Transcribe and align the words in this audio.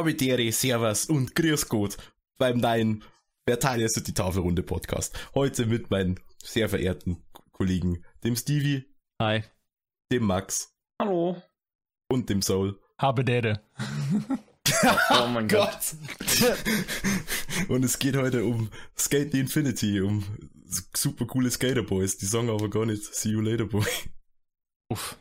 Habitäre, 0.00 0.50
Servus 0.50 1.04
und 1.10 1.34
Grüß 1.34 1.68
Gott 1.68 1.98
beim 2.38 2.56
neuen 2.56 3.04
Verteiler 3.46 3.84
ist 3.84 4.06
die 4.06 4.14
Tafelrunde 4.14 4.62
Podcast. 4.62 5.14
Heute 5.34 5.66
mit 5.66 5.90
meinen 5.90 6.18
sehr 6.42 6.70
verehrten 6.70 7.22
Kollegen, 7.52 8.02
dem 8.24 8.34
Stevie, 8.34 8.86
Hi. 9.20 9.44
dem 10.10 10.24
Max 10.24 10.74
Hallo. 10.98 11.42
und 12.10 12.30
dem 12.30 12.40
Soul. 12.40 12.80
Habe 12.98 13.24
Dede. 13.26 13.60
Oh 15.10 15.26
mein 15.26 15.48
Gott. 15.48 15.94
Und 17.68 17.84
es 17.84 17.98
geht 17.98 18.16
heute 18.16 18.44
um 18.44 18.70
Skate 18.96 19.32
the 19.32 19.40
Infinity, 19.40 20.00
um 20.00 20.24
super 20.96 21.26
coole 21.26 21.50
Skater 21.50 21.82
Boys. 21.82 22.16
Die 22.16 22.24
sagen 22.24 22.48
aber 22.48 22.70
gar 22.70 22.86
nicht 22.86 23.02
See 23.02 23.30
you 23.30 23.40
later, 23.42 23.66
boy. 23.66 23.84
Uff. 24.88 25.18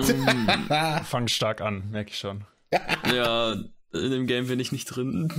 Mm, 0.00 0.48
Fang 1.04 1.28
stark 1.28 1.60
an, 1.60 1.90
merke 1.90 2.10
ich 2.10 2.18
schon. 2.18 2.46
ja, 2.72 3.54
in 3.94 4.10
dem 4.10 4.26
Game 4.26 4.46
bin 4.48 4.60
ich 4.60 4.72
nicht 4.72 4.86
drin. 4.86 5.32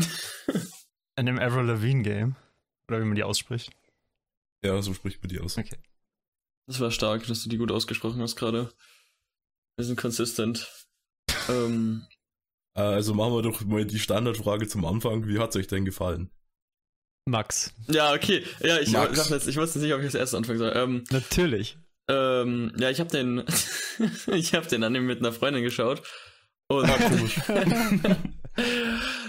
In 1.18 1.26
dem 1.28 1.40
Avril 1.40 1.66
Lavigne 1.66 2.04
Game. 2.04 2.36
Oder 2.90 3.00
wie 3.00 3.06
man 3.06 3.16
die 3.16 3.24
ausspricht. 3.24 3.72
Ja, 4.66 4.82
so 4.82 4.94
spricht 4.94 5.22
man 5.24 5.30
die 5.30 5.40
aus. 5.40 5.58
Okay. 5.58 5.78
Das 6.68 6.80
war 6.82 6.92
stark, 6.92 7.26
dass 7.28 7.42
du 7.44 7.50
die 7.50 7.58
gut 7.58 7.72
ausgesprochen 7.72 8.22
hast 8.22 8.36
gerade. 8.36 8.72
Wir 9.78 9.86
sind 9.86 9.98
consistent. 9.98 10.68
Ähm, 11.50 12.06
Äh, 12.76 12.82
Also 12.82 13.14
machen 13.14 13.34
wir 13.34 13.42
doch 13.44 13.62
mal 13.62 13.86
die 13.86 14.00
Standardfrage 14.00 14.68
zum 14.68 14.84
Anfang. 14.84 15.28
Wie 15.28 15.40
hat's 15.40 15.56
euch 15.56 15.68
denn 15.68 15.86
gefallen? 15.86 16.32
Max. 17.28 17.74
ja, 17.88 18.14
okay. 18.14 18.46
Ja, 18.60 18.80
ich, 18.80 18.92
Max. 18.92 19.30
jetzt, 19.30 19.48
ich 19.48 19.56
wusste 19.58 19.80
nicht, 19.80 19.94
ob 19.94 20.00
ich 20.00 20.06
das 20.08 20.16
erste 20.16 20.38
anfangen 20.38 20.60
soll. 20.60 20.74
Ähm, 20.76 21.04
Natürlich. 21.12 21.78
ähm, 22.10 22.72
ja, 22.78 22.90
ich 22.90 23.00
habe 23.00 23.10
den, 23.10 23.44
ich 24.34 24.54
habe 24.54 24.68
den 24.68 24.84
Anime 24.84 25.06
mit 25.08 25.20
einer 25.20 25.32
Freundin 25.32 25.64
geschaut. 25.64 26.04
Und 26.68 26.88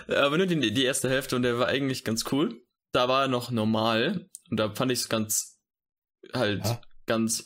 aber 0.09 0.39
nur 0.39 0.47
die, 0.47 0.73
die 0.73 0.85
erste 0.85 1.09
Hälfte 1.09 1.37
und 1.37 1.43
der 1.43 1.59
war 1.59 1.67
eigentlich 1.69 2.05
ganz 2.05 2.25
cool. 2.33 2.61
Da 2.93 3.09
war 3.09 3.23
er 3.23 3.29
noch 3.29 3.51
normal 3.51 4.29
und 4.51 4.59
da 4.59 4.75
fand 4.75 4.93
ich 4.93 5.01
es 5.01 5.09
ganz 5.09 5.59
halt 6.33 6.65
Ja. 6.65 6.81
ganz 7.07 7.45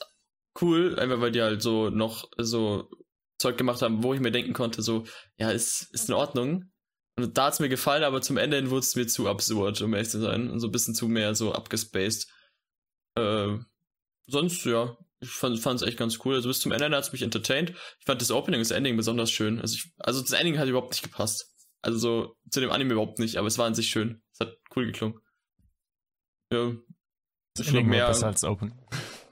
cool, 0.60 0.98
einfach 0.98 1.20
weil 1.20 1.32
die 1.32 1.42
halt 1.42 1.62
so 1.62 1.90
noch 1.90 2.28
so 2.38 2.90
Zeug 3.38 3.56
gemacht 3.56 3.82
haben, 3.82 4.02
wo 4.02 4.12
ich 4.12 4.20
mir 4.20 4.32
denken 4.32 4.52
konnte, 4.52 4.82
so, 4.82 5.04
ja, 5.38 5.50
ist, 5.50 5.88
ist 5.92 6.08
in 6.08 6.14
Ordnung. 6.14 6.70
Und 7.16 7.36
da 7.38 7.46
hat's 7.46 7.60
mir 7.60 7.68
gefallen, 7.68 8.04
aber 8.04 8.20
zum 8.20 8.36
Ende 8.36 8.56
hin 8.56 8.70
wurde 8.70 8.80
es 8.80 8.96
mir 8.96 9.06
zu 9.06 9.28
absurd, 9.28 9.80
um 9.80 9.94
ehrlich 9.94 10.10
zu 10.10 10.20
sein. 10.20 10.50
Und 10.50 10.60
so 10.60 10.68
ein 10.68 10.72
bisschen 10.72 10.94
zu 10.94 11.08
mehr 11.08 11.34
so 11.34 11.52
abgespaced. 11.52 12.28
Äh, 13.16 13.56
sonst, 14.26 14.64
ja, 14.66 14.96
ich 15.20 15.30
fand 15.30 15.56
es 15.58 15.82
echt 15.82 15.98
ganz 15.98 16.18
cool. 16.24 16.34
Also 16.36 16.48
bis 16.48 16.60
zum 16.60 16.72
Ende 16.72 16.94
hat 16.94 17.04
es 17.04 17.12
mich 17.12 17.22
entertained. 17.22 17.70
Ich 17.70 18.06
fand 18.06 18.20
das 18.20 18.30
Opening 18.30 18.60
und 18.60 18.68
das 18.68 18.76
Ending 18.76 18.96
besonders 18.96 19.30
schön. 19.30 19.60
Also, 19.60 19.74
ich, 19.74 19.92
also 19.98 20.20
das 20.20 20.32
Ending 20.32 20.58
hat 20.58 20.68
überhaupt 20.68 20.90
nicht 20.92 21.02
gepasst. 21.02 21.49
Also 21.82 21.98
so 21.98 22.36
zu 22.50 22.60
dem 22.60 22.70
Anime 22.70 22.92
überhaupt 22.92 23.18
nicht, 23.18 23.36
aber 23.36 23.48
es 23.48 23.58
war 23.58 23.66
an 23.66 23.74
sich 23.74 23.88
schön. 23.88 24.22
Es 24.32 24.40
hat 24.40 24.58
cool 24.76 24.86
geklungen. 24.86 25.18
Ja. 26.52 26.72
Das 27.54 27.72
war 27.72 27.82
mehr. 27.82 28.06
besser 28.06 28.26
als 28.26 28.44
Open. 28.44 28.74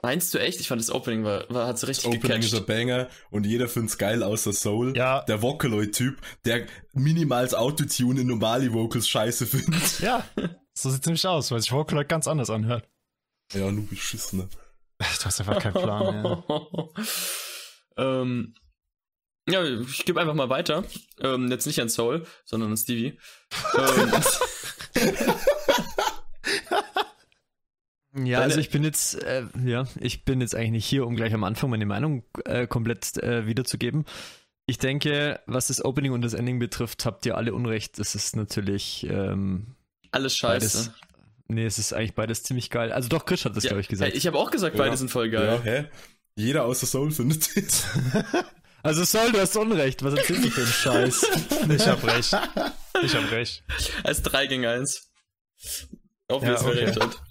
Meinst 0.01 0.33
du 0.33 0.39
echt? 0.39 0.59
Ich 0.59 0.67
fand 0.67 0.79
das 0.79 0.91
Opening 0.91 1.23
war, 1.23 1.49
war 1.49 1.67
hat's 1.67 1.85
richtig 1.87 2.05
Opening 2.07 2.39
ist 2.39 2.53
ein 2.53 2.61
gecatcht. 2.61 2.67
Banger 2.67 3.09
und 3.31 3.45
jeder 3.45 3.67
find's 3.67 3.97
geil 3.97 4.23
außer 4.23 4.53
Soul. 4.53 4.95
Ja. 4.95 5.23
Der 5.23 5.41
Vocaloid-Typ, 5.41 6.21
der 6.45 6.67
minimals 6.93 7.53
Autotune 7.53 8.21
in 8.21 8.27
normale 8.27 8.71
Vocals 8.73 9.07
scheiße 9.07 9.45
findet. 9.45 9.99
Ja. 9.99 10.23
So 10.73 10.89
sieht's 10.89 11.05
nämlich 11.05 11.27
aus, 11.27 11.51
weil 11.51 11.59
sich 11.59 11.71
Vocaloid 11.71 12.07
ganz 12.07 12.27
anders 12.27 12.49
anhört. 12.49 12.87
Ja, 13.53 13.69
nur 13.71 13.85
beschissen. 13.87 14.39
Ne? 14.39 14.49
Du 14.97 15.05
hast 15.25 15.39
einfach 15.39 15.59
keinen 15.59 15.73
Plan. 15.73 16.43
Ja. 16.47 16.81
ähm, 18.21 18.53
ja, 19.49 19.63
ich 19.63 20.05
gebe 20.05 20.19
einfach 20.21 20.33
mal 20.33 20.49
weiter. 20.49 20.83
Ähm, 21.19 21.49
jetzt 21.51 21.65
nicht 21.67 21.79
an 21.81 21.89
Soul, 21.89 22.25
sondern 22.45 22.71
an 22.71 22.77
Stevie. 22.77 23.17
ähm, 23.77 24.11
Ja, 28.15 28.39
Deine- 28.39 28.43
also 28.45 28.59
ich 28.59 28.69
bin 28.71 28.83
jetzt, 28.83 29.21
äh, 29.23 29.43
ja, 29.63 29.85
ich 29.99 30.25
bin 30.25 30.41
jetzt 30.41 30.55
eigentlich 30.55 30.71
nicht 30.71 30.85
hier, 30.87 31.05
um 31.05 31.15
gleich 31.15 31.33
am 31.33 31.43
Anfang 31.43 31.69
meine 31.69 31.85
Meinung 31.85 32.23
äh, 32.45 32.65
komplett 32.65 33.17
äh, 33.21 33.45
wiederzugeben. 33.45 34.05
Ich 34.65 34.79
denke, 34.79 35.39
was 35.45 35.67
das 35.67 35.83
Opening 35.85 36.11
und 36.11 36.21
das 36.23 36.33
Ending 36.33 36.57
betrifft, 36.59 37.05
habt 37.05 37.25
ihr 37.27 37.37
alle 37.37 37.53
Unrecht. 37.53 37.99
Es 37.99 38.15
ist 38.15 38.35
natürlich, 38.35 39.05
ähm, 39.09 39.75
alles 40.11 40.35
scheiße. 40.37 40.77
Beides 40.77 40.91
nee, 41.47 41.65
es 41.65 41.77
ist 41.77 41.93
eigentlich 41.93 42.15
beides 42.15 42.41
ziemlich 42.43 42.71
geil. 42.71 42.91
Also 42.91 43.09
doch, 43.09 43.25
Chris 43.25 43.45
hat 43.45 43.55
das, 43.55 43.63
Ja, 43.63 43.69
glaube 43.69 43.81
ich, 43.81 43.87
gesagt. 43.87 44.15
Ich 44.15 44.25
habe 44.25 44.37
auch 44.39 44.49
gesagt, 44.51 44.75
beide 44.75 44.89
Ja. 44.89 44.97
sind 44.97 45.09
voll 45.11 45.31
Ja, 45.31 45.57
geil. 45.57 45.61
hä? 45.63 45.85
Jeder 46.35 46.65
außer 46.65 46.87
Soul 46.87 47.11
findet 47.11 47.47
es. 47.57 47.85
also 48.83 49.03
Sol, 49.03 49.31
du 49.31 49.39
hast 49.39 49.55
Unrecht. 49.57 50.03
Was 50.03 50.13
erzählst 50.13 50.45
du 50.45 50.49
für 50.51 50.61
einen 50.61 50.71
Scheiß? 51.11 51.25
Ich 51.69 51.87
hab 51.87 52.03
recht. 52.05 52.37
Ich 53.03 53.15
hab 53.15 53.31
recht. 53.31 53.63
Als 54.03 54.21
3 54.23 54.47
gegen 54.47 54.65
1. 54.65 55.09
Auf 56.29 56.43
Ja, 56.43 56.53
ja, 56.53 56.61
okay. 56.61 56.85
recht 56.85 56.99
hat. 56.99 57.21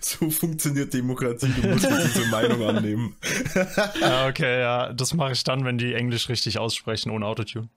So 0.00 0.30
funktioniert 0.30 0.94
Demokratie. 0.94 1.48
Du 1.60 1.68
musst 1.68 1.84
diese 1.90 2.26
Meinung 2.26 2.62
annehmen. 2.64 3.16
Ja, 4.00 4.28
okay, 4.28 4.60
ja. 4.60 4.92
Das 4.92 5.14
mache 5.14 5.32
ich 5.32 5.42
dann, 5.42 5.64
wenn 5.64 5.78
die 5.78 5.94
Englisch 5.94 6.28
richtig 6.28 6.58
aussprechen, 6.58 7.10
ohne 7.10 7.26
Autotune. 7.26 7.68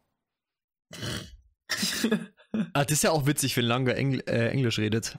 ah, 2.74 2.84
das 2.86 2.92
ist 2.98 3.04
ja 3.04 3.12
auch 3.12 3.26
witzig, 3.26 3.58
wenn 3.58 3.66
Langer 3.66 3.96
Engl 3.96 4.22
äh, 4.28 4.50
Englisch 4.50 4.78
redet. 4.80 5.18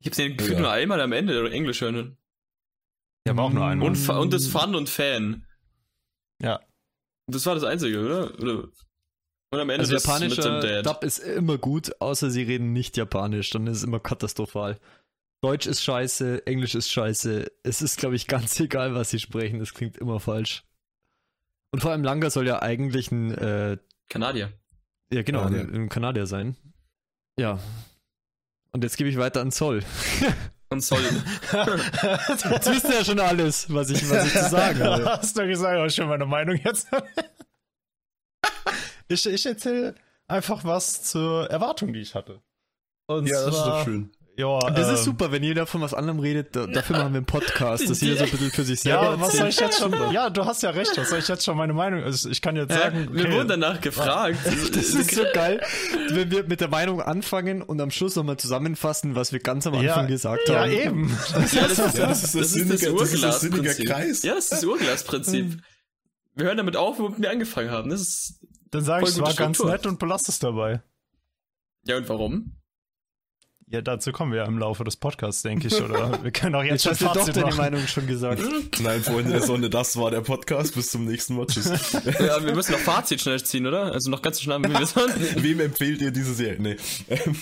Ich 0.00 0.06
habe 0.06 0.16
den 0.16 0.36
Gefühl 0.36 0.54
Ja. 0.54 0.60
nur 0.60 0.70
einmal 0.72 1.00
am 1.00 1.12
Ende 1.12 1.50
Englisch 1.50 1.80
hören. 1.80 2.16
Ja, 3.26 3.36
war 3.36 3.44
auch 3.44 3.52
nur 3.52 3.64
einmal. 3.64 3.88
Und, 3.88 4.08
und 4.08 4.32
das 4.32 4.46
Fun 4.48 4.74
und 4.74 4.88
Fan. 4.88 5.46
Ja. 6.42 6.60
Das 7.26 7.46
war 7.46 7.54
das 7.54 7.64
Einzige, 7.64 8.04
oder? 8.04 8.38
oder? 8.40 8.68
Und 9.50 9.60
am 9.60 9.70
Ende 9.70 9.80
Also 9.80 9.94
das 9.94 10.04
japanischer 10.04 10.54
mit 10.54 10.62
dem 10.64 10.82
Dad. 10.82 10.86
Dub 10.86 11.04
ist 11.04 11.18
immer 11.18 11.58
gut, 11.58 12.00
außer 12.00 12.30
sie 12.30 12.42
reden 12.42 12.72
nicht 12.72 12.96
japanisch, 12.96 13.50
dann 13.50 13.66
ist 13.66 13.78
es 13.78 13.84
immer 13.84 14.00
katastrophal. 14.00 14.78
Deutsch 15.42 15.66
ist 15.66 15.82
scheiße, 15.82 16.46
Englisch 16.46 16.74
ist 16.74 16.90
scheiße. 16.90 17.50
Es 17.62 17.82
ist, 17.82 17.98
glaube 17.98 18.16
ich, 18.16 18.26
ganz 18.28 18.58
egal, 18.60 18.94
was 18.94 19.10
sie 19.10 19.20
sprechen. 19.20 19.58
Das 19.58 19.74
klingt 19.74 19.96
immer 19.98 20.18
falsch. 20.20 20.64
Und 21.70 21.80
vor 21.80 21.90
allem 21.90 22.04
Langer 22.04 22.30
soll 22.30 22.46
ja 22.46 22.62
eigentlich 22.62 23.10
ein, 23.12 23.32
äh, 23.32 23.76
Kanadier. 24.08 24.52
ja 25.12 25.22
genau, 25.22 25.42
Kanadier. 25.42 25.60
ein, 25.62 25.74
ein 25.74 25.88
Kanadier 25.88 26.26
sein. 26.26 26.56
Ja. 27.38 27.58
Und 28.72 28.84
jetzt 28.84 28.96
gebe 28.96 29.10
ich 29.10 29.18
weiter 29.18 29.40
an 29.40 29.52
Zoll. 29.52 29.82
Soll. 30.80 31.02
Jetzt 31.02 32.70
wisst 32.70 32.88
ihr 32.88 32.94
ja 32.94 33.04
schon 33.04 33.20
alles, 33.20 33.72
was 33.72 33.90
ich, 33.90 34.08
was 34.10 34.26
ich 34.26 34.32
zu 34.32 34.50
sagen 34.50 34.82
habe. 34.82 35.04
Hast 35.18 35.38
du 35.38 35.46
gesagt, 35.46 35.76
aber 35.76 35.90
schon 35.90 36.08
meine 36.08 36.26
Meinung 36.26 36.58
jetzt. 36.62 36.88
ich 39.08 39.26
ich 39.26 39.46
erzähle 39.46 39.94
einfach 40.26 40.64
was 40.64 41.02
zur 41.02 41.50
Erwartung, 41.50 41.92
die 41.92 42.00
ich 42.00 42.14
hatte. 42.14 42.40
Und 43.06 43.28
zwar, 43.28 43.84
schön. 43.84 44.10
Ja, 44.36 44.58
Das 44.70 44.88
ist 44.90 44.98
ähm, 45.00 45.04
super, 45.04 45.30
wenn 45.30 45.44
jeder 45.44 45.64
von 45.64 45.80
was 45.80 45.94
anderem 45.94 46.18
redet. 46.18 46.56
Da, 46.56 46.66
dafür 46.66 46.96
machen 46.96 47.12
wir 47.12 47.18
einen 47.18 47.24
Podcast, 47.26 47.88
dass 47.88 48.00
jeder 48.00 48.16
so 48.16 48.24
ein 48.24 48.30
bisschen 48.30 48.50
für 48.50 48.64
sich 48.64 48.80
selber 48.80 49.02
Ja, 49.12 49.20
was 49.20 49.36
soll 49.36 49.46
ich 49.48 49.60
jetzt 49.60 49.78
schon? 49.78 49.92
Ja, 50.12 50.28
du 50.28 50.44
hast 50.44 50.62
ja 50.64 50.70
recht. 50.70 50.90
Was 50.96 51.10
soll 51.10 51.20
ich 51.20 51.28
jetzt 51.28 51.44
schon 51.44 51.56
meine 51.56 51.72
Meinung? 51.72 52.02
Also 52.02 52.28
ich 52.28 52.42
kann 52.42 52.56
jetzt 52.56 52.72
sagen, 52.74 53.10
Wir 53.12 53.26
okay, 53.26 53.32
wurden 53.32 53.48
danach 53.48 53.80
gefragt. 53.80 54.38
Das 54.74 54.88
ist 54.88 55.14
so 55.14 55.22
geil, 55.34 55.60
wenn 56.10 56.30
wir 56.32 56.42
mit 56.44 56.60
der 56.60 56.66
Meinung 56.68 57.00
anfangen 57.00 57.62
und 57.62 57.80
am 57.80 57.92
Schluss 57.92 58.16
nochmal 58.16 58.36
zusammenfassen, 58.36 59.14
was 59.14 59.32
wir 59.32 59.38
ganz 59.38 59.68
am 59.68 59.74
Anfang 59.74 59.86
ja, 59.86 60.06
gesagt 60.06 60.48
ja, 60.48 60.62
haben. 60.62 60.72
eben. 60.72 61.18
Ja, 61.52 61.68
das 61.68 61.78
ist, 61.78 61.96
Ja, 61.98 62.06
das 62.08 62.24
ist 62.24 62.24
das 62.24 62.32
das, 62.32 62.34
ist 62.34 62.52
sinnige- 62.54 62.92
das 62.92 62.98
das 62.98 63.12
ist 63.12 63.22
das 63.22 63.42
Urglasprinzip. 63.44 63.86
Kreis. 63.88 64.22
Ja, 64.24 64.34
das 64.34 64.44
ist 64.44 64.52
das 64.52 64.64
Urglasprinzip. 64.64 65.58
Wir 66.34 66.46
hören 66.46 66.56
damit 66.56 66.76
auf, 66.76 66.98
womit 66.98 67.22
wir 67.22 67.30
angefangen 67.30 67.70
haben. 67.70 67.90
Das 67.90 68.00
ist. 68.00 68.40
Dann 68.72 68.82
sage 68.82 69.04
ich, 69.04 69.10
es 69.10 69.18
war 69.20 69.32
ganz 69.34 69.56
Struktur. 69.58 69.70
nett 69.70 69.86
und 69.86 70.00
belasse 70.00 70.32
es 70.32 70.40
dabei. 70.40 70.82
Ja, 71.84 71.96
und 71.98 72.08
warum? 72.08 72.56
Ja, 73.66 73.80
dazu 73.80 74.12
kommen 74.12 74.30
wir 74.32 74.40
ja 74.40 74.44
im 74.44 74.58
Laufe 74.58 74.84
des 74.84 74.96
Podcasts, 74.96 75.42
denke 75.42 75.68
ich. 75.68 75.80
Oder 75.82 76.22
wir 76.22 76.30
können 76.32 76.54
auch 76.54 76.62
jetzt, 76.64 76.84
Jetzt 76.84 76.98
schon 76.98 77.08
hast 77.08 77.16
du 77.16 77.20
doch 77.20 77.26
Fazit 77.26 77.36
deine 77.36 77.46
machen. 77.46 77.56
Meinung 77.56 77.86
schon 77.86 78.06
gesagt. 78.06 78.42
Nein, 78.80 79.02
Freunde 79.02 79.30
der 79.32 79.42
Sonne, 79.42 79.70
das 79.70 79.96
war 79.96 80.10
der 80.10 80.20
Podcast. 80.20 80.74
Bis 80.74 80.90
zum 80.90 81.06
nächsten 81.06 81.34
Mal. 81.36 81.46
Tschüss. 81.46 81.70
Ja, 82.20 82.44
wir 82.44 82.54
müssen 82.54 82.72
noch 82.72 82.78
Fazit 82.80 83.20
schnell 83.20 83.42
ziehen, 83.42 83.66
oder? 83.66 83.92
Also 83.92 84.10
noch 84.10 84.20
ganz 84.22 84.40
schnell, 84.42 84.62
wie 84.64 84.68
wir 84.70 84.86
sind. 84.86 85.42
Wem 85.42 85.60
empfehlt 85.60 86.00
ihr 86.02 86.10
diese 86.10 86.34
Serie? 86.34 86.60
Nee. 86.60 86.76
Ähm, 87.08 87.36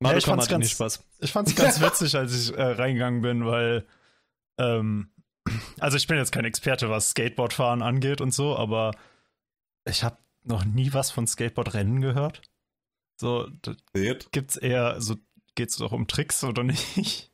Mario 0.00 0.18
ich 0.18 0.24
fand's 0.24 0.48
ganz- 0.48 0.70
Spaß. 0.70 1.04
Ich 1.20 1.30
fand 1.32 1.48
es 1.48 1.54
ganz 1.54 1.80
witzig, 1.80 2.16
als 2.16 2.34
ich 2.48 2.56
äh, 2.56 2.62
reingegangen 2.62 3.20
bin, 3.22 3.46
weil 3.46 3.86
ähm, 4.58 5.10
also 5.78 5.96
ich 5.96 6.06
bin 6.06 6.16
jetzt 6.16 6.32
kein 6.32 6.44
Experte, 6.44 6.90
was 6.90 7.10
Skateboardfahren 7.10 7.82
angeht 7.82 8.20
und 8.20 8.32
so, 8.34 8.56
aber 8.56 8.92
ich 9.86 10.02
habe 10.04 10.16
noch 10.42 10.64
nie 10.64 10.92
was 10.92 11.10
von 11.10 11.26
Skateboardrennen 11.26 12.00
gehört. 12.00 12.42
So 13.20 13.48
da 13.62 13.72
gibt's 14.32 14.56
eher 14.56 15.00
so 15.00 15.16
geht's 15.54 15.76
doch 15.76 15.92
um 15.92 16.06
Tricks 16.06 16.44
oder 16.44 16.62
nicht? 16.64 17.30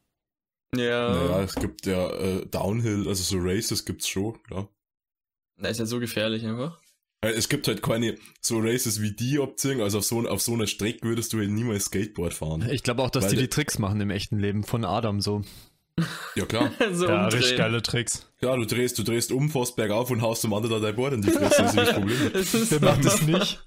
Ja. 0.75 1.15
Naja, 1.15 1.43
es 1.43 1.55
gibt 1.55 1.87
ja 1.87 2.11
äh, 2.11 2.47
Downhill, 2.47 3.09
also 3.09 3.23
so 3.23 3.39
Races 3.41 3.85
gibt's 3.85 4.09
schon, 4.09 4.39
ja. 4.51 4.69
Das 5.59 5.73
ist 5.73 5.79
ja 5.79 5.87
so 5.87 6.01
gefährlich 6.01 6.45
einfach. 6.45 6.79
Weil 7.23 7.35
Es 7.35 7.49
gibt 7.49 7.67
halt 7.67 7.83
keine 7.83 8.17
so 8.41 8.59
Races 8.59 9.01
wie 9.01 9.13
die 9.13 9.39
Option, 9.39 9.81
also 9.81 9.99
auf 9.99 10.05
so, 10.05 10.29
auf 10.29 10.43
so 10.43 10.53
einer 10.53 10.67
Strecke 10.67 11.03
würdest 11.03 11.33
du 11.33 11.39
halt 11.39 11.51
niemals 11.51 11.87
Skateboard 11.87 12.35
fahren. 12.35 12.69
Ich 12.71 12.83
glaube 12.83 13.03
auch, 13.03 13.11
dass 13.11 13.25
Weil 13.25 13.31
die 13.31 13.37
die 13.39 13.49
Tricks 13.49 13.79
machen 13.79 14.01
im 14.01 14.11
echten 14.11 14.39
Leben 14.39 14.65
von 14.65 14.85
Adam 14.85 15.21
so. 15.21 15.43
Ja 16.35 16.45
klar. 16.45 16.73
so 16.93 17.07
ja, 17.07 17.25
umdrehen. 17.25 17.43
richtig 17.43 17.57
geile 17.57 17.83
Tricks. 17.83 18.31
Ja, 18.43 18.55
du 18.55 18.67
drehst, 18.67 18.99
du 18.99 19.03
drehst 19.03 19.33
um, 19.33 19.49
fährst 19.49 19.77
bergauf 19.77 20.11
und 20.11 20.21
haust 20.21 20.45
dem 20.45 20.53
anderen 20.53 20.83
da 20.83 20.87
dein 20.87 20.97
Board 20.97 21.15
in 21.15 21.23
die 21.23 21.31
Fresse, 21.31 21.62
das 21.62 21.71
ist 21.71 21.75
nicht 21.75 21.89
das 21.89 21.95
Problem. 21.95 22.19
Das 22.33 22.55
ist, 22.55 22.71
Wer 22.71 22.81
macht 22.81 23.05
das 23.05 23.23
nicht? 23.23 23.65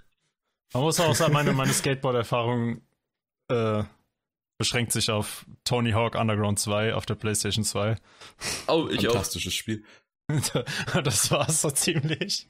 Man 0.73 0.83
muss 0.83 0.99
auch 0.99 1.15
sagen, 1.15 1.33
meine, 1.33 1.53
meine 1.53 1.73
Skateboard-Erfahrung 1.73 2.81
äh, 3.47 3.83
beschränkt 4.59 4.91
sich 4.91 5.09
auf 5.09 5.45
Tony 5.63 5.91
Hawk 5.91 6.15
Underground 6.15 6.59
2 6.59 6.93
auf 6.93 7.05
der 7.07 7.15
PlayStation 7.15 7.63
2. 7.63 7.95
Oh, 8.67 8.87
ich 8.91 9.07
auch. 9.07 9.13
Fantastisches 9.13 9.55
Spiel. 9.55 9.83
das 11.03 11.31
war's 11.31 11.61
so 11.61 11.71
ziemlich. 11.71 12.47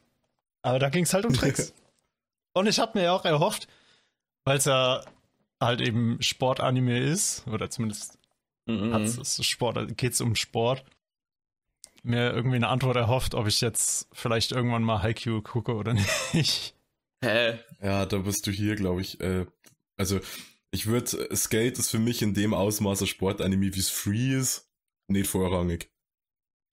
Aber 0.62 0.80
da 0.80 0.90
ging's 0.90 1.14
halt 1.14 1.26
um 1.26 1.34
Tricks. 1.34 1.74
Und 2.54 2.68
ich 2.68 2.80
habe 2.80 2.98
mir 2.98 3.06
ja 3.06 3.14
auch 3.14 3.24
erhofft, 3.24 3.68
weil 4.44 4.58
es 4.58 4.66
ja 4.66 5.06
halt 5.62 5.80
eben 5.80 6.22
Sportanime 6.22 7.00
ist, 7.00 7.48
oder 7.48 7.70
zumindest 7.70 8.18
Mhm. 8.70 8.94
hat's 8.94 9.18
es 9.18 9.44
Sport, 9.46 9.98
geht's 9.98 10.22
um 10.22 10.36
Sport, 10.36 10.84
mir 12.04 12.32
irgendwie 12.32 12.58
eine 12.58 12.68
Antwort 12.68 12.98
erhofft, 12.98 13.34
ob 13.34 13.48
ich 13.48 13.62
jetzt 13.62 14.08
vielleicht 14.14 14.52
irgendwann 14.52 14.84
mal 14.84 15.02
Haikyuu 15.02 15.42
gucke 15.42 15.74
oder 15.74 15.94
nicht. 16.34 16.76
Hä? 17.24 17.60
Ja, 17.82 18.06
da 18.06 18.18
bist 18.20 18.46
du 18.46 18.52
hier, 18.52 18.76
glaube 18.76 19.02
ich. 19.02 19.20
Äh, 19.22 19.46
also, 19.98 20.20
ich 20.72 20.88
würde, 20.88 21.36
Skate 21.36 21.80
ist 21.80 21.92
für 21.92 22.00
mich 22.00 22.22
in 22.22 22.34
dem 22.34 22.54
Ausmaß 22.54 23.02
ein 23.02 23.08
Sportanime, 23.08 23.74
wie 23.74 23.80
es 23.80 23.90
Free 23.90 24.36
ist, 24.36 24.70
nicht 25.08 25.30
vorrangig. 25.30 25.92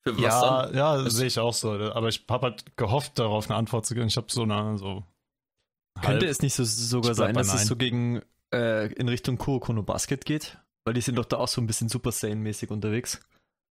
Für 0.06 0.14
was 0.16 0.22
Ja, 0.22 0.66
dann? 0.66 0.76
ja, 0.76 1.02
Das- 1.02 1.14
sehe 1.14 1.26
ich 1.26 1.38
auch 1.38 1.54
so. 1.54 1.72
Aber 1.72 2.08
ich 2.08 2.24
habe 2.28 2.46
halt 2.46 2.76
gehofft, 2.76 3.18
darauf 3.18 3.48
eine 3.48 3.56
Antwort 3.58 3.86
zu 3.86 3.94
geben. 3.94 4.06
Ich 4.08 4.16
habe 4.16 4.26
so 4.30 4.42
eine, 4.42 4.78
so. 4.78 5.04
Könnte 6.02 6.26
halb- 6.26 6.30
es 6.30 6.42
nicht 6.42 6.54
so, 6.54 6.64
sogar 6.64 7.14
sein, 7.14 7.34
dass 7.34 7.48
es 7.48 7.54
Nein. 7.54 7.66
so 7.66 7.76
gegen 7.76 8.22
äh, 8.54 8.92
in 8.92 9.08
Richtung 9.08 9.38
Kuroko 9.38 9.72
no 9.72 9.82
Basket 9.82 10.24
geht? 10.24 10.58
Weil 10.84 10.94
die 10.94 11.00
sind 11.00 11.16
doch 11.16 11.24
da 11.24 11.38
auch 11.38 11.48
so 11.48 11.60
ein 11.60 11.66
bisschen 11.66 11.88
Super 11.88 12.10
Saiyan-mäßig 12.12 12.70
unterwegs. 12.70 13.20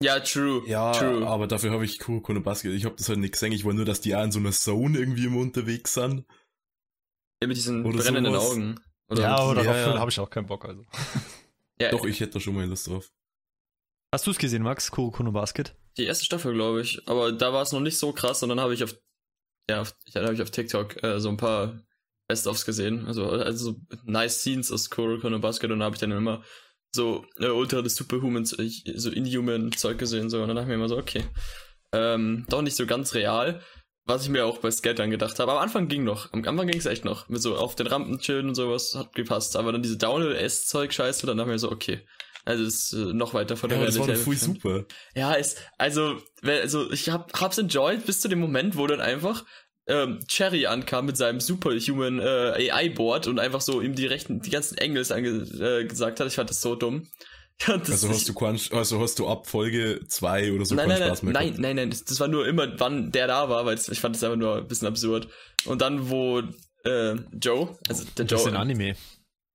Ja, 0.03 0.19
true. 0.19 0.61
Ja, 0.67 0.91
true. 0.91 1.25
aber 1.25 1.47
dafür 1.47 1.71
habe 1.71 1.85
ich 1.85 1.99
Kuroko 1.99 2.33
no 2.33 2.41
Basket. 2.41 2.73
Ich 2.73 2.83
habe 2.83 2.95
das 2.95 3.07
halt 3.07 3.19
nicht 3.19 3.31
gesehen. 3.33 3.53
Ich 3.53 3.63
wollte 3.63 3.77
nur, 3.77 3.85
dass 3.85 4.01
die 4.01 4.13
auch 4.15 4.23
in 4.23 4.31
so 4.33 4.39
einer 4.39 4.51
Zone 4.51 4.97
irgendwie 4.97 5.25
immer 5.27 5.39
unterwegs 5.39 5.93
sind. 5.93 6.25
Ja, 7.41 7.47
mit 7.47 7.55
diesen 7.55 7.85
Oder 7.85 7.99
brennenden 7.99 8.33
sowas. 8.33 8.51
Augen. 8.51 8.79
Oder 9.09 9.21
ja, 9.21 9.35
aber 9.35 9.63
Ja, 9.63 9.73
darauf 9.73 9.93
ja. 9.95 9.99
habe 9.99 10.11
ich 10.11 10.19
auch 10.19 10.29
keinen 10.29 10.47
Bock. 10.47 10.65
Also. 10.65 10.83
ja, 11.79 11.91
Doch, 11.91 12.05
ich 12.05 12.19
hätte 12.19 12.33
da 12.33 12.39
schon 12.39 12.55
mal 12.55 12.65
Lust 12.65 12.87
drauf. 12.87 13.11
Hast 14.13 14.25
du 14.27 14.31
es 14.31 14.37
gesehen, 14.37 14.63
Max? 14.63 14.91
Kuroko 14.91 15.23
no 15.23 15.31
Basket? 15.31 15.75
die 15.97 16.05
erste 16.05 16.25
Staffel, 16.25 16.53
glaube 16.53 16.81
ich. 16.81 17.07
Aber 17.07 17.31
da 17.31 17.53
war 17.53 17.61
es 17.61 17.71
noch 17.71 17.79
nicht 17.79 17.97
so 17.97 18.11
krass 18.11 18.43
und 18.43 18.49
dann 18.49 18.59
habe 18.59 18.73
ich 18.73 18.83
auf, 18.83 18.95
ja, 19.69 19.81
auf, 19.81 19.95
ja, 20.07 20.21
da 20.21 20.27
habe 20.27 20.35
ich 20.35 20.41
auf 20.41 20.51
TikTok 20.51 21.01
äh, 21.03 21.19
so 21.19 21.29
ein 21.29 21.37
paar 21.37 21.81
Best-ofs 22.27 22.65
gesehen. 22.65 23.05
Also, 23.07 23.29
also 23.29 23.71
so 23.71 23.79
nice 24.03 24.39
Scenes 24.39 24.71
aus 24.71 24.89
Kuroko 24.89 25.29
no 25.29 25.39
Basket 25.39 25.71
und 25.71 25.79
da 25.79 25.85
habe 25.85 25.95
ich 25.95 25.99
dann 25.99 26.11
immer 26.11 26.43
so 26.93 27.25
äh, 27.39 27.47
Ultra 27.47 27.81
des 27.81 27.95
Superhumans, 27.95 28.51
so 28.51 29.09
Inhuman-Zeug 29.09 29.97
gesehen. 29.97 30.29
So. 30.29 30.41
Und 30.41 30.47
dann 30.47 30.55
dachte 30.55 30.65
ich 30.65 30.69
mir 30.69 30.75
immer 30.75 30.89
so, 30.89 30.97
okay. 30.97 31.23
Ähm, 31.91 32.45
doch 32.49 32.61
nicht 32.61 32.75
so 32.75 32.85
ganz 32.85 33.13
real. 33.13 33.61
Was 34.07 34.23
ich 34.23 34.29
mir 34.29 34.45
auch 34.45 34.59
bei 34.59 34.69
Skate 34.69 34.99
dann 34.99 35.09
gedacht 35.09 35.39
habe. 35.39 35.51
Am 35.51 35.57
Anfang 35.57 35.87
ging 35.87 36.03
noch. 36.03 36.31
Am 36.31 36.43
Anfang 36.45 36.67
ging 36.67 36.77
es 36.77 36.85
echt 36.85 37.05
noch. 37.05 37.27
Mit 37.27 37.41
so 37.41 37.55
auf 37.57 37.75
den 37.75 37.87
Rampen 37.87 38.19
chillen 38.19 38.47
und 38.47 38.55
sowas 38.55 38.93
hat 38.95 39.13
gepasst. 39.15 39.55
Aber 39.55 39.71
dann 39.71 39.81
diese 39.81 39.97
Downhill-S-Zeug-Scheiße, 39.97 41.25
dann 41.25 41.37
dachte 41.37 41.49
ich 41.49 41.53
mir 41.53 41.59
so, 41.59 41.71
okay. 41.71 42.01
Also 42.45 42.63
ist 42.63 42.93
äh, 42.93 42.97
noch 42.97 43.33
weiter 43.33 43.57
von 43.57 43.69
der 43.69 43.79
Ja, 43.79 43.85
das 43.85 43.97
war 43.97 44.07
Realität 44.07 44.23
voll 44.23 44.33
entfernt. 44.33 44.61
super. 44.61 44.85
Ja, 45.15 45.33
es, 45.35 45.55
also, 45.79 46.17
also 46.43 46.91
ich 46.91 47.09
hab, 47.09 47.33
hab's 47.41 47.57
enjoyed 47.57 48.05
bis 48.05 48.21
zu 48.21 48.27
dem 48.27 48.39
Moment, 48.39 48.77
wo 48.77 48.85
dann 48.85 49.01
einfach 49.01 49.43
ähm, 49.87 50.19
Cherry 50.27 50.67
ankam 50.67 51.07
mit 51.07 51.17
seinem 51.17 51.39
Superhuman 51.39 52.19
äh, 52.19 52.69
AI-Board 52.71 53.25
und 53.25 53.39
einfach 53.39 53.61
so 53.61 53.81
ihm 53.81 53.95
die 53.95 54.05
rechten, 54.05 54.41
die 54.41 54.51
ganzen 54.51 54.77
Engels 54.77 55.11
ange, 55.11 55.29
äh, 55.29 55.85
gesagt 55.85 56.19
hat. 56.19 56.27
Ich 56.27 56.35
fand 56.35 56.51
das 56.51 56.61
so 56.61 56.75
dumm. 56.75 57.07
Ja, 57.61 57.77
das 57.77 57.89
Also 57.91 58.09
hast 58.09 58.27
du 58.27 58.33
keinen, 58.33 58.59
also 58.71 58.99
hast 58.99 59.17
du 59.17 59.27
ab 59.27 59.47
Folge 59.47 60.01
2 60.07 60.51
oder 60.51 60.65
so 60.65 60.75
nein, 60.75 60.89
keinen 60.89 60.99
nein, 60.99 61.07
Spaß 61.07 61.23
mehr 61.23 61.33
nein, 61.33 61.45
gehabt? 61.47 61.59
nein, 61.61 61.75
nein, 61.77 61.89
das, 61.89 62.03
das 62.03 62.19
war 62.19 62.27
nur 62.27 62.47
immer, 62.47 62.79
wann 62.79 63.11
der 63.11 63.27
da 63.27 63.49
war, 63.49 63.65
weil 63.65 63.77
ich 63.77 63.99
fand 63.99 64.15
das 64.15 64.23
einfach 64.23 64.37
nur 64.37 64.57
ein 64.57 64.67
bisschen 64.67 64.87
absurd. 64.87 65.29
Und 65.65 65.81
dann, 65.81 66.09
wo 66.09 66.41
äh, 66.83 67.15
Joe, 67.41 67.77
also 67.87 68.03
der 68.17 68.25
Ein 68.25 68.27
bisschen 68.27 68.51
Joe, 68.51 68.59
Anime. 68.59 68.95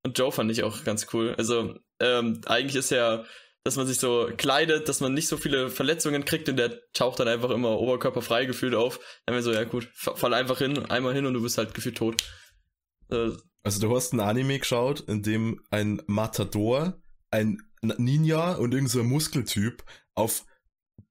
und 0.05 0.19
Joe 0.19 0.32
fand 0.32 0.50
ich 0.50 0.62
auch 0.62 0.82
ganz 0.85 1.06
cool. 1.12 1.35
Also, 1.37 1.75
ähm, 2.00 2.41
eigentlich 2.47 2.76
ist 2.76 2.91
ja, 2.91 3.25
dass 3.64 3.76
man 3.76 3.87
sich 3.87 3.99
so 3.99 4.31
kleidet, 4.38 4.88
dass 4.88 5.00
man 5.00 5.12
nicht 5.12 5.29
so 5.29 5.37
viele 5.37 5.69
Verletzungen 5.69 6.25
kriegt 6.25 6.49
und 6.49 6.56
der 6.56 6.81
taucht 6.94 7.20
dann 7.20 7.29
einfach 7.29 7.50
immer 7.50 7.79
oberkörperfrei 7.79 8.46
gefühlt 8.46 8.75
auf. 8.75 8.99
Dann 9.26 9.35
wäre 9.35 9.43
so, 9.43 9.53
ja 9.53 9.64
gut, 9.64 9.91
fa- 9.93 10.17
fall 10.17 10.32
einfach 10.32 10.56
hin, 10.58 10.79
einmal 10.87 11.12
hin 11.14 11.26
und 11.26 11.35
du 11.35 11.43
bist 11.43 11.58
halt 11.58 11.75
gefühlt 11.75 11.99
tot. 11.99 12.23
Äh, 13.11 13.29
Also 13.62 13.79
du 13.81 13.94
hast 13.94 14.14
ein 14.14 14.20
Anime 14.20 14.58
geschaut, 14.58 15.00
in 15.00 15.23
dem 15.23 15.61
ein 15.70 16.00
Matador, 16.06 16.99
ein 17.31 17.58
Ninja 17.82 18.53
und 18.53 18.73
irgendein 18.73 18.88
so 18.88 19.05
Muskeltyp 19.05 19.85
auf 20.15 20.44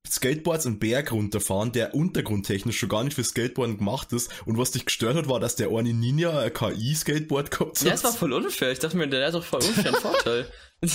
Skateboards 0.08 0.66
einen 0.66 0.80
Berg 0.80 1.12
runterfahren, 1.12 1.72
der 1.72 1.94
untergrundtechnisch 1.94 2.78
schon 2.78 2.90
gar 2.90 3.04
nicht 3.04 3.16
für 3.16 3.24
Skateboarden 3.24 3.78
gemacht 3.78 4.14
ist. 4.14 4.32
Und 4.46 4.58
was 4.58 4.72
dich 4.72 4.86
gestört 4.86 5.16
hat, 5.16 5.28
war, 5.28 5.40
dass 5.40 5.56
der 5.56 5.70
eine 5.70 5.94
Ninja 5.94 6.40
ein 6.40 6.54
KI-Skateboard 6.54 7.52
gehabt 7.52 7.80
hat. 7.80 7.88
ja, 7.88 7.94
es 7.94 8.04
war 8.04 8.14
voll 8.14 8.34
unfair. 8.34 8.72
Ich 8.72 8.80
dachte 8.80 8.98
mir, 8.98 9.08
der 9.08 9.28
hat 9.28 9.34
doch 9.34 9.44
voll 9.44 9.62
unfair 9.62 9.94
einen 9.94 9.96
Vorteil. 10.02 10.52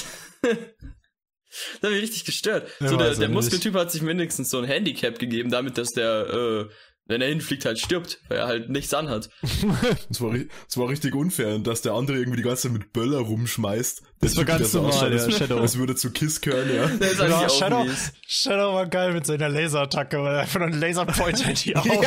Das 1.81 1.89
hat 1.89 1.91
mich 1.93 2.03
richtig 2.03 2.25
gestört. 2.25 2.69
Ja, 2.81 2.89
so, 2.89 2.97
der, 2.97 3.11
weiß 3.11 3.19
der. 3.21 3.29
Muskeltyp 3.29 3.75
hat 3.75 3.93
sich 3.93 4.03
mindestens 4.03 4.51
so 4.51 4.59
ein 4.59 4.65
Handicap 4.65 5.21
gegeben, 5.21 5.51
damit 5.51 5.79
dass 5.79 5.93
der, 5.93 6.29
äh, 6.29 6.75
wenn 7.07 7.21
er 7.21 7.29
hinfliegt, 7.29 7.65
halt 7.65 7.79
stirbt, 7.79 8.21
weil 8.29 8.39
er 8.39 8.47
halt 8.47 8.71
nichts 8.71 8.95
anhat. 8.95 9.29
Es 10.11 10.21
war, 10.21 10.35
es 10.35 10.77
war 10.77 10.89
richtig 10.89 11.15
unfair, 11.15 11.55
und 11.55 11.67
dass 11.67 11.83
der 11.83 11.93
andere 11.93 12.19
irgendwie 12.19 12.39
die 12.39 12.43
ganze 12.43 12.63
Zeit 12.63 12.73
mit 12.73 12.93
Böller 12.93 13.19
rumschmeißt. 13.19 14.03
Das 14.21 14.37
war 14.37 14.43
Typ, 14.43 14.47
der 14.47 14.59
ganz 14.59 14.73
so 14.73 14.79
normal, 14.83 14.95
ausschaut, 14.95 15.13
ja, 15.13 15.25
als, 15.25 15.39
Shadow. 15.39 15.59
als 15.61 15.79
würde 15.79 15.97
zu 15.97 16.11
Kiss 16.11 16.41
gehören, 16.41 16.69
ja. 16.69 16.75
Ja, 16.75 16.91
eigentlich 16.91 17.33
auch 17.33 17.59
Shadow, 17.59 17.85
mies. 17.85 18.13
Shadow 18.27 18.75
war 18.75 18.87
geil 18.87 19.13
mit 19.13 19.27
seiner 19.27 19.49
Laserattacke, 19.49 20.23
weil 20.23 20.35
er 20.35 20.41
einfach 20.43 20.61
nur 20.61 20.69
einen 20.69 20.81
Laserpointer 20.81 21.51
in 21.51 21.57
die 21.57 21.77
Augen. 21.77 22.07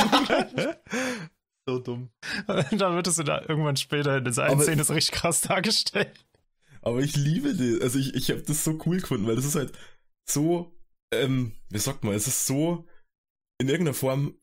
So 1.67 1.79
dumm. 1.79 2.09
da 2.47 2.95
wird 2.95 3.07
es 3.07 3.17
der, 3.17 3.49
irgendwann 3.49 3.75
später 3.75 4.17
in 4.17 4.25
dieser 4.25 4.45
einen 4.45 4.61
Szene 4.61 4.83
so 4.83 4.93
richtig 4.93 5.15
krass 5.15 5.41
dargestellt. 5.41 6.25
Aber 6.81 6.99
ich 6.99 7.17
liebe 7.17 7.53
die. 7.53 7.79
Also 7.81 7.99
ich, 7.99 8.13
ich 8.15 8.29
habe 8.29 8.41
das 8.41 8.63
so 8.63 8.79
cool 8.85 9.01
gefunden, 9.01 9.27
weil 9.27 9.35
das 9.35 9.43
ist 9.43 9.55
halt 9.55 9.73
so, 10.29 10.73
ähm, 11.13 11.51
wie 11.69 11.79
sagt 11.79 12.05
man, 12.05 12.13
es 12.13 12.27
ist 12.27 12.47
so 12.47 12.87
in 13.59 13.67
irgendeiner 13.67 13.93
Form 13.93 14.35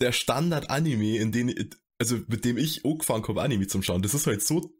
der 0.00 0.12
Standard-Anime, 0.12 1.16
in 1.18 1.32
den, 1.32 1.70
also 1.98 2.16
mit 2.26 2.44
dem 2.44 2.58
ich 2.58 2.84
angefangen 2.84 3.26
habe, 3.26 3.42
Anime 3.42 3.66
zum 3.66 3.82
Schauen. 3.82 4.02
Das 4.02 4.14
ist 4.14 4.26
halt 4.26 4.42
so 4.42 4.74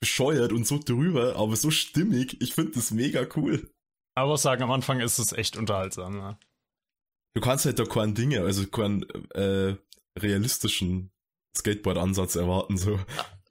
bescheuert 0.00 0.52
und 0.52 0.66
so 0.66 0.78
drüber, 0.78 1.36
aber 1.36 1.56
so 1.56 1.70
stimmig. 1.70 2.40
Ich 2.40 2.54
finde 2.54 2.72
das 2.72 2.90
mega 2.90 3.26
cool. 3.36 3.70
Aber 4.14 4.32
muss 4.32 4.42
sagen, 4.42 4.62
am 4.62 4.70
Anfang 4.70 5.00
ist 5.00 5.18
es 5.18 5.32
echt 5.32 5.56
unterhaltsam. 5.56 6.16
Ne? 6.16 6.38
Du 7.34 7.40
kannst 7.40 7.64
halt 7.64 7.78
da 7.78 7.84
keinen 7.84 8.14
Dinge, 8.14 8.40
also 8.40 8.66
keinen 8.66 9.04
äh, 9.30 9.76
realistischen 10.18 11.12
Skateboard-Ansatz 11.56 12.36
erwarten, 12.36 12.76
so. 12.76 12.98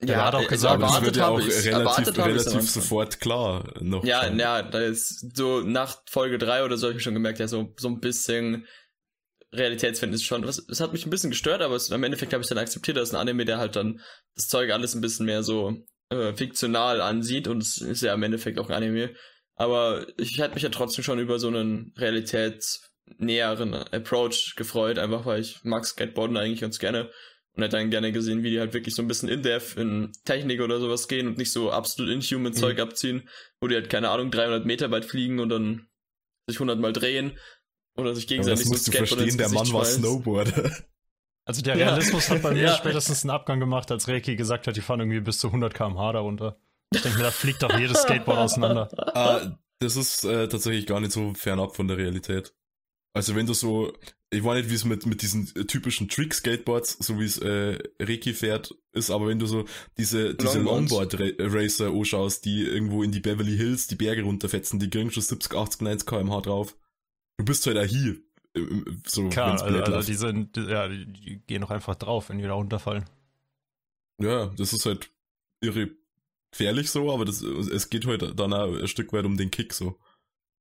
Der 0.02 0.24
hat 0.24 0.36
auch 0.36 0.44
äh, 0.44 0.48
gesagt, 0.48 0.76
Aber 0.76 0.94
das 0.94 1.02
wird 1.02 1.18
erwartet 1.18 1.18
ja 1.18 1.24
habe 1.24 1.36
auch 1.36 1.40
ich's. 1.40 1.66
relativ, 1.66 2.18
relativ 2.18 2.70
sofort 2.70 3.20
klar 3.20 3.74
noch. 3.82 4.04
Ja, 4.04 4.32
ja, 4.32 4.62
da 4.62 4.80
ist 4.80 5.36
so 5.36 5.62
nach 5.62 6.02
Folge 6.08 6.38
3 6.38 6.66
oder 6.66 6.78
so 6.78 6.88
habe 6.88 6.98
ich 6.98 7.04
schon 7.04 7.16
gemerkt, 7.16 7.40
ja, 7.40 7.48
so, 7.48 7.74
so 7.78 7.88
ein 7.88 8.00
bisschen 8.00 8.68
Realitätsfan 9.54 10.14
ist 10.14 10.24
schon. 10.24 10.46
Was, 10.46 10.60
es 10.70 10.80
hat 10.80 10.94
mich 10.94 11.06
ein 11.06 11.10
bisschen 11.10 11.30
gestört, 11.30 11.62
aber 11.62 11.76
es, 11.76 11.90
im 11.90 12.04
Endeffekt 12.04 12.34
habe 12.34 12.44
ich 12.44 12.50
dann 12.50 12.58
akzeptiert, 12.58 12.98
dass 12.98 13.14
ein 13.14 13.18
Anime, 13.20 13.46
der 13.46 13.58
halt 13.58 13.76
dann 13.76 14.02
das 14.36 14.48
Zeug 14.48 14.72
alles 14.72 14.94
ein 14.94 15.02
bisschen 15.02 15.26
mehr 15.26 15.44
so 15.44 15.84
äh, 16.10 16.34
fiktional 16.34 17.02
ansieht 17.02 17.48
und 17.48 17.62
es 17.62 17.78
ist 17.78 18.02
ja 18.02 18.14
im 18.14 18.24
Endeffekt 18.24 18.60
auch 18.60 18.70
ein 18.70 18.76
Anime. 18.76 19.16
Aber 19.56 20.06
ich 20.18 20.38
hätte 20.38 20.54
mich 20.54 20.64
ja 20.64 20.70
trotzdem 20.70 21.04
schon 21.04 21.20
über 21.20 21.40
so 21.40 21.48
einen 21.48 21.94
realitätsnäheren 21.98 23.74
Approach 23.74 24.54
gefreut, 24.56 25.00
einfach 25.00 25.26
weil 25.26 25.42
ich 25.42 25.64
mag 25.64 25.86
Skateboarden 25.86 26.38
eigentlich 26.38 26.62
ganz 26.62 26.78
gerne 26.78 27.10
und 27.54 27.64
hätte 27.64 27.78
dann 27.78 27.90
gerne 27.90 28.12
gesehen, 28.12 28.44
wie 28.44 28.52
die 28.52 28.60
halt 28.60 28.74
wirklich 28.74 28.94
so 28.94 29.02
ein 29.02 29.08
bisschen 29.08 29.30
in-depth 29.30 29.78
in 29.78 30.12
Technik 30.26 30.62
oder 30.62 30.80
sowas 30.80 31.08
gehen 31.08 31.28
und 31.28 31.38
nicht 31.38 31.52
so 31.52 31.72
absolut 31.72 32.12
inhuman 32.12 32.54
Zeug 32.54 32.80
abziehen, 32.80 33.28
wo 33.60 33.68
die 33.68 33.76
halt, 33.76 33.90
keine 33.90 34.10
Ahnung, 34.10 34.30
300 34.30 34.66
Meter 34.66 34.92
weit 34.92 35.06
fliegen 35.06 35.40
und 35.40 35.50
dann 35.50 35.88
sich 36.48 36.58
100 36.58 36.80
Mal 36.80 36.94
drehen 36.94 37.38
oder 37.98 38.16
sich 38.16 38.28
gegenseitig 38.28 38.60
das 38.62 38.68
so 38.68 38.74
musst 38.74 38.88
du 38.88 38.92
verstehen, 38.92 39.38
der 39.38 39.50
Mann 39.50 39.72
war. 39.74 39.86
Snowboarder. 39.86 40.72
Also 41.46 41.62
der 41.62 41.78
Ja. 41.78 41.88
Realismus 41.88 42.30
hat 42.30 42.42
bei 42.42 42.52
mir 42.54 42.64
Ja. 42.64 42.76
spätestens 42.76 43.24
einen 43.24 43.32
Abgang 43.32 43.60
gemacht, 43.60 43.90
als 43.92 44.08
Reiki 44.08 44.36
gesagt 44.36 44.68
hat, 44.68 44.76
die 44.76 44.82
fahren 44.82 45.00
irgendwie 45.00 45.22
bis 45.22 45.40
zu 45.40 45.48
100 45.48 45.74
km/h 45.74 46.12
darunter. 46.14 46.58
Ich 46.94 47.02
denke 47.02 47.18
mir, 47.18 47.24
da 47.26 47.32
fliegt 47.32 47.64
doch 47.64 47.78
jedes 47.78 48.02
Skateboard 48.04 48.38
auseinander. 48.38 48.90
Ah, 49.16 49.58
das 49.80 49.96
ist 49.96 50.24
äh, 50.26 50.48
tatsächlich 50.48 50.86
gar 50.88 51.00
nicht 51.00 51.12
so 51.12 51.34
fernab 51.34 51.76
von 51.76 51.88
der 51.88 51.98
Realität. 51.98 52.54
Also 53.14 53.36
wenn 53.36 53.48
du 53.48 53.54
so, 53.54 53.94
ich 54.30 54.44
weiß 54.44 54.58
nicht, 54.58 54.70
wie 54.70 54.76
es 54.76 54.86
mit, 54.86 55.06
mit 55.06 55.22
diesen 55.22 55.50
äh, 55.56 55.66
typischen 55.66 56.08
Trick-Skateboards, 56.08 56.98
so 57.00 57.20
wie 57.20 57.26
es 57.26 57.38
äh, 57.40 57.78
Reiki 58.00 58.34
fährt, 58.34 58.76
ist, 58.94 59.10
aber 59.10 59.28
wenn 59.28 59.40
du 59.40 59.48
so 59.48 59.66
diese, 59.98 60.36
diese. 60.36 60.60
Longboard-Racer 60.60 61.88
anschaust, 61.88 62.46
die 62.46 62.64
irgendwo 62.64 63.04
in 63.04 63.12
die 63.12 63.20
Beverly 63.20 63.56
Hills 63.58 63.88
die 63.88 63.96
Berge 63.96 64.24
runterfetzen, 64.24 64.80
die 64.80 64.90
kriegen 64.90 65.12
schon 65.12 65.24
70, 65.24 65.54
80, 65.58 65.82
90 65.82 66.08
km/h 66.08 66.42
drauf. 66.42 66.76
Du 67.38 67.46
bist 67.46 67.66
halt 67.66 67.90
hier. 67.90 68.18
So, 69.06 69.30
Klar, 69.30 69.62
also, 69.62 69.66
also 69.66 70.08
die 70.08 70.16
sind, 70.18 70.58
ja, 70.58 70.88
die, 70.88 71.06
die 71.06 71.40
gehen 71.46 71.62
doch 71.62 71.70
einfach 71.70 71.96
drauf, 71.96 72.30
wenn 72.30 72.40
die 72.40 72.44
da 72.46 72.54
runterfallen. 72.54 73.06
Ja, 74.20 74.48
das 74.58 74.74
ist 74.74 74.86
halt 74.86 75.12
irre 75.62 75.92
gefährlich 76.52 76.90
so, 76.90 77.14
aber 77.14 77.26
das, 77.26 77.42
es 77.42 77.90
geht 77.90 78.08
halt 78.08 78.40
dann 78.40 78.54
auch 78.54 78.74
ein 78.74 78.88
Stück 78.88 79.14
weit 79.14 79.26
um 79.26 79.38
den 79.38 79.52
Kick 79.52 79.74
so. 79.74 80.00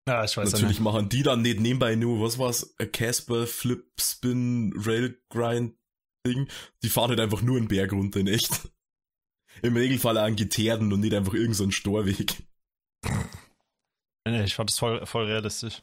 Ja, 0.08 0.24
ich 0.24 0.36
weiß 0.36 0.52
Natürlich 0.52 0.78
nicht. 0.78 0.84
machen 0.84 1.08
die 1.08 1.22
dann 1.22 1.42
nicht 1.42 1.58
nebenbei 1.58 1.94
nur, 1.94 2.20
was 2.20 2.38
war's, 2.38 2.74
a 2.78 2.84
Casper 2.84 3.46
Flip 3.46 3.84
Spin 3.98 4.72
Rail 4.76 5.18
Grind 5.30 5.74
Ding. 6.26 6.48
Die 6.82 6.88
fahren 6.88 7.10
halt 7.10 7.20
einfach 7.20 7.42
nur 7.42 7.56
einen 7.56 7.68
Berg 7.68 7.92
runter 7.92 8.20
in 8.20 8.26
echt. 8.26 8.70
im 9.62 9.76
Regelfall 9.76 10.18
einen 10.18 10.36
Geteerden 10.36 10.92
und 10.92 11.00
nicht 11.00 11.14
einfach 11.14 11.34
irgendeinen 11.34 11.70
so 11.70 11.70
Storweg. 11.70 12.42
Nee, 14.28 14.42
ich 14.42 14.56
fand 14.56 14.68
das 14.68 14.80
voll, 14.80 15.06
voll 15.06 15.26
realistisch. 15.26 15.82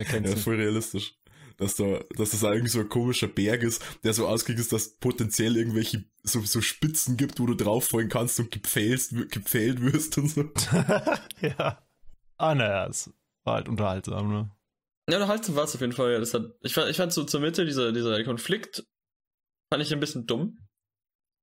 Ja, 0.00 0.36
voll 0.36 0.56
realistisch. 0.56 1.14
Dass, 1.56 1.74
da, 1.76 2.00
dass 2.16 2.30
das 2.30 2.42
irgendwie 2.42 2.68
so 2.68 2.80
ein 2.80 2.88
komischer 2.88 3.28
Berg 3.28 3.62
ist, 3.62 3.82
der 4.02 4.14
so 4.14 4.26
ausgelegt 4.26 4.60
ist, 4.60 4.72
dass 4.72 4.96
potenziell 4.96 5.58
irgendwelche 5.58 6.04
so, 6.22 6.40
so 6.40 6.62
Spitzen 6.62 7.18
gibt, 7.18 7.38
wo 7.38 7.44
du 7.44 7.54
drauffallen 7.54 8.08
kannst 8.08 8.40
und 8.40 8.50
gepfählst, 8.50 9.12
gepfählt 9.30 9.82
wirst 9.82 10.16
und 10.16 10.28
so. 10.28 10.44
ja. 11.42 11.86
Ah, 12.38 12.54
naja, 12.54 12.86
es 12.86 13.12
war 13.44 13.56
halt 13.56 13.68
unterhaltsam, 13.68 14.32
ne? 14.32 14.50
Ja, 15.10 15.18
unterhaltsam 15.18 15.56
war 15.56 15.64
es 15.64 15.74
auf 15.74 15.80
jeden 15.82 15.92
Fall. 15.92 16.12
Ja, 16.12 16.18
das 16.18 16.32
hat, 16.32 16.44
ich, 16.62 16.72
fand, 16.72 16.88
ich 16.88 16.96
fand 16.96 17.12
so 17.12 17.24
zur 17.24 17.40
Mitte, 17.40 17.66
dieser, 17.66 17.92
dieser 17.92 18.24
Konflikt, 18.24 18.84
fand 19.70 19.82
ich 19.82 19.92
ein 19.92 20.00
bisschen 20.00 20.26
dumm. 20.26 20.66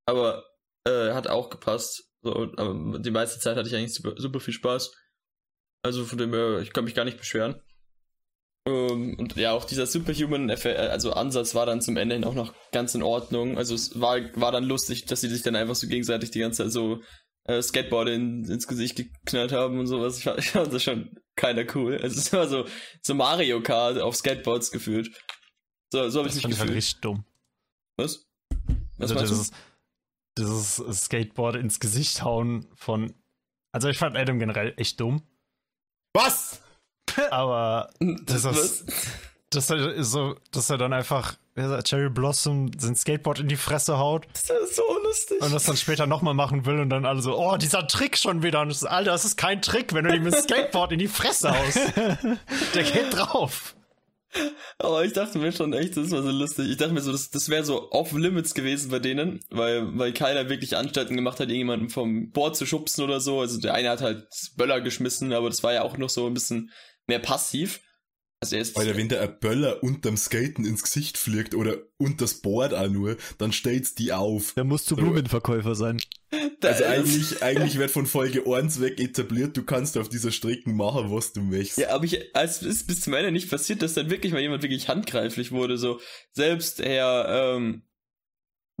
Aber 0.06 0.44
äh, 0.84 1.12
hat 1.12 1.28
auch 1.28 1.50
gepasst. 1.50 2.10
So, 2.22 2.52
aber 2.56 2.98
die 2.98 3.10
meiste 3.10 3.38
Zeit 3.38 3.56
hatte 3.56 3.68
ich 3.68 3.76
eigentlich 3.76 3.94
super, 3.94 4.14
super 4.16 4.40
viel 4.40 4.54
Spaß. 4.54 4.92
Also 5.84 6.04
von 6.04 6.18
dem 6.18 6.32
her, 6.32 6.60
ich 6.60 6.72
kann 6.72 6.84
mich 6.84 6.94
gar 6.94 7.04
nicht 7.04 7.18
beschweren. 7.18 7.60
Ähm, 8.68 9.16
und 9.18 9.36
ja, 9.36 9.52
auch 9.52 9.64
dieser 9.64 9.86
Superhuman 9.86 10.50
also 10.50 11.12
Ansatz 11.12 11.54
war 11.54 11.66
dann 11.66 11.80
zum 11.80 11.96
Ende 11.96 12.14
hin 12.14 12.24
auch 12.24 12.34
noch 12.34 12.54
ganz 12.72 12.94
in 12.94 13.02
Ordnung. 13.02 13.56
Also 13.56 13.74
es 13.74 14.00
war, 14.00 14.18
war 14.34 14.52
dann 14.52 14.64
lustig, 14.64 15.06
dass 15.06 15.20
sie 15.20 15.28
sich 15.28 15.42
dann 15.42 15.56
einfach 15.56 15.74
so 15.74 15.86
gegenseitig 15.88 16.30
die 16.30 16.40
ganze 16.40 16.64
Zeit 16.64 16.72
so 16.72 17.00
äh, 17.44 17.62
Skateboard 17.62 18.08
in, 18.08 18.44
ins 18.44 18.66
Gesicht 18.66 18.96
geknallt 18.96 19.52
haben 19.52 19.78
und 19.78 19.86
sowas. 19.86 20.18
Ich 20.18 20.24
fand, 20.24 20.38
ich 20.38 20.50
fand 20.50 20.72
das 20.72 20.82
schon 20.82 21.18
keiner 21.36 21.64
cool. 21.74 21.98
Also 22.02 22.18
es 22.18 22.32
war 22.32 22.48
so, 22.48 22.66
so 23.02 23.14
Mario 23.14 23.62
Kart 23.62 23.98
auf 23.98 24.16
Skateboards 24.16 24.70
gefühlt. 24.70 25.10
So, 25.90 26.08
so 26.10 26.18
habe 26.18 26.28
ich 26.28 26.34
Das 26.34 26.34
mich 26.34 26.42
fand 26.42 26.54
ich 26.54 26.60
halt 26.60 26.68
gefühlt. 26.68 26.76
richtig 26.76 27.00
dumm. 27.00 27.24
Was? 27.96 28.26
Was 28.98 29.12
Also 29.12 29.14
dieses, 29.14 29.50
dieses 30.36 31.04
Skateboard 31.04 31.56
ins 31.56 31.80
Gesicht 31.80 32.22
hauen 32.22 32.66
von. 32.74 33.14
Also 33.72 33.88
ich 33.88 33.98
fand 33.98 34.16
Adam 34.16 34.38
generell 34.38 34.74
echt 34.76 35.00
dumm, 35.00 35.22
Was? 36.14 36.62
aber 37.30 37.90
das 38.24 38.44
ist- 38.44 38.84
dass 39.50 39.70
er 39.70 40.04
so, 40.04 40.36
dass 40.52 40.68
er 40.68 40.76
dann 40.76 40.92
einfach 40.92 41.36
Cherry 41.84 42.10
Blossom 42.10 42.70
sein 42.78 42.94
Skateboard 42.94 43.40
in 43.40 43.48
die 43.48 43.56
Fresse 43.56 43.96
haut 43.98 44.26
Das 44.32 44.42
ist 44.50 44.76
so 44.76 44.82
lustig. 45.02 45.40
und 45.40 45.52
das 45.52 45.64
dann 45.64 45.76
später 45.78 46.06
nochmal 46.06 46.34
machen 46.34 46.66
will 46.66 46.78
und 46.80 46.90
dann 46.90 47.06
alle 47.06 47.22
so, 47.22 47.36
oh, 47.36 47.56
dieser 47.56 47.86
Trick 47.86 48.16
schon 48.18 48.42
wieder. 48.42 48.60
Und 48.60 48.68
das 48.68 48.82
ist, 48.82 48.84
Alter, 48.84 49.12
das 49.12 49.24
ist 49.24 49.36
kein 49.36 49.62
Trick, 49.62 49.94
wenn 49.94 50.04
du 50.04 50.14
ihm 50.14 50.24
das 50.24 50.42
Skateboard 50.44 50.92
in 50.92 50.98
die 50.98 51.08
Fresse 51.08 51.50
haust. 51.58 51.78
Der 52.74 52.82
geht 52.84 53.12
drauf. 53.16 53.74
Aber 54.78 55.04
ich 55.04 55.14
dachte 55.14 55.38
mir 55.38 55.50
schon 55.52 55.72
echt, 55.72 55.96
das 55.96 56.10
war 56.10 56.22
so 56.22 56.30
lustig. 56.30 56.68
Ich 56.68 56.76
dachte 56.76 56.92
mir 56.92 57.00
so, 57.00 57.10
das, 57.10 57.30
das 57.30 57.48
wäre 57.48 57.64
so 57.64 57.90
off-limits 57.90 58.52
gewesen 58.54 58.90
bei 58.90 58.98
denen, 58.98 59.40
weil, 59.50 59.98
weil 59.98 60.12
keiner 60.12 60.50
wirklich 60.50 60.76
Anstalten 60.76 61.16
gemacht 61.16 61.40
hat, 61.40 61.48
irgendjemanden 61.48 61.88
vom 61.88 62.30
Board 62.30 62.54
zu 62.54 62.66
schubsen 62.66 63.02
oder 63.02 63.20
so. 63.20 63.40
Also 63.40 63.58
der 63.58 63.72
eine 63.72 63.88
hat 63.88 64.02
halt 64.02 64.26
Böller 64.56 64.82
geschmissen, 64.82 65.32
aber 65.32 65.48
das 65.48 65.62
war 65.62 65.72
ja 65.72 65.82
auch 65.82 65.96
noch 65.96 66.10
so 66.10 66.26
ein 66.26 66.34
bisschen 66.34 66.70
mehr 67.08 67.18
passiv. 67.18 67.80
Also 68.40 68.54
er 68.54 68.62
ist, 68.62 68.76
Alter, 68.76 68.96
wenn 68.96 69.08
der 69.08 69.20
ein 69.22 69.40
Böller 69.40 69.82
unterm 69.82 70.16
Skaten 70.16 70.64
ins 70.64 70.84
Gesicht 70.84 71.18
fliegt 71.18 71.56
oder 71.56 71.78
unter 71.96 72.18
das 72.24 72.34
Board 72.34 72.72
auch 72.72 72.88
nur, 72.88 73.16
dann 73.38 73.50
stellt's 73.52 73.96
die 73.96 74.12
auf. 74.12 74.52
Der 74.54 74.62
muss 74.62 74.84
zu 74.84 74.94
So. 74.94 75.00
Blumenverkäufer 75.00 75.74
sein. 75.74 76.00
der 76.30 76.70
Also 76.70 76.84
ist- 76.84 76.88
eigentlich, 76.88 77.42
eigentlich 77.42 77.78
wird 77.78 77.90
von 77.90 78.06
Folge 78.06 78.44
1 78.46 78.80
weg 78.80 79.00
etabliert, 79.00 79.56
du 79.56 79.64
kannst 79.64 79.98
auf 79.98 80.08
dieser 80.08 80.30
Strecke 80.30 80.70
machen, 80.70 81.10
was 81.10 81.32
du 81.32 81.40
möchtest. 81.40 81.78
Ja, 81.78 81.90
aber 81.90 82.04
ich, 82.04 82.36
als 82.36 82.62
ist 82.62 82.86
bis 82.86 83.00
zum 83.00 83.14
Ende 83.14 83.32
nicht 83.32 83.50
passiert, 83.50 83.82
dass 83.82 83.94
dann 83.94 84.08
wirklich 84.08 84.32
mal 84.32 84.40
jemand 84.40 84.62
wirklich 84.62 84.86
handgreiflich 84.88 85.50
wurde. 85.50 85.76
So, 85.76 85.98
selbst 86.30 86.78
Herr, 86.78 87.56
ähm, 87.56 87.82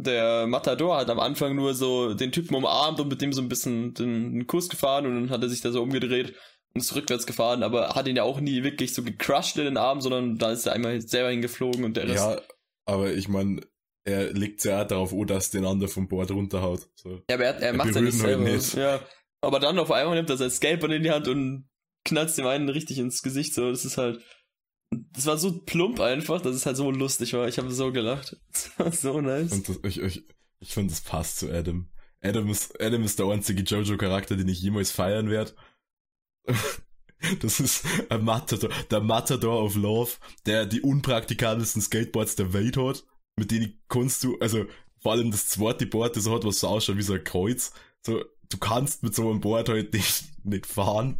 der 0.00 0.46
Matador 0.46 0.98
hat 0.98 1.10
am 1.10 1.18
Anfang 1.18 1.56
nur 1.56 1.74
so 1.74 2.14
den 2.14 2.30
Typen 2.30 2.54
umarmt 2.54 3.00
und 3.00 3.08
mit 3.08 3.20
dem 3.20 3.32
so 3.32 3.42
ein 3.42 3.48
bisschen 3.48 3.92
den, 3.94 4.34
den 4.34 4.46
Kurs 4.46 4.68
gefahren 4.68 5.04
und 5.06 5.14
dann 5.16 5.30
hat 5.30 5.42
er 5.42 5.48
sich 5.48 5.62
da 5.62 5.72
so 5.72 5.82
umgedreht 5.82 6.34
und 6.74 6.80
ist 6.80 6.94
rückwärts 6.94 7.26
gefahren, 7.26 7.62
aber 7.62 7.94
hat 7.94 8.08
ihn 8.08 8.16
ja 8.16 8.22
auch 8.22 8.40
nie 8.40 8.62
wirklich 8.62 8.94
so 8.94 9.02
gecrushed 9.02 9.56
in 9.56 9.64
den 9.64 9.76
Arm, 9.76 10.00
sondern 10.00 10.38
da 10.38 10.52
ist 10.52 10.66
er 10.66 10.72
einmal 10.72 11.00
selber 11.00 11.30
hingeflogen 11.30 11.84
und 11.84 11.96
der 11.96 12.08
Rest. 12.08 12.24
Ja, 12.24 12.40
aber 12.86 13.12
ich 13.12 13.28
meine, 13.28 13.60
er 14.04 14.32
legt 14.32 14.64
ja 14.64 14.82
auch 14.82 14.86
darauf 14.86 15.12
an, 15.12 15.26
dass 15.26 15.50
den 15.50 15.64
anderen 15.64 15.92
vom 15.92 16.08
Board 16.08 16.30
runterhaut. 16.30 16.88
So. 16.94 17.22
Ja, 17.28 17.36
aber 17.36 17.44
er, 17.44 17.56
er 17.60 17.72
macht 17.74 17.94
ja 17.94 18.00
nicht 18.00 18.14
halt 18.14 18.22
selber. 18.22 18.44
nicht. 18.44 18.74
Ja. 18.74 19.00
Aber 19.40 19.60
dann 19.60 19.78
auf 19.78 19.92
einmal 19.92 20.16
nimmt 20.16 20.30
er 20.30 20.36
sein 20.36 20.50
Skateboard 20.50 20.92
in 20.92 21.02
die 21.02 21.10
Hand 21.10 21.28
und 21.28 21.68
knallt 22.04 22.36
dem 22.36 22.46
einen 22.46 22.68
richtig 22.68 22.98
ins 22.98 23.22
Gesicht. 23.22 23.54
So, 23.54 23.70
das 23.70 23.84
ist 23.84 23.98
halt. 23.98 24.20
Das 24.90 25.26
war 25.26 25.36
so 25.36 25.60
plump 25.60 26.00
einfach, 26.00 26.40
dass 26.40 26.56
es 26.56 26.64
halt 26.64 26.78
so 26.78 26.90
lustig 26.90 27.34
war. 27.34 27.46
Ich 27.46 27.58
habe 27.58 27.70
so 27.70 27.92
gelacht. 27.92 28.36
Das 28.52 28.78
war 28.78 28.92
so 28.92 29.20
nice. 29.20 29.52
Und 29.52 29.68
das, 29.68 29.78
ich, 29.84 30.00
ich, 30.00 30.24
ich 30.60 30.72
finde, 30.72 30.90
das 30.90 31.02
passt 31.02 31.38
zu 31.38 31.52
Adam. 31.52 31.90
Adam 32.22 32.48
ist, 32.48 32.80
Adam 32.80 33.04
ist 33.04 33.18
der 33.18 33.26
einzige 33.26 33.62
Jojo-Charakter, 33.62 34.36
den 34.36 34.48
ich 34.48 34.60
jemals 34.60 34.90
feiern 34.90 35.28
werde. 35.30 35.52
Das 37.40 37.58
ist 37.58 37.84
ein 38.10 38.24
Matador, 38.24 38.70
der 38.92 39.00
Matador 39.00 39.64
of 39.64 39.74
Love, 39.74 40.12
der 40.46 40.66
die 40.66 40.82
unpraktikabelsten 40.82 41.82
Skateboards 41.82 42.36
der 42.36 42.52
Welt 42.52 42.76
hat, 42.76 43.02
mit 43.36 43.50
denen 43.50 43.82
kannst 43.88 44.22
du, 44.22 44.38
also 44.38 44.66
vor 45.00 45.12
allem 45.12 45.32
das 45.32 45.48
zweite 45.48 45.86
Board, 45.86 46.16
das 46.16 46.28
hat, 46.28 46.44
was 46.44 46.60
so 46.60 46.68
ausschaut 46.68 46.96
wie 46.96 47.02
so 47.02 47.14
ein 47.14 47.24
Kreuz. 47.24 47.72
So, 48.02 48.24
du 48.48 48.58
kannst 48.58 49.02
mit 49.02 49.14
so 49.14 49.30
einem 49.30 49.40
Board 49.40 49.68
halt 49.68 49.92
nicht, 49.92 50.24
nicht 50.44 50.66
fahren. 50.66 51.18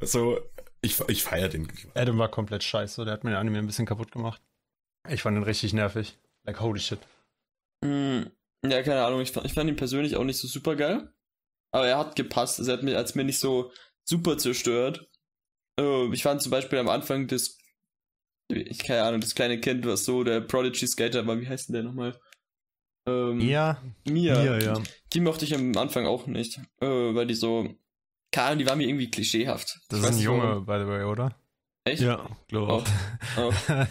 Also, 0.00 0.40
ich, 0.80 1.00
ich 1.08 1.22
feier 1.22 1.48
den. 1.48 1.68
Adam 1.94 2.18
war 2.18 2.28
komplett 2.28 2.62
scheiße, 2.62 3.04
der 3.04 3.14
hat 3.14 3.24
mir 3.24 3.30
den 3.30 3.38
Anime 3.38 3.58
ein 3.58 3.66
bisschen 3.66 3.86
kaputt 3.86 4.12
gemacht. 4.12 4.42
Ich 5.08 5.22
fand 5.22 5.36
ihn 5.36 5.42
richtig 5.42 5.72
nervig. 5.72 6.18
Like, 6.44 6.60
holy 6.60 6.80
shit. 6.80 6.98
Hm, 7.84 8.30
ja, 8.64 8.82
keine 8.82 9.04
Ahnung. 9.04 9.20
Ich 9.20 9.32
fand, 9.32 9.46
ich 9.46 9.54
fand 9.54 9.68
ihn 9.68 9.76
persönlich 9.76 10.16
auch 10.16 10.24
nicht 10.24 10.38
so 10.38 10.48
super 10.48 10.76
geil. 10.76 11.12
Aber 11.72 11.86
er 11.86 11.98
hat 11.98 12.16
gepasst. 12.16 12.58
Also 12.58 12.70
er 12.70 12.78
hat 12.78 12.84
mir, 12.84 12.96
als 12.96 13.14
mir 13.14 13.24
nicht 13.24 13.38
so 13.38 13.70
super 14.04 14.38
zerstört. 14.38 15.08
Äh, 15.78 16.12
ich 16.12 16.22
fand 16.22 16.42
zum 16.42 16.50
Beispiel 16.50 16.78
am 16.78 16.88
Anfang 16.88 17.26
das, 17.26 17.58
ich 18.48 18.78
keine 18.78 19.02
Ahnung, 19.04 19.20
das 19.20 19.34
kleine 19.34 19.60
Kind, 19.60 19.86
was 19.86 20.04
so 20.04 20.24
der 20.24 20.40
Prodigy 20.40 20.86
Skater 20.86 21.26
war. 21.26 21.40
Wie 21.40 21.48
heißt 21.48 21.68
denn 21.68 21.74
der 21.74 21.82
nochmal? 21.84 22.18
Ähm, 23.06 23.40
Ja, 23.40 23.82
Mia. 24.08 24.42
Ja, 24.42 24.58
ja. 24.58 24.82
Die 25.12 25.20
mochte 25.20 25.44
ich 25.44 25.54
am 25.54 25.76
Anfang 25.76 26.06
auch 26.06 26.26
nicht, 26.26 26.58
äh, 26.80 26.86
weil 26.86 27.26
die 27.26 27.34
so, 27.34 27.74
keine 28.32 28.46
Ahnung, 28.48 28.58
die 28.60 28.66
war 28.66 28.76
mir 28.76 28.88
irgendwie 28.88 29.10
klischeehaft. 29.10 29.80
das 29.88 30.00
Ich 30.00 30.04
ist 30.06 30.16
ein 30.16 30.22
Junge, 30.22 30.42
warum. 30.42 30.66
by 30.66 30.78
the 30.80 30.86
way, 30.86 31.04
oder? 31.04 31.36
Echt? 31.84 32.00
Ja, 32.02 32.28
glaube 32.48 32.84
Oh. 33.36 33.36
auch. 33.36 33.36
Oh. 33.36 33.52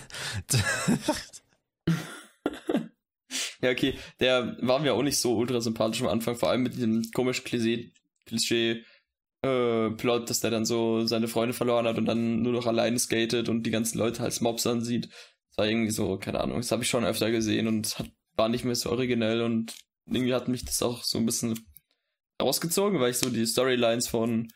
Ja, 3.62 3.72
okay. 3.72 3.98
Der 4.20 4.58
war 4.62 4.80
mir 4.80 4.94
auch 4.94 5.02
nicht 5.04 5.18
so 5.18 5.38
ultra 5.38 5.62
sympathisch 5.62 6.02
am 6.02 6.08
Anfang, 6.10 6.36
vor 6.36 6.50
allem 6.50 6.64
mit 6.64 6.76
diesem 6.76 7.10
komischen 7.14 7.46
Klischee, 7.46 7.94
Klischee 8.26 8.84
äh, 9.44 9.92
Plot, 9.92 10.30
dass 10.30 10.40
der 10.40 10.52
dann 10.52 10.66
so 10.66 11.06
seine 11.06 11.28
Freunde 11.28 11.54
verloren 11.54 11.86
hat 11.86 11.98
und 11.98 12.06
dann 12.06 12.42
nur 12.42 12.54
noch 12.54 12.66
alleine 12.66 12.98
skatet 12.98 13.50
und 13.50 13.64
die 13.64 13.72
ganzen 13.72 13.98
Leute 13.98 14.24
als 14.24 14.42
Mobs 14.42 14.66
ansieht. 14.66 15.10
Das 15.50 15.58
war 15.58 15.68
irgendwie 15.68 15.92
so, 15.92 16.18
keine 16.18 16.40
Ahnung, 16.42 16.58
das 16.58 16.72
habe 16.72 16.84
ich 16.84 16.90
schon 16.90 17.06
öfter 17.06 17.30
gesehen 17.30 17.68
und 17.68 18.00
hat, 18.00 18.10
war 18.36 18.50
nicht 18.50 18.66
mehr 18.66 18.76
so 18.76 18.90
originell 18.90 19.42
und 19.42 19.76
irgendwie 20.06 20.34
hat 20.34 20.48
mich 20.48 20.66
das 20.66 20.82
auch 20.82 21.04
so 21.04 21.18
ein 21.18 21.26
bisschen 21.26 21.60
rausgezogen, 22.42 23.00
weil 23.00 23.12
ich 23.12 23.18
so 23.18 23.30
die 23.30 23.46
Storylines 23.46 24.08
von 24.08 24.48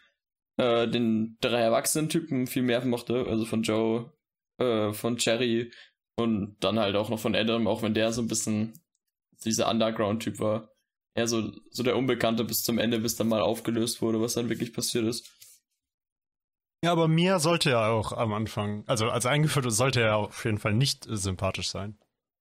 äh, 0.58 0.88
den 0.88 1.38
drei 1.42 1.62
erwachsenen 1.62 2.10
Typen 2.10 2.48
viel 2.48 2.64
mehr 2.64 2.84
mochte, 2.86 3.26
also 3.28 3.46
von 3.46 3.64
Joe, 3.64 4.12
äh, 4.58 4.94
von 4.94 5.18
Cherry 5.18 5.72
und 6.16 6.56
dann 6.62 6.80
halt 6.80 6.96
auch 6.96 7.10
noch 7.10 7.20
von 7.20 7.36
Adam, 7.36 7.68
auch 7.68 7.84
wenn 7.84 7.94
der 7.94 8.12
so 8.12 8.22
ein 8.22 8.28
bisschen 8.28 8.74
dieser 9.46 9.70
Underground-Typ 9.70 10.40
war. 10.40 10.70
Er 11.18 11.28
so, 11.28 11.52
so 11.72 11.82
der 11.82 11.98
Unbekannte 11.98 12.44
bis 12.44 12.62
zum 12.62 12.78
Ende, 12.78 13.00
bis 13.00 13.16
dann 13.16 13.28
mal 13.28 13.42
aufgelöst 13.42 14.04
wurde, 14.04 14.22
was 14.22 14.36
dann 14.36 14.50
wirklich 14.50 14.72
passiert 14.72 15.06
ist. 15.06 15.28
ja, 16.84 16.92
aber 16.92 17.08
Mia 17.08 17.40
sollte 17.40 17.72
ja 17.72 17.90
auch 17.90 18.12
am 18.12 18.34
Anfang, 18.34 18.84
also 18.86 19.10
als 19.10 19.26
eingeführt 19.26 19.66
sollte 19.72 20.00
er 20.00 20.18
auf 20.18 20.46
jeden 20.46 20.60
Fall 20.60 20.74
nicht 20.76 21.08
äh, 21.08 21.18
sympathisch 21.18 21.70
sein. 21.70 21.98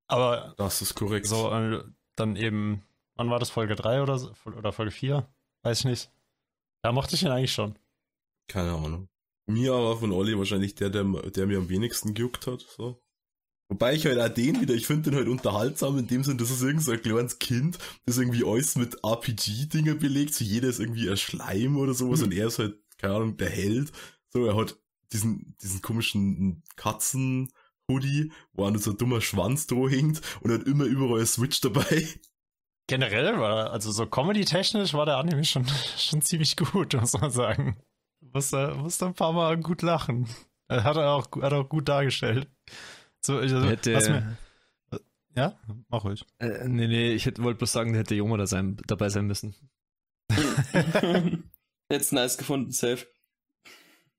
Aber 0.08 0.54
Das 0.58 0.82
ist 0.82 0.94
korrekt. 0.94 1.26
so 1.26 1.50
äh, 1.50 1.82
dann 2.16 2.36
eben, 2.36 2.82
wann 3.14 3.30
war 3.30 3.38
das, 3.38 3.48
Folge 3.48 3.76
3 3.76 4.02
oder, 4.02 4.18
so, 4.18 4.32
oder 4.44 4.72
Folge 4.72 4.90
4? 4.92 5.26
Weiß 5.62 5.80
ich 5.80 5.84
nicht. 5.86 6.10
Da 6.82 6.92
mochte 6.92 7.14
ich 7.14 7.22
ihn 7.22 7.30
eigentlich 7.30 7.54
schon. 7.54 7.78
Keine 8.46 8.72
Ahnung. 8.72 9.08
Mia 9.46 9.72
war 9.72 9.96
von 9.96 10.12
Olli 10.12 10.36
wahrscheinlich 10.36 10.74
der, 10.74 10.90
der, 10.90 11.04
der 11.04 11.46
mir 11.46 11.56
am 11.58 11.70
wenigsten 11.70 12.12
gejuckt 12.12 12.46
hat. 12.46 12.60
So. 12.60 13.02
Wobei 13.68 13.94
ich 13.94 14.06
halt 14.06 14.18
auch 14.20 14.32
den 14.32 14.60
wieder, 14.60 14.74
ich 14.74 14.86
finde 14.86 15.10
den 15.10 15.18
halt 15.18 15.28
unterhaltsam 15.28 15.98
in 15.98 16.06
dem 16.06 16.22
Sinn, 16.22 16.38
das 16.38 16.50
ist 16.50 16.62
irgend 16.62 16.82
so 16.82 16.92
ein 16.92 17.02
kleines 17.02 17.40
Kind, 17.40 17.78
das 18.04 18.18
irgendwie 18.18 18.44
alles 18.44 18.76
mit 18.76 19.02
RPG-Dinger 19.04 19.96
belegt, 19.96 20.34
so 20.34 20.44
jeder 20.44 20.68
ist 20.68 20.78
irgendwie 20.78 21.10
ein 21.10 21.16
Schleim 21.16 21.76
oder 21.76 21.92
sowas 21.92 22.22
und 22.22 22.32
er 22.32 22.46
ist 22.46 22.60
halt, 22.60 22.76
keine 22.98 23.14
Ahnung, 23.14 23.36
der 23.36 23.50
Held. 23.50 23.90
So, 24.32 24.46
er 24.46 24.56
hat 24.56 24.76
diesen, 25.12 25.56
diesen 25.62 25.82
komischen 25.82 26.62
Katzen-Hoodie, 26.76 28.30
wo 28.52 28.66
an 28.66 28.78
so 28.78 28.92
ein 28.92 28.98
dummer 28.98 29.20
Schwanz 29.20 29.66
droh 29.66 29.88
hängt 29.88 30.20
und 30.42 30.52
hat 30.52 30.62
immer 30.62 30.84
überall 30.84 31.20
ein 31.20 31.26
Switch 31.26 31.60
dabei. 31.60 32.06
Generell 32.86 33.40
war, 33.40 33.72
also 33.72 33.90
so 33.90 34.06
comedy-technisch 34.06 34.94
war 34.94 35.06
der 35.06 35.16
Anime 35.16 35.44
schon, 35.44 35.66
schon 35.98 36.22
ziemlich 36.22 36.56
gut, 36.56 36.94
muss 36.94 37.14
man 37.14 37.32
sagen. 37.32 37.76
Musste, 38.20 38.76
musste 38.76 39.06
ein 39.06 39.14
paar 39.14 39.32
Mal 39.32 39.56
gut 39.58 39.82
lachen. 39.82 40.28
Hat 40.68 40.96
er 40.96 41.12
auch, 41.12 41.26
hat 41.42 41.52
er 41.52 41.60
auch 41.60 41.68
gut 41.68 41.88
dargestellt. 41.88 42.48
So, 43.26 43.38
also, 43.38 43.62
Hätte, 43.64 43.90
mir, 44.90 44.98
Ja, 45.36 45.58
mach 45.88 46.04
ruhig. 46.04 46.24
Äh, 46.38 46.68
nee, 46.68 46.86
nee, 46.86 47.12
ich 47.12 47.26
wollte 47.38 47.58
bloß 47.58 47.72
sagen, 47.72 47.92
der 47.92 48.00
hätte 48.00 48.14
Joma 48.14 48.36
da 48.36 48.46
sein, 48.46 48.76
dabei 48.86 49.08
sein 49.08 49.26
müssen. 49.26 49.54
Jetzt 51.90 52.12
nice 52.12 52.38
gefunden, 52.38 52.70
safe. 52.72 53.06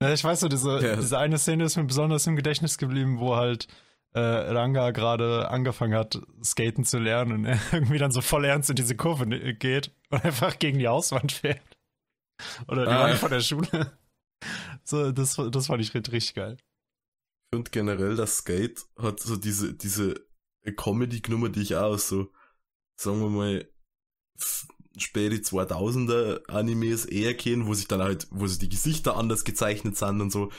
Ja, 0.00 0.12
ich 0.12 0.22
weiß 0.22 0.40
so, 0.40 0.48
diese, 0.48 0.78
Ja. 0.86 0.96
diese 0.96 1.18
eine 1.18 1.38
Szene 1.38 1.64
ist 1.64 1.76
mir 1.76 1.84
besonders 1.84 2.26
im 2.26 2.36
Gedächtnis 2.36 2.78
geblieben, 2.78 3.18
wo 3.18 3.36
halt 3.36 3.66
äh, 4.14 4.20
Ranga 4.20 4.90
gerade 4.92 5.50
angefangen 5.50 5.94
hat, 5.94 6.20
skaten 6.42 6.84
zu 6.84 6.98
lernen 6.98 7.32
und 7.32 7.44
er 7.46 7.58
irgendwie 7.72 7.98
dann 7.98 8.12
so 8.12 8.20
voll 8.20 8.44
ernst 8.44 8.70
in 8.70 8.76
diese 8.76 8.96
Kurve 8.96 9.26
ne- 9.26 9.54
geht 9.54 9.90
und 10.10 10.24
einfach 10.24 10.58
gegen 10.58 10.78
die 10.78 10.88
Hauswand 10.88 11.32
fährt. 11.32 11.60
Oder 12.68 12.84
die 12.86 12.92
Ah, 12.92 13.00
Wand 13.00 13.12
ja. 13.14 13.16
von 13.16 13.30
der 13.30 13.40
Schule. 13.40 13.92
So, 14.84 15.10
das, 15.12 15.34
das 15.50 15.66
fand 15.66 15.82
ich 15.82 15.92
richtig 15.92 16.32
geil. 16.34 16.56
Ich 17.50 17.56
finde 17.56 17.70
generell, 17.70 18.16
das 18.16 18.38
Skate 18.38 18.86
hat 18.98 19.20
so 19.20 19.36
diese, 19.36 19.74
diese 19.74 20.26
Comedy-Nummer, 20.76 21.48
die 21.48 21.62
ich 21.62 21.76
auch 21.76 21.94
aus 21.94 22.08
so, 22.08 22.30
sagen 23.00 23.20
wir 23.20 23.30
mal, 23.30 23.68
späte 24.98 25.36
2000er 25.36 26.46
Animes 26.48 27.06
eher 27.06 27.34
kennen, 27.34 27.66
wo 27.66 27.74
sich 27.74 27.88
dann 27.88 28.02
halt, 28.02 28.26
wo 28.30 28.46
sich 28.46 28.58
die 28.58 28.68
Gesichter 28.68 29.16
anders 29.16 29.44
gezeichnet 29.44 29.96
sind 29.96 30.20
und 30.20 30.30
so, 30.30 30.50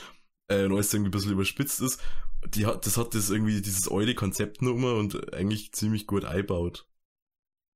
äh, 0.50 0.65
und 0.65 0.74
alles 0.74 0.93
irgendwie 0.93 1.10
ein 1.10 1.12
bisschen 1.12 1.34
überspitzt 1.34 1.81
ist. 1.81 2.01
Die 2.48 2.65
hat, 2.65 2.86
das 2.86 2.98
hat 2.98 3.13
das 3.13 3.29
irgendwie, 3.29 3.62
dieses 3.62 3.91
alte 3.91 4.15
Konzept 4.15 4.62
Nummer 4.62 4.96
und 4.96 5.34
eigentlich 5.34 5.74
ziemlich 5.74 6.08
gut 6.08 6.25
einbaut. 6.25 6.88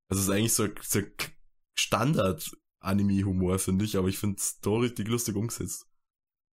Also 0.10 0.22
es 0.22 0.28
ist 0.28 0.34
eigentlich 0.34 0.54
so, 0.54 0.68
so 0.82 1.02
Standard-Anime-Humor, 1.78 3.60
finde 3.60 3.86
ich, 3.86 3.98
aber 3.98 4.08
ich 4.08 4.18
finde 4.18 4.38
es 4.38 4.60
da 4.60 4.72
richtig 4.72 5.08
lustig 5.08 5.36
umgesetzt. 5.36 5.88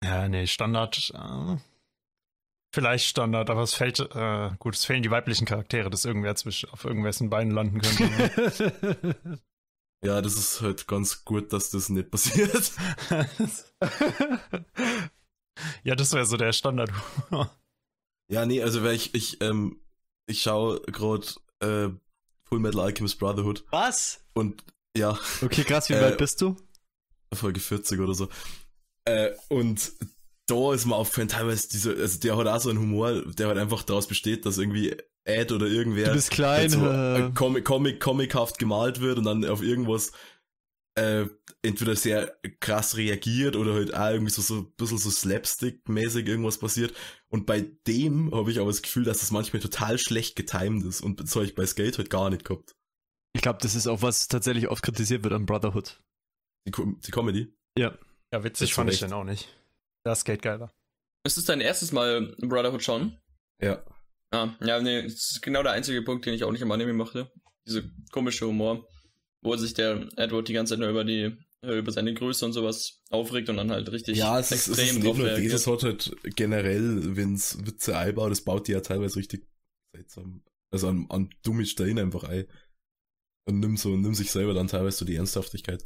Ja, 0.02 0.28
nee, 0.28 0.46
Standard. 0.46 1.12
Äh, 1.14 1.56
vielleicht 2.72 3.06
Standard, 3.06 3.50
aber 3.50 3.62
es 3.62 3.74
fällt, 3.74 3.98
äh, 4.00 4.50
gut, 4.58 4.74
es 4.74 4.84
fehlen 4.84 5.02
die 5.02 5.10
weiblichen 5.10 5.46
Charaktere, 5.46 5.90
dass 5.90 6.04
irgendwer 6.04 6.34
zwischen, 6.36 6.70
auf 6.70 6.84
irgendwessen 6.84 7.30
Beinen 7.30 7.52
landen 7.52 7.80
könnte. 7.80 9.16
Ja, 10.02 10.22
das 10.22 10.36
ist 10.36 10.62
halt 10.62 10.86
ganz 10.86 11.26
gut, 11.26 11.52
dass 11.52 11.68
das 11.68 11.90
nicht 11.90 12.10
passiert. 12.10 12.72
ja, 15.84 15.94
das 15.94 16.12
wäre 16.12 16.24
so 16.24 16.36
der 16.36 16.52
Standard. 16.52 16.90
Ja, 18.32 18.46
nee, 18.46 18.62
also 18.62 18.84
weil 18.84 18.94
ich, 18.94 19.12
ich, 19.14 19.40
ähm, 19.42 19.80
ich 20.26 20.42
schaue 20.42 20.80
gerade 20.82 21.26
äh, 21.58 21.88
Full 22.44 22.60
Metal 22.60 22.80
Alchemist 22.80 23.18
Brotherhood 23.18 23.64
Was? 23.72 24.24
und 24.34 24.62
ja, 24.96 25.18
Okay, 25.42 25.64
krass, 25.64 25.88
wie 25.88 25.94
Äh, 25.94 26.00
weit 26.00 26.16
bist 26.16 26.40
du? 26.40 26.54
Folge 27.34 27.58
40 27.58 27.98
oder 27.98 28.14
so. 28.14 28.28
Äh, 29.04 29.32
und 29.48 29.92
da 30.50 30.74
ist 30.74 30.86
mir 30.86 30.96
aufgefallen, 30.96 31.28
teilweise 31.28 31.68
dieser, 31.68 31.96
also 31.96 32.18
der 32.20 32.36
hat 32.36 32.46
auch 32.46 32.60
so 32.60 32.70
einen 32.70 32.78
Humor, 32.80 33.22
der 33.32 33.48
halt 33.48 33.58
einfach 33.58 33.82
daraus 33.82 34.06
besteht, 34.06 34.44
dass 34.46 34.58
irgendwie 34.58 34.96
Ed 35.24 35.52
oder 35.52 35.66
irgendwer 35.66 36.08
Du 36.08 36.14
bist 36.14 36.30
klein. 36.30 36.60
halt 36.62 36.70
so 36.72 36.86
äh, 36.86 37.26
äh, 37.28 37.32
Comic, 37.32 37.64
Comic, 37.64 38.00
comichaft 38.00 38.58
gemalt 38.58 39.00
wird 39.00 39.18
und 39.18 39.24
dann 39.24 39.44
auf 39.44 39.62
irgendwas 39.62 40.12
äh, 40.96 41.26
entweder 41.62 41.94
sehr 41.94 42.36
krass 42.60 42.96
reagiert 42.96 43.54
oder 43.54 43.74
halt 43.74 43.94
auch 43.94 44.10
irgendwie 44.10 44.32
so, 44.32 44.42
so 44.42 44.54
ein 44.60 44.72
bisschen 44.76 44.98
so 44.98 45.10
Slapstick-mäßig 45.10 46.26
irgendwas 46.26 46.58
passiert. 46.58 46.94
Und 47.28 47.46
bei 47.46 47.70
dem 47.86 48.34
habe 48.34 48.50
ich 48.50 48.58
aber 48.58 48.70
das 48.70 48.82
Gefühl, 48.82 49.04
dass 49.04 49.20
das 49.20 49.30
manchmal 49.30 49.60
total 49.60 49.98
schlecht 49.98 50.36
getimed 50.36 50.84
ist 50.84 51.00
und 51.02 51.20
das 51.20 51.34
habe 51.36 51.44
ich 51.44 51.54
bei 51.54 51.66
Skate 51.66 51.98
halt 51.98 52.10
gar 52.10 52.30
nicht 52.30 52.44
gehabt. 52.44 52.74
ich 53.36 53.42
glaube, 53.42 53.58
das 53.62 53.74
ist 53.74 53.86
auch 53.86 54.02
was 54.02 54.26
tatsächlich 54.26 54.68
oft 54.68 54.82
kritisiert 54.82 55.22
wird 55.22 55.34
an 55.34 55.46
Brotherhood. 55.46 56.02
Die, 56.66 56.72
Co- 56.72 56.94
die 57.06 57.10
Comedy. 57.10 57.54
Ja. 57.78 57.96
Ja, 58.32 58.42
witzig 58.44 58.74
fand 58.74 58.90
ich 58.92 59.00
den 59.00 59.12
auch 59.12 59.24
nicht. 59.24 59.48
Das 60.04 60.24
geht 60.24 60.42
geiler. 60.42 60.72
Ist 61.24 61.36
es 61.38 61.44
dein 61.44 61.60
erstes 61.60 61.92
Mal 61.92 62.34
Brotherhood 62.38 62.82
schauen? 62.82 63.18
Ja. 63.60 63.84
Ah, 64.30 64.54
ja, 64.60 64.80
nee, 64.80 65.02
das 65.02 65.32
ist 65.32 65.42
genau 65.42 65.62
der 65.62 65.72
einzige 65.72 66.02
Punkt, 66.02 66.24
den 66.24 66.34
ich 66.34 66.44
auch 66.44 66.52
nicht 66.52 66.62
im 66.62 66.70
Anime 66.70 66.92
mochte. 66.92 67.30
Diese 67.66 67.90
komische 68.12 68.46
Humor, 68.46 68.86
wo 69.42 69.56
sich 69.56 69.74
der 69.74 70.08
Edward 70.16 70.48
die 70.48 70.52
ganze 70.52 70.72
Zeit 70.72 70.78
nur 70.80 70.88
über 70.88 71.04
die, 71.04 71.36
äh, 71.62 71.78
über 71.78 71.92
seine 71.92 72.14
Größe 72.14 72.44
und 72.46 72.52
sowas 72.52 73.02
aufregt 73.10 73.48
und 73.48 73.56
dann 73.56 73.70
halt 73.70 73.90
richtig 73.90 74.16
Ja, 74.16 74.38
es 74.38 74.50
ist, 74.52 74.68
es 74.68 74.68
ist 74.68 74.78
extrem 74.78 74.96
nicht 74.96 75.06
drauf 75.06 75.18
nur 75.18 75.26
reagiert. 75.26 75.52
das, 75.52 75.62
es 75.62 75.66
hat 75.66 75.82
halt 75.82 76.16
generell, 76.36 77.16
wenn 77.16 77.34
es 77.34 77.58
Witze 77.66 77.98
einbaut, 77.98 78.30
das 78.30 78.42
baut 78.42 78.68
die 78.68 78.72
ja 78.72 78.80
teilweise 78.80 79.16
richtig 79.16 79.46
seltsam, 79.94 80.42
also 80.72 80.88
an, 80.88 81.06
an 81.10 81.30
dumme 81.42 81.66
Stellen 81.66 81.98
einfach 81.98 82.24
ein. 82.24 82.46
Und 83.48 83.58
nimm 83.58 83.76
so, 83.76 83.96
nimm 83.96 84.14
sich 84.14 84.30
selber 84.30 84.54
dann 84.54 84.68
teilweise 84.68 84.98
so 84.98 85.04
die 85.04 85.16
Ernsthaftigkeit. 85.16 85.84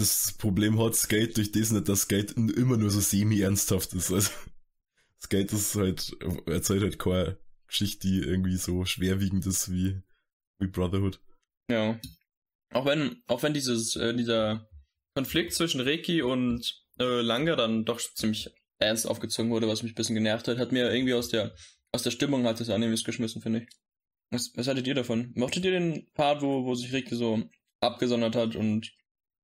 Das 0.00 0.32
Problem 0.38 0.82
hat 0.82 0.94
Skate 0.94 1.36
durch 1.36 1.52
das 1.52 1.72
nicht, 1.72 1.86
dass 1.86 2.02
Skate 2.02 2.32
immer 2.32 2.78
nur 2.78 2.88
so 2.88 3.00
semi-ernsthaft 3.00 3.92
ist. 3.92 4.10
Also, 4.10 4.30
Skate 5.22 5.52
ist 5.52 5.74
halt, 5.74 6.16
erzählt 6.46 6.80
halt 6.80 6.98
keine 6.98 7.36
Geschichte, 7.66 8.08
die 8.08 8.20
irgendwie 8.20 8.56
so 8.56 8.86
schwerwiegend 8.86 9.44
ist 9.44 9.70
wie, 9.70 10.00
wie 10.58 10.68
Brotherhood. 10.68 11.20
Ja. 11.70 12.00
Auch 12.72 12.86
wenn, 12.86 13.22
auch 13.26 13.42
wenn 13.42 13.52
dieses, 13.52 13.94
äh, 13.96 14.14
dieser 14.14 14.70
Konflikt 15.14 15.52
zwischen 15.52 15.82
Reiki 15.82 16.22
und 16.22 16.82
äh, 16.98 17.20
Langer 17.20 17.56
dann 17.56 17.84
doch 17.84 18.00
ziemlich 18.00 18.50
ernst 18.78 19.06
aufgezogen 19.06 19.50
wurde, 19.50 19.68
was 19.68 19.82
mich 19.82 19.92
ein 19.92 19.96
bisschen 19.96 20.14
genervt 20.14 20.48
hat, 20.48 20.56
hat 20.56 20.72
mir 20.72 20.90
irgendwie 20.90 21.12
aus 21.12 21.28
der, 21.28 21.54
aus 21.92 22.04
der 22.04 22.10
Stimmung 22.10 22.46
halt 22.46 22.58
des 22.58 22.70
Animes 22.70 23.04
geschmissen, 23.04 23.42
finde 23.42 23.64
ich. 23.64 23.68
Was, 24.30 24.50
was 24.54 24.66
hattet 24.66 24.86
ihr 24.86 24.94
davon? 24.94 25.30
Mochtet 25.34 25.66
ihr 25.66 25.72
den 25.72 26.10
Part, 26.14 26.40
wo, 26.40 26.64
wo 26.64 26.74
sich 26.74 26.90
Reiki 26.90 27.14
so 27.14 27.42
abgesondert 27.80 28.34
hat 28.34 28.56
und 28.56 28.90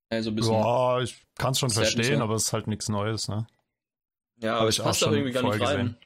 äh, 0.09 0.23
so 0.23 0.31
ein 0.31 0.37
bisschen. 0.37 0.55
Ja, 0.55 1.01
ich 1.01 1.25
kann 1.37 1.53
es 1.53 1.59
schon 1.59 1.71
verstehen, 1.71 2.19
so. 2.19 2.25
aber 2.25 2.35
es 2.35 2.45
ist 2.45 2.53
halt 2.53 2.66
nichts 2.66 2.88
Neues, 2.88 3.29
ne? 3.29 3.47
ja, 4.40 4.59
aber 4.59 4.69
ich 4.69 4.77
es 4.77 4.81
auch 4.81 4.85
passt 4.87 5.03
auch 5.03 5.09
schon 5.09 5.14
irgendwie 5.14 5.33
gar 5.33 5.42
nicht 5.42 5.61
rein. 5.61 5.77
gesehen. 5.79 5.97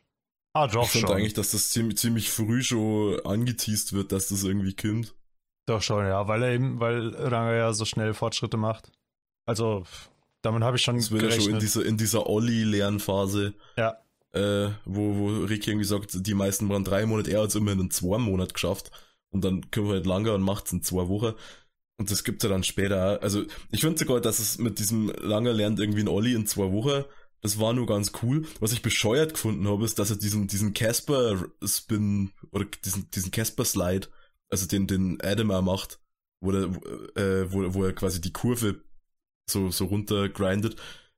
Ah, 0.52 0.66
doch 0.66 0.84
ich 0.84 0.90
finde 0.90 1.06
schon. 1.08 1.16
eigentlich, 1.16 1.34
dass 1.34 1.52
das 1.52 1.70
ziemlich, 1.70 1.98
ziemlich 1.98 2.30
früh 2.30 2.62
schon 2.62 3.20
angeteased 3.24 3.92
wird, 3.92 4.12
dass 4.12 4.28
das 4.28 4.42
irgendwie 4.42 4.74
kommt. 4.74 5.14
Doch 5.66 5.82
schon, 5.82 6.04
ja, 6.06 6.26
weil 6.26 6.42
er 6.42 6.50
eben, 6.50 6.80
weil 6.80 7.14
Ranga 7.14 7.54
ja 7.54 7.72
so 7.72 7.84
schnell 7.84 8.14
Fortschritte 8.14 8.56
macht. 8.56 8.90
Also, 9.46 9.84
damit 10.42 10.62
habe 10.62 10.76
ich 10.76 10.82
schon 10.82 10.96
Das 10.96 11.10
wird 11.10 11.22
ja 11.22 11.28
gerechnet. 11.28 11.44
schon 11.44 11.54
in 11.54 11.60
dieser, 11.60 11.84
in 11.84 11.96
dieser 11.96 12.26
Olli-Lernphase, 12.26 13.54
ja, 13.76 13.96
äh, 14.32 14.70
wo, 14.84 15.16
wo 15.16 15.44
Ricky 15.44 15.70
irgendwie 15.70 15.86
sagt, 15.86 16.26
die 16.26 16.34
meisten 16.34 16.68
waren 16.68 16.84
drei 16.84 17.06
Monate, 17.06 17.30
er 17.32 17.42
hat 17.42 17.50
es 17.50 17.54
immerhin 17.54 17.80
in 17.80 17.90
zwei 17.90 18.18
Monaten 18.18 18.52
geschafft. 18.52 18.90
Und 19.30 19.44
dann 19.44 19.70
können 19.70 19.86
wir 19.86 19.94
halt 19.94 20.06
langer 20.06 20.34
und 20.34 20.42
macht's 20.42 20.72
in 20.72 20.82
zwei 20.82 21.08
Wochen. 21.08 21.34
Und 22.00 22.10
das 22.10 22.24
gibt's 22.24 22.44
ja 22.44 22.48
dann 22.48 22.64
später. 22.64 23.22
Also, 23.22 23.44
ich 23.70 23.82
finde 23.82 23.98
sogar, 23.98 24.22
dass 24.22 24.38
es 24.38 24.56
mit 24.56 24.78
diesem 24.78 25.12
langer 25.20 25.52
lernt 25.52 25.78
irgendwie 25.78 26.00
ein 26.00 26.08
Olli 26.08 26.32
in 26.32 26.46
zwei 26.46 26.72
Wochen, 26.72 27.04
das 27.42 27.60
war 27.60 27.74
nur 27.74 27.86
ganz 27.86 28.12
cool. 28.22 28.46
Was 28.58 28.72
ich 28.72 28.80
bescheuert 28.80 29.34
gefunden 29.34 29.68
habe, 29.68 29.84
ist, 29.84 29.98
dass 29.98 30.08
er 30.08 30.16
diesen, 30.16 30.46
diesen 30.46 30.72
Casper-Spin 30.72 32.32
oder 32.52 32.64
diesen, 32.64 33.10
diesen 33.10 33.30
Casper-Slide, 33.30 34.08
also 34.48 34.66
den, 34.66 34.86
den 34.86 35.20
Adam 35.20 35.50
auch 35.50 35.60
macht, 35.60 36.00
wo, 36.40 36.52
der, 36.52 36.62
äh, 37.22 37.52
wo, 37.52 37.74
wo 37.74 37.84
er 37.84 37.92
quasi 37.92 38.22
die 38.22 38.32
Kurve 38.32 38.82
so, 39.50 39.70
so 39.70 39.84
runter 39.84 40.30
grindet, 40.30 40.76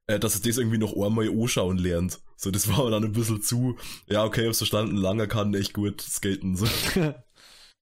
äh, 0.09 0.19
dass 0.19 0.35
er 0.35 0.43
das 0.43 0.59
irgendwie 0.59 0.79
noch 0.79 0.97
einmal 0.97 1.29
anschauen 1.29 1.79
lernt. 1.79 2.19
So, 2.35 2.51
das 2.51 2.67
war 2.67 2.91
dann 2.91 3.05
ein 3.05 3.13
bisschen 3.13 3.41
zu, 3.41 3.79
ja, 4.09 4.25
okay, 4.25 4.49
hab's 4.49 4.59
verstanden, 4.59 4.97
Langer 4.97 5.29
kann 5.29 5.55
echt 5.55 5.75
gut 5.75 6.01
skaten. 6.01 6.57
So. 6.57 6.67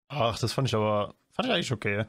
ach, 0.08 0.38
das 0.38 0.52
fand 0.52 0.68
ich 0.68 0.74
aber, 0.74 1.14
fand 1.30 1.48
ich 1.48 1.54
eigentlich 1.54 1.72
okay. 1.72 2.04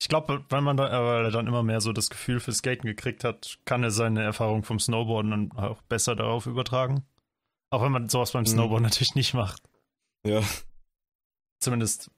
Ich 0.00 0.08
glaube, 0.08 0.44
wenn 0.48 0.62
man 0.64 0.76
da, 0.76 0.84
weil 1.04 1.24
er 1.24 1.30
dann 1.30 1.46
immer 1.48 1.62
mehr 1.62 1.80
so 1.80 1.92
das 1.92 2.08
Gefühl 2.08 2.38
für 2.40 2.52
Skaten 2.52 2.86
gekriegt 2.86 3.24
hat, 3.24 3.58
kann 3.64 3.82
er 3.82 3.90
seine 3.90 4.22
Erfahrung 4.22 4.62
vom 4.62 4.78
Snowboarden 4.78 5.30
dann 5.30 5.52
auch 5.52 5.82
besser 5.82 6.14
darauf 6.14 6.46
übertragen. 6.46 7.04
Auch 7.70 7.82
wenn 7.82 7.92
man 7.92 8.08
sowas 8.08 8.32
beim 8.32 8.42
Mhm. 8.42 8.46
Snowboarden 8.46 8.84
natürlich 8.84 9.14
nicht 9.14 9.34
macht. 9.34 9.62
Ja, 10.26 10.42
Zumindest 11.60 12.10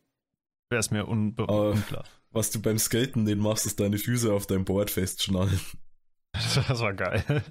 wäre 0.69 0.81
es 0.81 0.91
mir 0.91 1.07
unbe 1.09 1.45
Aber- 1.45 1.71
unklar. 1.71 2.05
was 2.31 2.51
du 2.51 2.61
beim 2.61 2.79
Skaten 2.79 3.25
den 3.25 3.39
machst, 3.39 3.65
ist 3.65 3.81
deine 3.81 3.97
Füße 3.99 4.33
auf 4.33 4.47
deinem 4.47 4.65
Board 4.65 4.91
festschnallen. 4.91 5.61
Das 6.69 6.79
war 6.81 6.93
geil. 6.95 7.43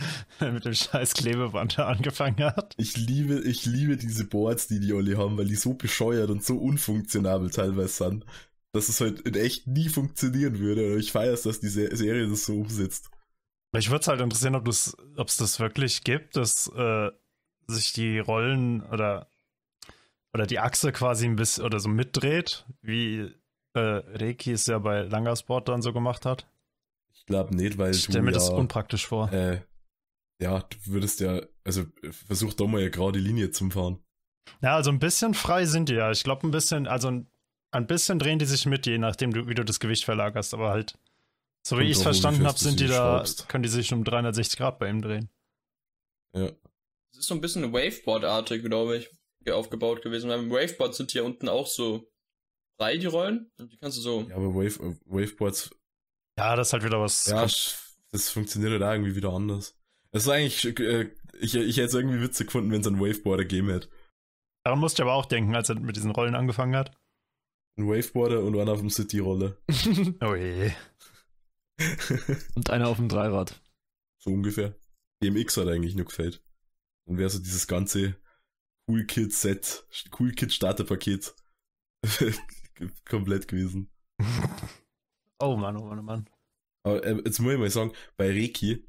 Mit 0.40 0.64
dem 0.64 0.74
scheiß 0.74 1.14
Klebeband 1.14 1.78
da 1.78 1.86
angefangen 1.86 2.42
hat. 2.44 2.74
Ich 2.78 2.96
liebe, 2.96 3.40
ich 3.40 3.64
liebe 3.64 3.96
diese 3.96 4.24
Boards, 4.26 4.66
die 4.66 4.80
die 4.80 4.92
alle 4.92 5.16
haben, 5.16 5.38
weil 5.38 5.46
die 5.46 5.54
so 5.54 5.74
bescheuert 5.74 6.28
und 6.30 6.42
so 6.44 6.58
unfunktionabel 6.58 7.50
teilweise 7.50 7.88
sind, 8.04 8.26
dass 8.76 8.88
es 8.88 9.00
halt 9.00 9.20
in 9.22 9.34
echt 9.34 9.66
nie 9.66 9.88
funktionieren 9.88 10.58
würde. 10.58 10.96
Ich 10.98 11.12
feier's, 11.12 11.42
dass 11.42 11.60
die 11.60 11.68
Se- 11.68 11.96
Serie 11.96 12.28
das 12.28 12.44
so 12.44 12.54
umsetzt. 12.60 13.10
Mich 13.72 13.90
würde 13.90 14.00
es 14.02 14.08
halt 14.08 14.20
interessieren, 14.20 14.54
ob 14.54 14.68
es 14.68 14.96
das 15.16 15.58
wirklich 15.60 16.04
gibt, 16.04 16.36
dass 16.36 16.68
äh, 16.68 17.10
sich 17.66 17.92
die 17.92 18.18
Rollen 18.20 18.82
oder, 18.82 19.28
oder 20.32 20.46
die 20.46 20.60
Achse 20.60 20.92
quasi 20.92 21.26
ein 21.26 21.36
bisschen 21.36 21.64
oder 21.64 21.80
so 21.80 21.88
mitdreht, 21.88 22.64
wie 22.80 23.32
äh, 23.74 23.80
Reiki 23.80 24.52
es 24.52 24.66
ja 24.66 24.78
bei 24.78 25.02
Langersport 25.02 25.68
dann 25.68 25.82
so 25.82 25.92
gemacht 25.92 26.24
hat. 26.24 26.46
Ich 27.14 27.26
glaube 27.26 27.54
nicht, 27.56 27.76
weil 27.76 27.90
Ich 27.92 28.04
stelle 28.04 28.22
mir 28.22 28.30
ja, 28.30 28.34
das 28.38 28.50
unpraktisch 28.50 29.06
vor. 29.06 29.32
äh, 29.32 29.60
ja, 30.40 30.60
du 30.60 30.76
würdest 30.86 31.20
ja, 31.20 31.40
also 31.64 31.84
versuch 32.26 32.54
doch 32.54 32.68
mal 32.68 32.80
eine 32.82 32.90
gerade 32.90 33.18
Linie 33.18 33.50
zum 33.50 33.70
Fahren. 33.70 33.98
Ja, 34.62 34.76
also 34.76 34.90
ein 34.90 34.98
bisschen 35.00 35.34
frei 35.34 35.66
sind 35.66 35.88
die 35.88 35.94
ja. 35.94 36.10
Ich 36.12 36.22
glaube 36.24 36.46
ein 36.46 36.50
bisschen, 36.50 36.86
also 36.86 37.08
ein, 37.08 37.26
ein 37.76 37.86
bisschen 37.86 38.18
drehen 38.18 38.38
die 38.38 38.44
sich 38.46 38.66
mit, 38.66 38.86
je 38.86 38.98
nachdem, 38.98 39.32
du, 39.32 39.46
wie 39.48 39.54
du 39.54 39.64
das 39.64 39.80
Gewicht 39.80 40.04
verlagerst, 40.04 40.54
aber 40.54 40.70
halt, 40.70 40.98
so 41.66 41.78
wie 41.78 41.84
ich 41.84 41.96
es 41.96 42.02
verstanden 42.02 42.46
habe, 42.46 42.58
sind 42.58 42.80
die 42.80 42.86
da, 42.86 43.18
schraubst. 43.18 43.48
können 43.48 43.62
die 43.62 43.68
sich 43.68 43.92
um 43.92 44.04
360 44.04 44.58
Grad 44.58 44.78
bei 44.78 44.88
ihm 44.88 45.02
drehen. 45.02 45.28
Ja. 46.34 46.50
Es 47.12 47.18
ist 47.20 47.26
so 47.26 47.34
ein 47.34 47.40
bisschen 47.40 47.72
Waveboard-artig, 47.72 48.62
glaube 48.64 48.98
ich. 48.98 49.10
aufgebaut 49.52 50.02
gewesen. 50.02 50.28
Beim 50.28 50.50
Waveboard 50.50 50.94
sind 50.94 51.12
die 51.12 51.18
ja 51.18 51.24
unten 51.24 51.48
auch 51.48 51.66
so 51.66 52.06
frei, 52.78 52.96
die 52.98 53.06
Rollen. 53.06 53.50
Und 53.58 53.72
die 53.72 53.76
kannst 53.78 53.96
du 53.98 54.02
so. 54.02 54.22
Ja, 54.28 54.36
aber 54.36 54.54
Wave, 54.54 54.82
äh, 54.82 54.96
Waveboards, 55.06 55.70
Ja, 56.38 56.56
das 56.56 56.68
ist 56.68 56.72
halt 56.72 56.84
wieder 56.84 57.00
was. 57.00 57.26
ja, 57.26 57.42
das 58.12 58.30
funktioniert 58.30 58.72
halt 58.72 58.82
auch 58.82 58.92
irgendwie 58.92 59.16
wieder 59.16 59.30
anders. 59.32 59.76
Das 60.12 60.24
ist 60.24 60.28
eigentlich, 60.28 60.78
äh, 60.80 61.10
ich, 61.40 61.54
ich 61.54 61.76
hätte 61.76 61.86
es 61.86 61.94
irgendwie 61.94 62.20
witzig 62.20 62.46
gefunden, 62.48 62.70
wenn 62.70 62.80
es 62.80 62.86
einen 62.86 63.00
Waveboarder 63.00 63.44
gegeben 63.44 63.70
hätte. 63.70 63.88
Daran 64.64 64.78
musste 64.80 65.02
ich 65.02 65.06
aber 65.06 65.14
auch 65.14 65.26
denken, 65.26 65.54
als 65.54 65.68
er 65.68 65.78
mit 65.78 65.96
diesen 65.96 66.10
Rollen 66.10 66.34
angefangen 66.34 66.74
hat. 66.76 66.96
Ein 67.78 67.88
Waveboarder 67.88 68.42
und 68.42 68.58
einer 68.58 68.72
auf 68.72 68.80
dem 68.80 68.90
City-Rolle. 68.90 69.58
Oh 70.22 70.34
je. 70.34 70.72
Und 72.54 72.70
einer 72.70 72.88
auf 72.88 72.96
dem 72.96 73.08
Dreirad. 73.08 73.60
so 74.18 74.30
ungefähr. 74.30 74.74
DMX 75.22 75.56
hat 75.58 75.68
eigentlich 75.68 75.94
nur 75.94 76.06
gefällt. 76.06 76.42
Dann 77.06 77.18
wäre 77.18 77.28
so 77.28 77.38
dieses 77.38 77.66
ganze 77.66 78.16
Cool 78.88 79.04
Kid 79.04 79.32
Set, 79.34 79.86
Cool 80.18 80.32
Kid 80.32 80.52
Starterpaket 80.52 81.34
komplett 83.08 83.48
gewesen. 83.48 83.90
Oh 85.38 85.54
Mann, 85.54 85.76
oh 85.76 85.84
Mann, 85.84 85.98
oh 85.98 86.02
Mann. 86.02 86.30
Aber 86.82 87.04
äh, 87.04 87.20
jetzt 87.26 87.40
muss 87.40 87.52
ich 87.52 87.58
mal 87.58 87.68
sagen, 87.68 87.92
bei 88.16 88.30
Reiki, 88.30 88.88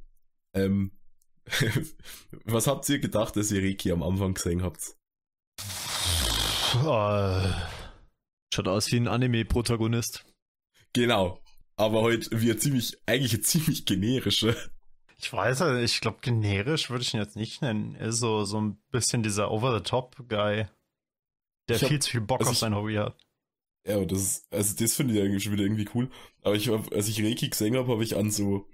ähm, 0.54 0.94
was 2.46 2.68
habt 2.68 2.88
ihr 2.88 3.00
gedacht, 3.00 3.36
dass 3.36 3.52
ihr 3.52 3.62
Reiki 3.62 3.92
am 3.92 4.02
Anfang 4.02 4.34
gesehen 4.34 4.64
habt? 4.64 4.96
Oh, 6.86 7.44
Schaut 8.54 8.68
aus 8.68 8.92
wie 8.92 8.98
ein 8.98 9.08
Anime-Protagonist. 9.08 10.26
Genau. 10.94 11.42
Aber 11.76 12.04
halt 12.04 12.30
wie 12.32 12.52
ein 12.52 12.60
ziemlich, 12.60 12.98
eigentlich 13.06 13.34
ein 13.34 13.44
ziemlich 13.44 13.86
generischer. 13.86 14.56
ich 15.18 15.32
weiß 15.32 15.60
ja, 15.60 15.80
ich 15.80 16.02
glaube, 16.02 16.20
generisch 16.22 16.90
würde 16.90 17.04
ich 17.04 17.14
ihn 17.14 17.20
jetzt 17.20 17.36
nicht 17.36 17.62
nennen. 17.62 17.96
Er 17.96 18.08
ist 18.08 18.20
so, 18.20 18.46
so 18.46 18.60
ein 18.60 18.78
bisschen 18.92 19.22
dieser 19.22 19.52
Over-the-Top-Guy, 19.52 20.66
der 21.70 21.76
Ich 21.76 21.82
hab- 21.84 21.90
viel 21.90 22.00
zu 22.00 22.10
viel 22.12 22.22
Bock 22.22 22.40
also 22.40 22.50
auf 22.50 22.54
ich- 22.56 22.60
sein 22.60 22.76
Hobby 22.76 22.96
hat. 22.96 23.20
Ja, 23.88 23.98
und 23.98 24.12
das 24.12 24.20
ist, 24.22 24.54
also 24.54 24.76
das 24.78 24.96
finde 24.96 25.14
ich 25.14 25.22
eigentlich 25.22 25.44
schon 25.44 25.54
wieder 25.54 25.64
irgendwie 25.64 25.88
cool. 25.94 26.10
Aber 26.42 26.56
ich 26.56 26.70
als 26.70 27.08
ich 27.08 27.24
Reiki 27.24 27.50
gesehen 27.50 27.78
habe, 27.78 27.90
habe 27.92 28.04
ich 28.04 28.18
an 28.18 28.32
so, 28.32 28.68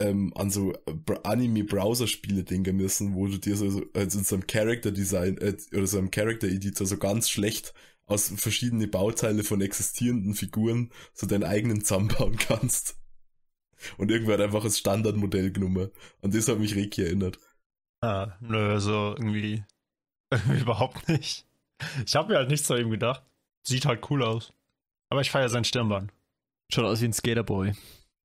ähm, 0.00 0.32
an 0.36 0.50
so 0.50 0.72
Br- 0.86 1.20
Anime-Browser-Spiele 1.26 2.44
denken 2.44 2.76
müssen, 2.76 3.14
wo 3.14 3.26
du 3.26 3.36
dir 3.38 3.56
so, 3.56 3.68
so 3.68 3.82
also 3.94 4.18
in 4.18 4.24
so 4.24 4.36
einem 4.36 4.46
Character-Design, 4.46 5.36
äh, 5.38 5.56
oder 5.74 5.86
so 5.86 5.98
einem 5.98 6.10
Character-Editor 6.10 6.86
so 6.86 6.96
ganz 6.96 7.28
schlecht 7.28 7.74
aus 8.06 8.32
verschiedene 8.36 8.86
Bauteile 8.86 9.44
von 9.44 9.60
existierenden 9.60 10.34
Figuren 10.34 10.90
so 11.12 11.26
deinen 11.26 11.44
eigenen 11.44 11.82
zusammenbauen 11.82 12.36
kannst. 12.36 12.96
Und 13.96 14.10
irgendwer 14.10 14.34
hat 14.34 14.40
einfach 14.40 14.62
das 14.62 14.78
Standardmodell 14.78 15.52
genommen. 15.52 15.90
Und 16.20 16.34
das 16.34 16.48
hat 16.48 16.58
mich 16.58 16.76
Reiki 16.76 17.02
erinnert. 17.02 17.38
Ah, 18.00 18.36
nö, 18.40 18.78
so 18.80 19.14
irgendwie, 19.16 19.64
irgendwie 20.30 20.60
überhaupt 20.60 21.08
nicht. 21.08 21.46
Ich 22.06 22.14
habe 22.14 22.32
mir 22.32 22.38
halt 22.38 22.50
nichts 22.50 22.66
zu 22.66 22.76
ihm 22.76 22.90
gedacht. 22.90 23.22
Sieht 23.62 23.86
halt 23.86 24.10
cool 24.10 24.22
aus. 24.22 24.52
Aber 25.10 25.20
ich 25.20 25.30
feiere 25.30 25.48
sein 25.48 25.64
Stirnband. 25.64 26.12
Schaut 26.72 26.84
aus 26.84 27.00
wie 27.00 27.06
ein 27.06 27.12
Skaterboy. 27.12 27.72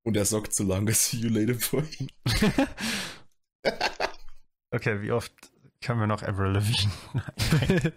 Und 0.02 0.16
er 0.16 0.24
sagt 0.24 0.54
so 0.54 0.64
lange, 0.64 0.92
see 0.94 1.18
you 1.18 1.28
later, 1.28 1.54
boy. 1.70 1.84
Okay, 4.72 5.02
wie 5.02 5.10
oft 5.10 5.32
können 5.80 5.98
wir 5.98 6.06
noch 6.06 6.22
Avril 6.22 6.52
Lavigne? 6.52 7.92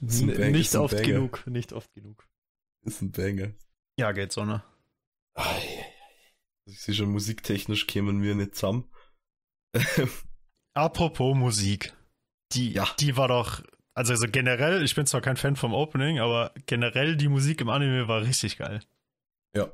Nicht 0.00 0.74
oft 0.76 0.94
Banger. 0.96 1.06
genug, 1.06 1.46
nicht 1.46 1.72
oft 1.72 1.92
genug. 1.94 2.26
Ist 2.82 3.02
ein 3.02 3.10
Banger. 3.12 3.52
ja, 3.98 4.12
geht 4.12 4.32
so, 4.32 4.44
ne? 4.44 4.62
Ich 6.66 6.80
sehe 6.80 6.94
schon, 6.94 7.10
musiktechnisch 7.10 7.86
kämen 7.86 8.22
wir 8.22 8.34
nicht 8.34 8.54
zusammen. 8.54 8.90
Apropos 10.74 11.36
Musik. 11.36 11.94
Die, 12.52 12.72
Ja. 12.72 12.86
die 13.00 13.16
war 13.16 13.28
doch, 13.28 13.62
also, 13.94 14.12
also 14.12 14.26
generell, 14.30 14.82
ich 14.84 14.94
bin 14.94 15.06
zwar 15.06 15.20
kein 15.20 15.36
Fan 15.36 15.56
vom 15.56 15.74
Opening, 15.74 16.18
aber 16.20 16.52
generell 16.66 17.16
die 17.16 17.28
Musik 17.28 17.60
im 17.60 17.68
Anime 17.70 18.08
war 18.08 18.22
richtig 18.22 18.58
geil. 18.58 18.80
Ja. 19.54 19.72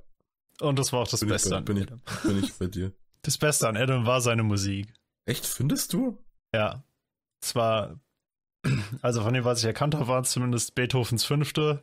Und 0.60 0.78
das 0.78 0.92
war 0.92 1.00
auch 1.00 1.08
das 1.08 1.20
Bin 1.20 1.28
ich 1.28 1.34
Beste 1.34 1.50
bei- 1.50 1.56
an 1.56 1.64
bin 1.64 1.76
ich- 1.76 1.82
Adam. 1.84 2.00
Bin 2.22 2.44
ich 2.44 2.52
bei 2.54 2.66
dir. 2.66 2.92
Das 3.22 3.38
Beste 3.38 3.68
an 3.68 3.76
Adam 3.76 4.06
war 4.06 4.20
seine 4.20 4.42
Musik. 4.42 4.92
Echt, 5.26 5.46
findest 5.46 5.92
du? 5.92 6.18
Ja. 6.54 6.84
Zwar, 7.40 8.00
also 9.02 9.22
von 9.22 9.34
dem, 9.34 9.44
was 9.44 9.60
ich 9.60 9.64
erkannt 9.64 9.94
habe, 9.94 10.08
war 10.08 10.20
es 10.20 10.30
zumindest 10.30 10.74
Beethovens 10.74 11.24
Fünfte. 11.24 11.80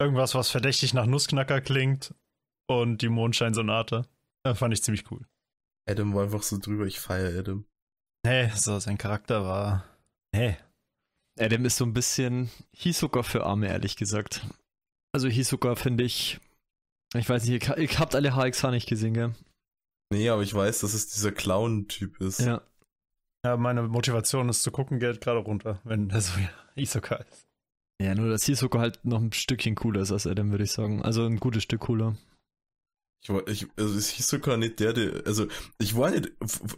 Irgendwas, 0.00 0.34
was 0.34 0.50
verdächtig 0.50 0.94
nach 0.94 1.06
Nussknacker 1.06 1.60
klingt. 1.60 2.14
Und 2.68 3.02
die 3.02 3.08
Mondscheinsonate. 3.08 4.06
Das 4.44 4.58
fand 4.58 4.72
ich 4.74 4.82
ziemlich 4.82 5.10
cool. 5.10 5.26
Adam 5.88 6.14
war 6.14 6.24
einfach 6.24 6.42
so 6.42 6.58
drüber, 6.58 6.86
ich 6.86 7.00
feiere 7.00 7.38
Adam. 7.38 7.64
Nee, 8.24 8.48
so, 8.54 8.78
sein 8.78 8.98
Charakter 8.98 9.44
war. 9.44 9.84
Nee. 10.34 10.56
Adam 11.38 11.64
ist 11.64 11.76
so 11.76 11.84
ein 11.84 11.92
bisschen 11.92 12.50
Hisoka 12.72 13.22
für 13.22 13.44
Arme, 13.44 13.68
ehrlich 13.68 13.96
gesagt. 13.96 14.46
Also 15.12 15.28
Hisoka 15.28 15.74
finde 15.74 16.04
ich, 16.04 16.40
ich 17.14 17.28
weiß 17.28 17.44
nicht, 17.44 17.68
ihr, 17.68 17.78
ihr 17.78 17.98
habt 17.98 18.14
alle 18.14 18.36
HXH 18.36 18.70
nicht 18.70 18.88
gesehen, 18.88 19.14
gell? 19.14 19.34
Nee, 20.12 20.28
aber 20.28 20.42
ich 20.42 20.54
weiß, 20.54 20.80
dass 20.80 20.94
es 20.94 21.08
dieser 21.08 21.32
Clown-Typ 21.32 22.20
ist. 22.20 22.40
Ja. 22.40 22.62
Ja, 23.44 23.56
meine 23.56 23.82
Motivation 23.82 24.48
ist 24.48 24.62
zu 24.62 24.70
gucken, 24.70 25.00
geht 25.00 25.20
gerade 25.20 25.40
runter, 25.40 25.80
wenn 25.84 26.08
der 26.08 26.20
so 26.20 26.32
Isoka 26.76 27.16
ist. 27.16 27.42
Ja, 28.00 28.14
nur 28.14 28.28
dass 28.30 28.44
Hisoka 28.44 28.78
halt 28.78 29.04
noch 29.04 29.20
ein 29.20 29.32
Stückchen 29.32 29.74
cooler 29.74 30.00
ist 30.02 30.12
als 30.12 30.26
Adam, 30.26 30.50
würde 30.50 30.64
ich 30.64 30.72
sagen. 30.72 31.02
Also 31.02 31.24
ein 31.24 31.38
gutes 31.38 31.62
Stück 31.64 31.82
cooler. 31.82 32.16
Ich, 33.22 33.30
war- 33.30 33.46
ich, 33.46 33.66
also 33.76 33.94
hieß 33.94 34.26
sogar 34.26 34.56
nicht 34.56 34.80
der, 34.80 34.92
der, 34.92 35.22
also 35.26 35.46
ich 35.78 35.96
war 35.96 36.10
nicht, 36.10 36.32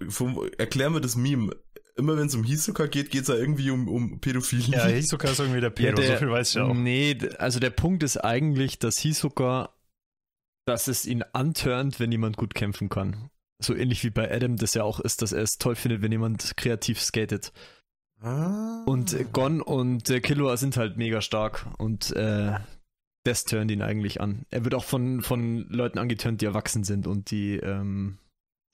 vom, 0.08 0.50
erklär 0.58 0.90
mir 0.90 1.00
das 1.00 1.16
Meme. 1.16 1.56
Immer 1.96 2.16
wenn 2.16 2.26
es 2.26 2.34
um 2.34 2.42
Hisoka 2.44 2.86
geht, 2.86 3.10
geht 3.10 3.22
es 3.22 3.28
ja 3.28 3.36
irgendwie 3.36 3.70
um, 3.70 3.88
um 3.88 4.20
Pädophilie. 4.20 4.76
Ja, 4.76 4.88
Isoka 4.88 5.28
ist 5.28 5.38
irgendwie 5.38 5.60
der 5.60 5.70
Pedo, 5.70 5.96
der- 5.96 6.12
so 6.12 6.16
viel 6.18 6.30
weiß 6.30 6.50
ich 6.56 6.60
auch. 6.60 6.74
Nee, 6.74 7.16
also 7.38 7.60
der 7.60 7.70
Punkt 7.70 8.02
ist 8.02 8.16
eigentlich, 8.18 8.78
dass 8.78 8.98
Hisoka, 8.98 9.72
dass 10.66 10.88
es 10.88 11.06
ihn 11.06 11.22
antörnt, 11.32 12.00
wenn 12.00 12.10
jemand 12.12 12.36
gut 12.36 12.54
kämpfen 12.54 12.88
kann. 12.88 13.30
So 13.62 13.74
ähnlich 13.74 14.04
wie 14.04 14.10
bei 14.10 14.30
Adam 14.30 14.56
das 14.56 14.74
ja 14.74 14.82
auch 14.82 15.00
ist, 15.00 15.22
dass 15.22 15.32
er 15.32 15.42
es 15.42 15.58
toll 15.58 15.76
findet, 15.76 16.02
wenn 16.02 16.12
jemand 16.12 16.56
kreativ 16.56 17.00
skatet. 17.00 17.52
Ah. 18.20 18.82
Und 18.86 19.12
äh, 19.12 19.24
Gon 19.24 19.60
und 19.60 20.08
äh, 20.10 20.20
Killua 20.20 20.56
sind 20.56 20.76
halt 20.76 20.96
mega 20.96 21.20
stark 21.20 21.66
und 21.78 22.10
äh, 22.16 22.58
das 23.24 23.44
turnt 23.44 23.70
ihn 23.70 23.82
eigentlich 23.82 24.20
an. 24.20 24.44
Er 24.50 24.64
wird 24.64 24.74
auch 24.74 24.84
von, 24.84 25.22
von 25.22 25.68
Leuten 25.68 25.98
angeturnt, 25.98 26.40
die 26.40 26.46
erwachsen 26.46 26.84
sind 26.84 27.06
und 27.06 27.30
die, 27.30 27.56
ähm, 27.56 28.18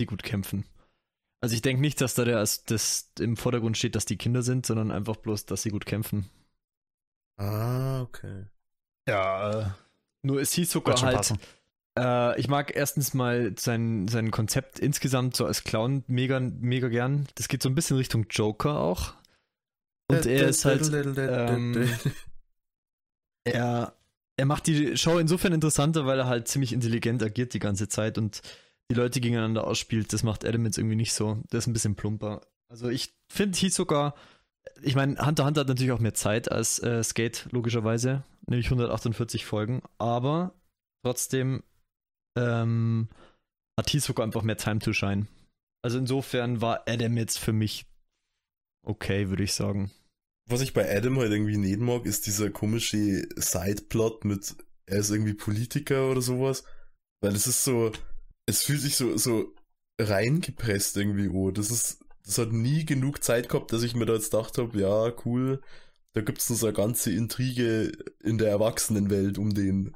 die 0.00 0.06
gut 0.06 0.22
kämpfen. 0.22 0.64
Also 1.40 1.54
ich 1.54 1.62
denke 1.62 1.80
nicht, 1.80 2.00
dass 2.00 2.14
da 2.14 2.24
der 2.24 2.38
als 2.38 2.64
das 2.64 3.12
im 3.18 3.36
Vordergrund 3.36 3.78
steht, 3.78 3.94
dass 3.94 4.04
die 4.04 4.18
Kinder 4.18 4.42
sind, 4.42 4.66
sondern 4.66 4.90
einfach 4.90 5.16
bloß, 5.16 5.46
dass 5.46 5.62
sie 5.62 5.70
gut 5.70 5.86
kämpfen. 5.86 6.28
Ah, 7.38 8.02
okay. 8.02 8.46
Ja, 9.08 9.60
äh, 9.60 9.70
Nur 10.22 10.40
Hisoka 10.40 10.88
wird 10.88 10.98
schon 10.98 11.08
halt. 11.08 11.16
passen. 11.16 11.38
Äh, 11.98 12.38
ich 12.40 12.48
mag 12.48 12.74
erstens 12.74 13.14
mal 13.14 13.54
sein, 13.58 14.08
sein 14.08 14.30
Konzept 14.30 14.78
insgesamt 14.78 15.36
so 15.36 15.46
als 15.46 15.64
Clown 15.64 16.04
mega, 16.06 16.40
mega 16.40 16.88
gern. 16.88 17.26
Das 17.34 17.48
geht 17.48 17.62
so 17.62 17.68
ein 17.68 17.74
bisschen 17.74 17.96
Richtung 17.96 18.26
Joker 18.30 18.78
auch. 18.78 19.14
Und 20.08 20.26
er 20.26 20.48
ist 20.48 20.64
halt. 20.64 20.90
ähm, 20.92 21.88
er, 23.44 23.94
er 24.36 24.46
macht 24.46 24.66
die 24.66 24.96
Show 24.96 25.18
insofern 25.18 25.52
interessanter, 25.52 26.06
weil 26.06 26.18
er 26.18 26.26
halt 26.26 26.48
ziemlich 26.48 26.72
intelligent 26.72 27.22
agiert 27.22 27.54
die 27.54 27.58
ganze 27.58 27.88
Zeit 27.88 28.18
und 28.18 28.42
die 28.90 28.94
Leute 28.94 29.20
gegeneinander 29.20 29.66
ausspielt. 29.66 30.12
Das 30.12 30.22
macht 30.22 30.44
Adam 30.44 30.64
jetzt 30.64 30.78
irgendwie 30.78 30.96
nicht 30.96 31.12
so. 31.12 31.42
Der 31.52 31.58
ist 31.58 31.66
ein 31.66 31.72
bisschen 31.72 31.94
plumper. 31.94 32.40
Also 32.68 32.88
ich 32.88 33.14
finde 33.28 33.58
Hisoka, 33.58 34.14
ich 34.82 34.94
meine, 34.94 35.24
Hunter 35.24 35.44
Hunter 35.44 35.60
hat 35.60 35.68
natürlich 35.68 35.92
auch 35.92 36.00
mehr 36.00 36.14
Zeit 36.14 36.50
als 36.50 36.82
äh, 36.82 37.02
Skate, 37.02 37.46
logischerweise. 37.52 38.24
Nämlich 38.46 38.66
148 38.66 39.44
Folgen. 39.44 39.82
Aber 39.98 40.54
trotzdem 41.04 41.62
ähm, 42.36 43.08
hat 43.78 43.90
Hisoka 43.90 44.22
einfach 44.22 44.42
mehr 44.42 44.56
Time 44.56 44.78
to 44.78 44.92
shine. 44.92 45.26
Also 45.82 45.98
insofern 45.98 46.60
war 46.60 46.84
Adam 46.86 47.16
jetzt 47.16 47.38
für 47.38 47.52
mich 47.52 47.86
okay, 48.82 49.28
würde 49.28 49.44
ich 49.44 49.54
sagen. 49.54 49.90
Was 50.48 50.60
ich 50.60 50.72
bei 50.72 50.94
Adam 50.94 51.18
halt 51.18 51.32
irgendwie 51.32 51.56
nicht 51.56 51.78
mag, 51.78 52.06
ist 52.06 52.26
dieser 52.26 52.50
komische 52.50 53.26
Sideplot 53.36 54.24
mit, 54.24 54.56
er 54.86 54.98
ist 54.98 55.10
irgendwie 55.10 55.34
Politiker 55.34 56.10
oder 56.10 56.22
sowas. 56.22 56.64
Weil 57.22 57.34
es 57.34 57.46
ist 57.46 57.64
so, 57.64 57.92
es 58.46 58.62
fühlt 58.62 58.80
sich 58.80 58.96
so, 58.96 59.16
so 59.16 59.54
reingepresst 60.00 60.96
irgendwie, 60.96 61.28
oh. 61.28 61.50
Das 61.50 61.70
ist, 61.70 62.04
das 62.24 62.38
hat 62.38 62.52
nie 62.52 62.84
genug 62.84 63.22
Zeit 63.22 63.48
gehabt, 63.48 63.72
dass 63.72 63.82
ich 63.82 63.94
mir 63.94 64.06
da 64.06 64.14
jetzt 64.14 64.32
gedacht 64.32 64.58
habe, 64.58 64.78
ja, 64.78 65.12
cool, 65.24 65.60
da 66.14 66.22
gibt's 66.22 66.50
noch 66.50 66.56
so 66.56 66.66
eine 66.66 66.74
ganze 66.74 67.12
Intrige 67.12 67.92
in 68.22 68.38
der 68.38 68.48
Erwachsenenwelt 68.48 69.38
um 69.38 69.54
den. 69.54 69.94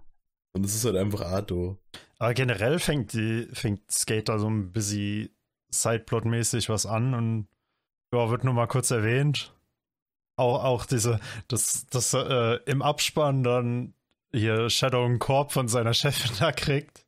Und 0.54 0.62
das 0.64 0.74
ist 0.74 0.84
halt 0.84 0.96
einfach 0.96 1.20
da. 1.20 1.76
Aber 2.18 2.32
generell 2.34 2.78
fängt 2.78 3.12
die, 3.12 3.48
fängt 3.52 3.90
Skater 3.90 4.38
so 4.38 4.48
ein 4.48 4.72
bisschen 4.72 5.30
Sideplot-mäßig 5.72 6.68
was 6.68 6.86
an 6.86 7.14
und 7.14 7.48
ja, 8.14 8.30
wird 8.30 8.44
nur 8.44 8.54
mal 8.54 8.66
kurz 8.68 8.90
erwähnt. 8.90 9.52
Auch, 10.36 10.62
auch 10.64 10.86
diese, 10.86 11.20
das, 11.48 11.86
das 11.90 12.14
äh, 12.14 12.58
im 12.66 12.82
Abspann 12.82 13.42
dann 13.42 13.94
hier 14.32 14.70
Shadow 14.70 15.04
einen 15.04 15.18
Korb 15.18 15.52
von 15.52 15.68
seiner 15.68 15.94
Chefin 15.94 16.30
da 16.38 16.52
kriegt. 16.52 17.04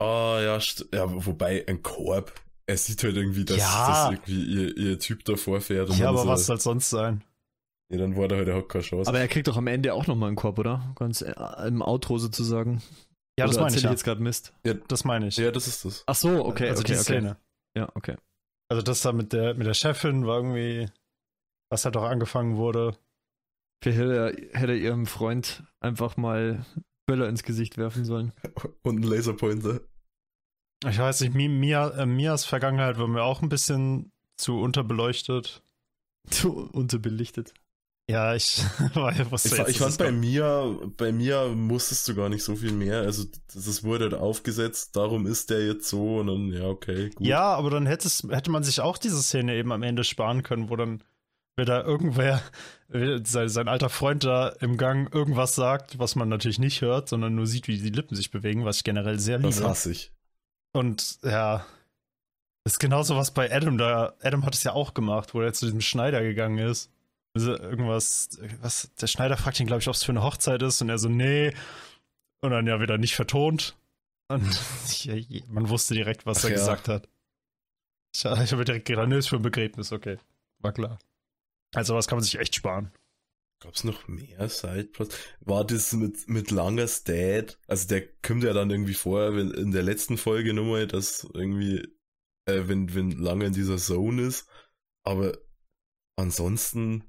Ah, 0.00 0.38
ja, 0.40 0.58
ja, 0.92 1.26
wobei 1.26 1.64
ein 1.68 1.82
Korb, 1.82 2.32
er 2.66 2.76
sieht 2.76 3.02
halt 3.04 3.16
irgendwie, 3.16 3.44
dass, 3.44 3.58
Ja. 3.58 3.88
dass 3.88 4.12
irgendwie 4.12 4.42
ihr, 4.44 4.76
ihr 4.76 4.98
Typ 4.98 5.24
davor 5.24 5.60
fährt. 5.60 5.90
und 5.90 5.98
Ja, 5.98 6.08
aber 6.08 6.22
ist 6.22 6.26
was 6.28 6.46
soll 6.46 6.60
sonst 6.60 6.90
sein? 6.90 7.22
Ja, 7.90 7.98
dann 7.98 8.16
war 8.16 8.28
da 8.28 8.36
halt 8.36 8.48
auch 8.50 8.66
keine 8.68 8.84
Chance. 8.84 9.08
Aber 9.08 9.18
er 9.18 9.28
kriegt 9.28 9.48
doch 9.48 9.56
am 9.56 9.66
Ende 9.66 9.94
auch 9.94 10.06
nochmal 10.06 10.28
einen 10.28 10.36
Korb, 10.36 10.58
oder? 10.58 10.92
Ganz 10.96 11.22
äh, 11.22 11.34
im 11.66 11.82
Outro 11.82 12.18
sozusagen. 12.18 12.82
Ja, 13.38 13.46
das 13.46 13.56
meine 13.56 13.68
ich 13.68 13.74
erzähl 13.76 13.84
ja. 13.84 13.90
jetzt 13.90 14.04
gerade 14.04 14.22
Mist. 14.22 14.52
Das 14.88 15.04
meine 15.04 15.28
ich. 15.28 15.36
ja, 15.36 15.50
das 15.50 15.66
ist 15.66 15.84
das. 15.84 16.04
Ach 16.06 16.14
so, 16.14 16.44
okay, 16.44 16.68
also 16.68 16.80
okay, 16.80 16.92
die 16.92 16.98
okay. 16.98 17.02
Szene. 17.02 17.36
Ja, 17.76 17.88
okay. 17.94 18.16
Also 18.70 18.82
das 18.82 19.02
da 19.02 19.12
mit 19.12 19.32
der, 19.32 19.54
mit 19.54 19.66
der 19.66 19.74
Chefin 19.74 20.26
war 20.26 20.36
irgendwie, 20.36 20.88
was 21.70 21.84
halt 21.84 21.96
auch 21.96 22.04
angefangen 22.04 22.56
wurde. 22.56 22.96
Vielleicht 23.82 23.98
hätte 23.98 24.14
er, 24.16 24.60
hätte 24.60 24.72
er 24.72 24.78
ihrem 24.78 25.06
Freund 25.06 25.64
einfach 25.80 26.16
mal 26.16 26.64
Böller 27.08 27.28
ins 27.28 27.42
Gesicht 27.42 27.78
werfen 27.78 28.04
sollen. 28.04 28.32
Und 28.82 29.00
ein 29.00 29.02
Laserpointer. 29.02 29.80
Ich 30.88 30.98
weiß 30.98 31.22
nicht, 31.22 31.34
Mi- 31.34 31.48
Mia, 31.48 31.90
äh, 31.90 32.06
Mias 32.06 32.44
Vergangenheit 32.44 32.98
war 32.98 33.08
mir 33.08 33.22
auch 33.22 33.42
ein 33.42 33.48
bisschen 33.48 34.12
zu 34.38 34.60
unterbeleuchtet. 34.60 35.62
Zu 36.28 36.68
unterbelichtet. 36.70 37.54
Ja, 38.10 38.34
ich 38.34 38.62
war 38.94 39.12
Ich, 39.12 39.20
jetzt, 39.20 39.44
ich 39.68 39.78
dass 39.78 39.78
fand 39.78 39.98
bei 39.98 40.10
mir, 40.10 40.80
bei 40.96 41.12
mir 41.12 41.48
musstest 41.54 42.08
du 42.08 42.14
gar 42.16 42.28
nicht 42.28 42.42
so 42.42 42.56
viel 42.56 42.72
mehr. 42.72 43.02
Also 43.02 43.24
das, 43.54 43.64
das 43.64 43.84
wurde 43.84 44.04
halt 44.04 44.14
aufgesetzt, 44.14 44.96
darum 44.96 45.26
ist 45.26 45.50
der 45.50 45.64
jetzt 45.64 45.88
so 45.88 46.18
und 46.18 46.26
dann, 46.26 46.52
ja, 46.52 46.66
okay, 46.66 47.10
gut. 47.10 47.24
Ja, 47.24 47.54
aber 47.54 47.70
dann 47.70 47.86
hätte, 47.86 48.08
es, 48.08 48.26
hätte 48.28 48.50
man 48.50 48.64
sich 48.64 48.80
auch 48.80 48.98
diese 48.98 49.22
Szene 49.22 49.54
eben 49.54 49.70
am 49.70 49.84
Ende 49.84 50.02
sparen 50.02 50.42
können, 50.42 50.70
wo 50.70 50.76
dann 50.76 51.04
wieder 51.56 51.84
irgendwer, 51.84 52.42
sein, 52.88 53.48
sein 53.48 53.68
alter 53.68 53.88
Freund 53.88 54.24
da 54.24 54.48
im 54.48 54.76
Gang 54.76 55.14
irgendwas 55.14 55.54
sagt, 55.54 56.00
was 56.00 56.16
man 56.16 56.28
natürlich 56.28 56.58
nicht 56.58 56.80
hört, 56.80 57.08
sondern 57.08 57.36
nur 57.36 57.46
sieht, 57.46 57.68
wie 57.68 57.78
die 57.78 57.90
Lippen 57.90 58.16
sich 58.16 58.32
bewegen, 58.32 58.64
was 58.64 58.78
ich 58.78 58.84
generell 58.84 59.20
sehr 59.20 59.38
das 59.38 59.56
liebe. 59.56 59.68
hasse 59.68 59.92
ich. 59.92 60.12
Und 60.72 61.18
ja, 61.22 61.64
das 62.64 62.74
ist 62.74 62.78
genauso 62.80 63.16
was 63.16 63.30
bei 63.30 63.54
Adam 63.54 63.78
da. 63.78 64.14
Adam 64.20 64.44
hat 64.44 64.54
es 64.54 64.64
ja 64.64 64.72
auch 64.72 64.94
gemacht, 64.94 65.32
wo 65.32 65.40
er 65.40 65.52
zu 65.52 65.66
diesem 65.66 65.80
Schneider 65.80 66.22
gegangen 66.22 66.58
ist. 66.58 66.90
Also 67.34 67.56
irgendwas, 67.56 68.38
was, 68.60 68.92
der 68.94 69.06
Schneider 69.06 69.36
fragt 69.36 69.60
ihn, 69.60 69.66
glaube 69.66 69.80
ich, 69.80 69.88
ob 69.88 69.94
es 69.94 70.02
für 70.02 70.12
eine 70.12 70.22
Hochzeit 70.22 70.62
ist 70.62 70.82
und 70.82 70.88
er 70.88 70.98
so, 70.98 71.08
nee. 71.08 71.54
Und 72.42 72.50
dann 72.50 72.66
ja 72.66 72.80
wieder 72.80 72.98
nicht 72.98 73.14
vertont. 73.14 73.76
Und 74.28 74.42
man 75.48 75.68
wusste 75.68 75.94
direkt, 75.94 76.26
was 76.26 76.38
Ach 76.38 76.44
er 76.44 76.50
ja. 76.50 76.56
gesagt 76.56 76.88
hat. 76.88 77.08
Ich, 78.14 78.24
ich 78.24 78.52
habe 78.52 78.64
direkt 78.64 78.86
gedacht, 78.86 79.08
nee, 79.08 79.18
ist 79.18 79.28
für 79.28 79.36
ein 79.36 79.42
Begräbnis, 79.42 79.92
okay. 79.92 80.18
War 80.58 80.72
klar. 80.72 80.98
Also 81.74 81.94
was 81.94 82.08
kann 82.08 82.16
man 82.16 82.24
sich 82.24 82.38
echt 82.38 82.56
sparen. 82.56 82.92
Gab's 83.60 83.84
noch 83.84 84.08
mehr 84.08 84.48
Sideplots? 84.48 85.16
War 85.40 85.64
das 85.64 85.92
mit, 85.92 86.28
mit 86.28 86.50
Langers 86.50 87.04
Dad? 87.04 87.58
Also 87.68 87.88
der 87.88 88.08
kommt 88.22 88.42
ja 88.42 88.52
dann 88.52 88.70
irgendwie 88.70 88.94
vor, 88.94 89.36
wenn 89.36 89.50
in 89.50 89.70
der 89.70 89.82
letzten 89.82 90.16
Folge 90.16 90.54
nochmal, 90.54 90.86
dass 90.86 91.24
irgendwie, 91.34 91.86
äh, 92.46 92.62
wenn, 92.66 92.94
wenn 92.94 93.10
Langer 93.10 93.46
in 93.46 93.52
dieser 93.52 93.76
Zone 93.76 94.22
ist. 94.22 94.48
Aber 95.04 95.36
ansonsten 96.16 97.04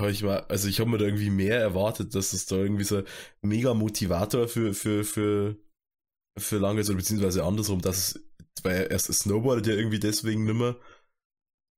habe 0.00 0.10
ich 0.10 0.22
mal, 0.22 0.40
also 0.48 0.68
ich 0.68 0.80
habe 0.80 0.90
mir 0.90 0.98
da 0.98 1.04
irgendwie 1.04 1.30
mehr 1.30 1.58
erwartet, 1.60 2.14
dass 2.14 2.32
es 2.32 2.46
da 2.46 2.56
irgendwie 2.56 2.84
so 2.84 2.98
ein 2.98 3.04
mega 3.42 3.74
Motivator 3.74 4.48
für, 4.48 4.74
für, 4.74 5.04
für, 5.04 5.56
für 6.38 6.58
Lange 6.58 6.80
ist, 6.80 6.88
oder 6.90 6.98
beziehungsweise 6.98 7.44
andersrum, 7.44 7.80
dass 7.80 7.98
es, 7.98 8.24
weil 8.62 8.76
er 8.76 8.90
erst 8.90 9.12
snowboardet 9.12 9.66
ja 9.66 9.74
irgendwie 9.74 10.00
deswegen 10.00 10.44
nimmer. 10.44 10.76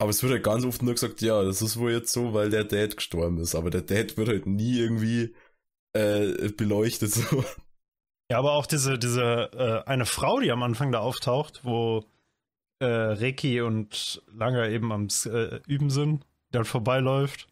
Aber 0.00 0.10
es 0.10 0.22
wird 0.22 0.32
halt 0.32 0.42
ganz 0.42 0.64
oft 0.64 0.82
nur 0.82 0.94
gesagt, 0.94 1.20
ja, 1.20 1.42
das 1.44 1.62
ist 1.62 1.76
wohl 1.78 1.92
jetzt 1.92 2.12
so, 2.12 2.34
weil 2.34 2.50
der 2.50 2.64
Dad 2.64 2.96
gestorben 2.96 3.38
ist. 3.38 3.54
Aber 3.54 3.70
der 3.70 3.82
Dad 3.82 4.16
wird 4.16 4.28
halt 4.28 4.46
nie 4.46 4.78
irgendwie 4.78 5.34
äh, 5.94 6.50
beleuchtet. 6.50 7.12
So. 7.30 7.44
Ja, 8.30 8.38
aber 8.38 8.52
auch 8.52 8.66
diese, 8.66 8.98
diese 8.98 9.50
äh, 9.52 9.88
eine 9.88 10.06
Frau, 10.06 10.40
die 10.40 10.50
am 10.50 10.62
Anfang 10.62 10.90
da 10.90 11.00
auftaucht, 11.00 11.60
wo 11.64 12.02
äh, 12.80 12.86
Reiki 12.86 13.60
und 13.60 14.22
Langer 14.32 14.68
eben 14.70 14.90
am 14.90 15.08
äh, 15.26 15.60
Üben 15.66 15.90
sind, 15.90 16.24
dann 16.50 16.64
vorbeiläuft. 16.64 17.46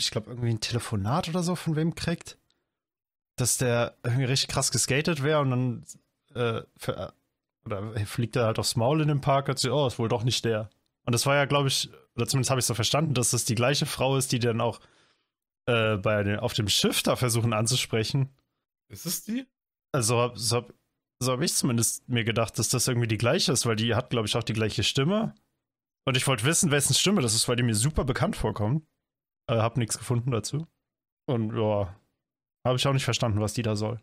Ich 0.00 0.10
glaube, 0.10 0.30
irgendwie 0.30 0.50
ein 0.50 0.60
Telefonat 0.60 1.28
oder 1.28 1.42
so 1.42 1.56
von 1.56 1.76
wem 1.76 1.94
kriegt. 1.94 2.38
Dass 3.36 3.56
der 3.58 3.96
irgendwie 4.04 4.24
richtig 4.24 4.48
krass 4.48 4.70
geskatet 4.70 5.22
wäre 5.22 5.40
und 5.40 5.50
dann 5.50 5.84
äh, 6.34 6.62
für, 6.76 7.12
oder 7.64 7.94
fliegt 8.06 8.36
er 8.36 8.46
halt 8.46 8.58
aufs 8.58 8.76
Maul 8.76 9.00
in 9.00 9.08
den 9.08 9.20
Park 9.20 9.48
und 9.48 9.58
sagt, 9.58 9.72
oh, 9.74 9.86
ist 9.86 9.98
wohl 9.98 10.08
doch 10.08 10.22
nicht 10.22 10.44
der. 10.44 10.70
Und 11.04 11.12
das 11.12 11.26
war 11.26 11.34
ja, 11.34 11.44
glaube 11.44 11.68
ich, 11.68 11.90
oder 12.14 12.26
zumindest 12.26 12.50
habe 12.50 12.60
ich 12.60 12.66
so 12.66 12.74
verstanden, 12.74 13.14
dass 13.14 13.30
das 13.30 13.44
die 13.44 13.54
gleiche 13.56 13.86
Frau 13.86 14.16
ist, 14.16 14.32
die 14.32 14.38
dann 14.38 14.60
auch 14.60 14.80
äh, 15.66 15.96
bei 15.96 16.22
den, 16.22 16.38
auf 16.38 16.54
dem 16.54 16.68
Schiff 16.68 17.02
da 17.02 17.16
versuchen 17.16 17.52
anzusprechen. 17.52 18.30
Ist 18.88 19.06
es 19.06 19.24
die? 19.24 19.46
Also 19.92 20.18
hab- 20.20 20.38
so 20.38 20.56
habe 20.56 20.74
so 21.20 21.32
hab 21.32 21.40
ich 21.40 21.54
zumindest 21.54 22.08
mir 22.08 22.24
gedacht, 22.24 22.58
dass 22.58 22.68
das 22.68 22.86
irgendwie 22.88 23.06
die 23.06 23.16
gleiche 23.18 23.52
ist, 23.52 23.66
weil 23.66 23.76
die 23.76 23.94
hat, 23.94 24.10
glaube 24.10 24.26
ich, 24.26 24.36
auch 24.36 24.42
die 24.42 24.52
gleiche 24.52 24.82
Stimme. 24.82 25.34
Und 26.04 26.16
ich 26.16 26.26
wollte 26.26 26.44
wissen, 26.44 26.70
wessen 26.70 26.94
Stimme 26.94 27.22
das 27.22 27.34
ist, 27.34 27.48
weil 27.48 27.56
die 27.56 27.62
mir 27.62 27.74
super 27.74 28.04
bekannt 28.04 28.36
vorkommen. 28.36 28.86
Äh, 29.46 29.56
hab 29.56 29.76
nichts 29.76 29.98
gefunden 29.98 30.30
dazu. 30.30 30.66
Und 31.26 31.56
ja, 31.56 31.94
habe 32.64 32.76
ich 32.76 32.86
auch 32.86 32.92
nicht 32.92 33.04
verstanden, 33.04 33.40
was 33.40 33.54
die 33.54 33.62
da 33.62 33.76
soll. 33.76 34.00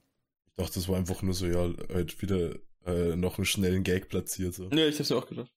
Ich 0.48 0.54
dachte, 0.56 0.76
das 0.76 0.88
war 0.88 0.98
einfach 0.98 1.22
nur 1.22 1.34
so, 1.34 1.46
ja, 1.46 1.70
halt 1.94 2.22
wieder 2.22 2.56
äh, 2.86 3.16
noch 3.16 3.38
einen 3.38 3.46
schnellen 3.46 3.84
Gag 3.84 4.10
platziert. 4.10 4.54
So. 4.54 4.70
Ja, 4.70 4.88
ich 4.88 5.00
hab's 5.00 5.10
mir 5.10 5.18
auch 5.18 5.28
gedacht. 5.28 5.52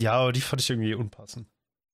Ja, 0.00 0.12
aber 0.12 0.32
die 0.32 0.40
fand 0.40 0.62
ich 0.62 0.70
irgendwie 0.70 0.94
unpassend. 0.94 1.48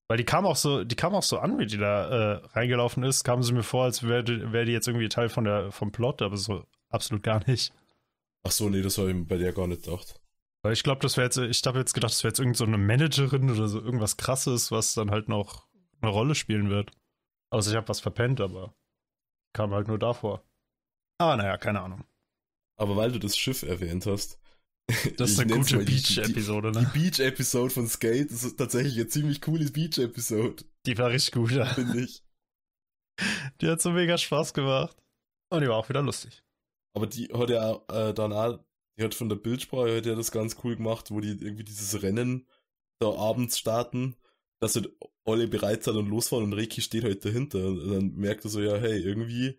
Weil 0.09 0.17
die 0.17 0.25
kam 0.25 0.45
auch 0.45 0.57
so, 0.57 0.83
die 0.83 0.95
kam 0.95 1.15
auch 1.15 1.23
so 1.23 1.39
an, 1.39 1.57
wie 1.57 1.65
die 1.65 1.77
da 1.77 2.07
äh, 2.35 2.45
reingelaufen 2.53 3.03
ist, 3.03 3.23
kam 3.23 3.41
sie 3.41 3.53
mir 3.53 3.63
vor, 3.63 3.85
als 3.85 4.03
wäre 4.03 4.23
die, 4.23 4.51
wär 4.51 4.65
die 4.65 4.73
jetzt 4.73 4.87
irgendwie 4.87 5.07
Teil 5.07 5.29
von 5.29 5.45
der, 5.45 5.71
vom 5.71 5.91
Plot, 5.91 6.21
aber 6.21 6.37
so 6.37 6.65
absolut 6.89 7.23
gar 7.23 7.45
nicht. 7.47 7.73
Ach 8.43 8.51
so, 8.51 8.69
nee, 8.69 8.81
das 8.81 8.97
habe 8.97 9.11
ich 9.11 9.27
bei 9.27 9.37
der 9.37 9.53
gar 9.53 9.67
nicht 9.67 9.83
gedacht. 9.83 10.19
Weil 10.61 10.73
ich 10.73 10.83
glaube, 10.83 11.01
das 11.01 11.17
wäre 11.17 11.25
jetzt, 11.25 11.37
ich 11.37 11.61
habe 11.65 11.79
jetzt 11.79 11.93
gedacht, 11.93 12.11
das 12.11 12.23
wäre 12.23 12.31
jetzt 12.31 12.39
irgend 12.39 12.57
so 12.57 12.65
eine 12.65 12.77
Managerin 12.77 13.49
oder 13.49 13.67
so 13.67 13.81
irgendwas 13.81 14.17
krasses, 14.17 14.71
was 14.71 14.93
dann 14.93 15.11
halt 15.11 15.29
noch 15.29 15.67
eine 16.01 16.11
Rolle 16.11 16.35
spielen 16.35 16.69
wird. 16.69 16.91
Außer 17.53 17.69
ich 17.71 17.77
habe 17.77 17.87
was 17.87 17.99
verpennt, 17.99 18.41
aber 18.41 18.75
kam 19.55 19.71
halt 19.73 19.87
nur 19.87 19.99
davor. 19.99 20.43
Aber 21.19 21.37
naja, 21.37 21.57
keine 21.57 21.81
Ahnung. 21.81 22.03
Aber 22.79 22.95
weil 22.97 23.11
du 23.11 23.19
das 23.19 23.37
Schiff 23.37 23.63
erwähnt 23.63 24.05
hast. 24.05 24.39
Das 25.17 25.31
ist 25.31 25.39
eine 25.39 25.53
gute 25.55 25.77
mal 25.77 25.85
die- 25.85 25.95
die- 26.01 26.15
Beach-Episode, 26.15 26.71
Die 26.73 26.79
ne? 26.79 26.91
Beach-Episode 26.93 27.69
von 27.69 27.87
Skate 27.87 28.31
ist 28.31 28.57
tatsächlich 28.57 28.95
eine 28.95 29.07
ziemlich 29.07 29.39
coole 29.41 29.69
Beach-Episode, 29.71 30.65
Die 30.85 30.97
war 30.97 31.09
richtig 31.11 31.33
gut, 31.33 31.51
ja. 31.51 31.65
finde 31.65 32.01
ich. 32.01 32.21
Die 33.61 33.69
hat 33.69 33.81
so 33.81 33.91
mega 33.91 34.17
Spaß 34.17 34.53
gemacht. 34.53 34.97
Und 35.51 35.61
die 35.61 35.67
war 35.69 35.77
auch 35.77 35.87
wieder 35.87 36.01
lustig. 36.01 36.43
Aber 36.95 37.07
die 37.07 37.27
hat 37.27 37.49
ja 37.49 37.75
äh, 37.89 38.13
dann 38.13 38.33
auch, 38.33 38.59
die 38.99 39.03
hat 39.03 39.13
von 39.15 39.29
der 39.29 39.35
Bildsprache 39.37 39.97
hat 39.97 40.05
ja 40.05 40.15
das 40.15 40.31
ganz 40.31 40.57
cool 40.63 40.75
gemacht, 40.75 41.11
wo 41.11 41.21
die 41.21 41.29
irgendwie 41.31 41.63
dieses 41.63 42.01
Rennen 42.01 42.45
da 42.99 43.09
abends 43.13 43.57
starten, 43.59 44.15
dass 44.63 44.75
halt 44.75 44.89
alle 45.25 45.47
bereit 45.47 45.83
sind 45.83 45.97
und 45.97 46.07
losfahren 46.07 46.45
und 46.45 46.53
Reiki 46.53 46.81
steht 46.81 47.03
halt 47.03 47.23
dahinter. 47.25 47.65
Und 47.67 47.89
dann 47.91 48.15
merkt 48.15 48.45
er 48.45 48.49
so, 48.49 48.61
ja, 48.61 48.77
hey, 48.77 48.99
irgendwie 48.99 49.57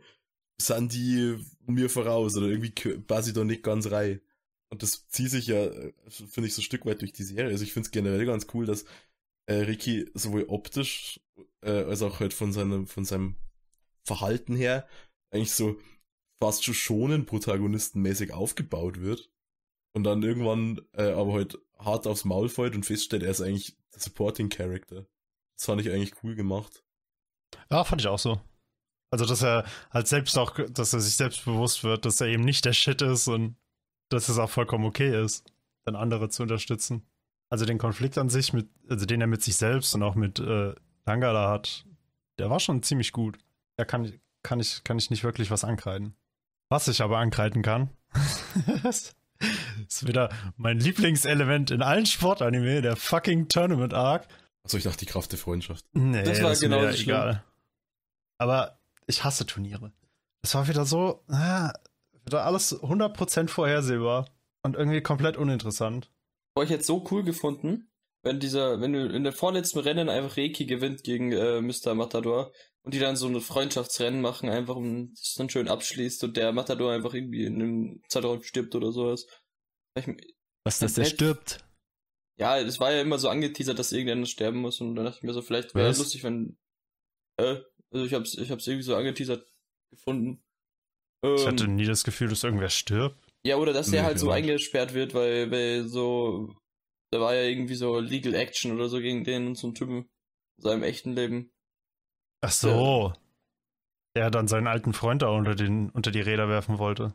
sind 0.60 0.92
die 0.94 1.36
mir 1.66 1.90
voraus 1.90 2.36
oder 2.36 2.46
irgendwie 2.46 2.70
passe 3.00 3.30
ich 3.30 3.34
da 3.34 3.44
nicht 3.44 3.62
ganz 3.62 3.90
rein. 3.90 4.20
Und 4.70 4.82
das 4.82 5.06
zieht 5.08 5.30
sich 5.30 5.46
ja, 5.48 5.64
äh, 5.66 5.92
finde 6.08 6.48
ich, 6.48 6.54
so 6.54 6.60
ein 6.60 6.64
Stück 6.64 6.86
weit 6.86 7.02
durch 7.02 7.12
die 7.12 7.22
Serie. 7.22 7.50
Also 7.50 7.64
ich 7.64 7.72
finde 7.72 7.86
es 7.86 7.90
generell 7.92 8.24
ganz 8.24 8.46
cool, 8.54 8.64
dass 8.66 8.86
äh, 9.46 9.54
Ricky 9.54 10.10
sowohl 10.14 10.46
optisch 10.48 11.20
äh, 11.60 11.70
als 11.70 12.02
auch 12.02 12.20
halt 12.20 12.32
von 12.32 12.52
seinem, 12.52 12.86
von 12.86 13.04
seinem 13.04 13.36
Verhalten 14.04 14.56
her 14.56 14.88
eigentlich 15.30 15.52
so 15.52 15.78
fast 16.38 16.64
schon 16.64 16.74
schonen 16.74 17.26
protagonistenmäßig 17.26 18.32
aufgebaut 18.32 19.00
wird 19.00 19.30
und 19.92 20.04
dann 20.04 20.22
irgendwann 20.22 20.80
äh, 20.92 21.10
aber 21.10 21.34
halt 21.34 21.58
hart 21.84 22.06
aufs 22.06 22.24
Maul 22.24 22.48
fällt 22.48 22.74
und 22.74 22.84
feststellt, 22.84 23.22
er 23.22 23.30
ist 23.30 23.40
eigentlich 23.40 23.76
der 23.92 24.00
Supporting 24.00 24.48
Character. 24.48 25.06
Das 25.56 25.66
fand 25.66 25.80
ich 25.80 25.90
eigentlich 25.90 26.14
cool 26.22 26.34
gemacht. 26.34 26.84
Ja, 27.70 27.84
fand 27.84 28.00
ich 28.00 28.08
auch 28.08 28.18
so. 28.18 28.40
Also, 29.10 29.26
dass 29.26 29.42
er 29.42 29.64
halt 29.90 30.08
selbst 30.08 30.36
auch, 30.36 30.58
dass 30.70 30.92
er 30.92 31.00
sich 31.00 31.14
selbst 31.16 31.44
bewusst 31.44 31.84
wird, 31.84 32.04
dass 32.04 32.20
er 32.20 32.26
eben 32.26 32.42
nicht 32.42 32.64
der 32.64 32.72
Shit 32.72 33.00
ist 33.00 33.28
und 33.28 33.56
dass 34.08 34.28
es 34.28 34.38
auch 34.38 34.50
vollkommen 34.50 34.84
okay 34.84 35.22
ist, 35.22 35.44
dann 35.84 35.96
andere 35.96 36.28
zu 36.28 36.42
unterstützen. 36.42 37.06
Also 37.48 37.64
den 37.64 37.78
Konflikt 37.78 38.18
an 38.18 38.28
sich, 38.28 38.52
mit, 38.52 38.68
also 38.88 39.06
den 39.06 39.20
er 39.20 39.26
mit 39.26 39.42
sich 39.42 39.56
selbst 39.56 39.94
und 39.94 40.02
auch 40.02 40.14
mit 40.14 40.40
äh, 40.40 40.74
Langala 41.06 41.50
hat, 41.50 41.84
der 42.38 42.50
war 42.50 42.58
schon 42.58 42.82
ziemlich 42.82 43.12
gut. 43.12 43.38
Da 43.76 43.84
kann 43.84 44.04
ich, 44.04 44.20
kann 44.42 44.60
ich, 44.60 44.82
kann 44.82 44.98
ich 44.98 45.10
nicht 45.10 45.22
wirklich 45.22 45.50
was 45.50 45.64
ankreiden. 45.64 46.16
Was 46.68 46.88
ich 46.88 47.02
aber 47.02 47.18
ankreiden 47.18 47.62
kann, 47.62 47.90
ist 48.88 49.14
wieder 50.02 50.30
mein 50.56 50.78
Lieblingselement 50.78 51.70
in 51.70 51.82
allen 51.82 52.06
Sportanime, 52.06 52.82
der 52.82 52.96
fucking 52.96 53.48
Tournament 53.48 53.94
Arc. 53.94 54.26
Also 54.62 54.78
ich 54.78 54.84
dachte, 54.84 54.98
die 54.98 55.06
Kraft 55.06 55.32
der 55.32 55.38
Freundschaft. 55.38 55.84
Nee, 55.92 56.22
Das 56.22 56.42
war 56.42 56.52
ist 56.52 56.62
mir 56.62 56.68
genauso 56.68 56.92
schlimm. 56.96 57.08
egal. 57.16 57.44
Aber 58.38 58.78
ich 59.06 59.24
hasse 59.24 59.46
Turniere. 59.46 59.92
Es 60.42 60.54
war 60.54 60.68
wieder 60.68 60.84
so, 60.84 61.22
ah, 61.28 61.72
wieder 62.24 62.44
alles 62.44 62.74
100% 62.80 63.48
vorhersehbar 63.48 64.28
und 64.62 64.76
irgendwie 64.76 65.00
komplett 65.02 65.36
uninteressant. 65.36 66.10
Boah, 66.54 66.64
ich 66.64 66.70
hätte 66.70 66.84
so 66.84 67.04
cool 67.10 67.22
gefunden, 67.24 67.88
wenn 68.22 68.40
dieser, 68.40 68.80
wenn 68.80 68.92
du 68.92 69.06
in 69.06 69.24
der 69.24 69.32
vorletzten 69.32 69.80
Rennen 69.80 70.08
einfach 70.08 70.36
Reiki 70.36 70.64
gewinnt 70.66 71.02
gegen 71.04 71.32
äh, 71.32 71.60
Mr. 71.60 71.94
Matador 71.94 72.52
und 72.84 72.94
die 72.94 72.98
dann 73.00 73.16
so 73.16 73.26
ein 73.28 73.40
Freundschaftsrennen 73.40 74.20
machen, 74.20 74.48
einfach 74.48 74.76
und 74.76 75.12
es 75.14 75.34
dann 75.34 75.50
schön 75.50 75.68
abschließt 75.68 76.24
und 76.24 76.36
der 76.36 76.52
Matador 76.52 76.92
einfach 76.92 77.14
irgendwie 77.14 77.44
in 77.44 77.54
einem 77.62 78.02
Zeitraum 78.08 78.42
stirbt 78.42 78.74
oder 78.74 78.92
sowas. 78.92 79.26
Ich, 79.96 80.06
Was, 80.64 80.78
dass 80.78 80.94
der 80.94 81.04
stirbt? 81.04 81.64
ja, 82.38 82.58
es 82.58 82.80
war 82.80 82.92
ja 82.92 83.00
immer 83.00 83.18
so 83.18 83.28
angeteasert, 83.28 83.78
dass 83.78 83.92
irgendjemand 83.92 84.28
sterben 84.28 84.58
muss 84.60 84.80
und 84.80 84.94
dann 84.96 85.04
dachte 85.04 85.18
ich 85.18 85.22
mir 85.24 85.32
so, 85.32 85.42
vielleicht 85.42 85.74
wäre 85.74 85.90
es 85.90 85.98
lustig, 85.98 86.24
wenn 86.24 86.58
äh, 87.38 87.60
Also 87.92 88.06
ich 88.06 88.14
hab's, 88.14 88.34
ich 88.36 88.50
hab's 88.50 88.66
irgendwie 88.66 88.84
so 88.84 88.96
angeteasert 88.96 89.48
gefunden. 89.90 90.44
Ich 91.36 91.46
Ähm, 91.46 91.46
hatte 91.46 91.68
nie 91.68 91.84
das 91.86 92.02
Gefühl, 92.04 92.28
dass 92.28 92.42
irgendwer 92.44 92.70
stirbt. 92.70 93.32
ja, 93.46 93.56
oder 93.56 93.72
dass 93.72 93.88
Nee, 93.88 93.92
der 93.92 94.04
halt 94.04 94.18
so 94.18 94.30
eingesperrt 94.30 94.94
wird, 94.94 95.14
weil, 95.14 95.50
weil 95.50 95.86
so, 95.88 96.54
da 97.12 97.20
war 97.20 97.34
ja 97.34 97.42
irgendwie 97.42 97.74
so 97.76 97.98
Legal 98.00 98.34
Action 98.34 98.72
oder 98.72 98.88
so 98.88 99.00
gegen 99.00 99.24
den 99.24 99.46
und 99.48 99.54
so 99.56 99.68
ein 99.68 99.74
Typen 99.74 100.10
in 100.58 100.62
seinem 100.62 100.82
echten 100.82 101.14
Leben. 101.14 101.52
Ach 102.46 102.50
so. 102.52 103.12
Der 104.16 104.30
dann 104.30 104.48
seinen 104.48 104.66
alten 104.66 104.92
Freund 104.92 105.22
da 105.22 105.28
unter, 105.28 105.54
den, 105.54 105.90
unter 105.90 106.10
die 106.10 106.20
Räder 106.20 106.48
werfen 106.48 106.78
wollte. 106.78 107.14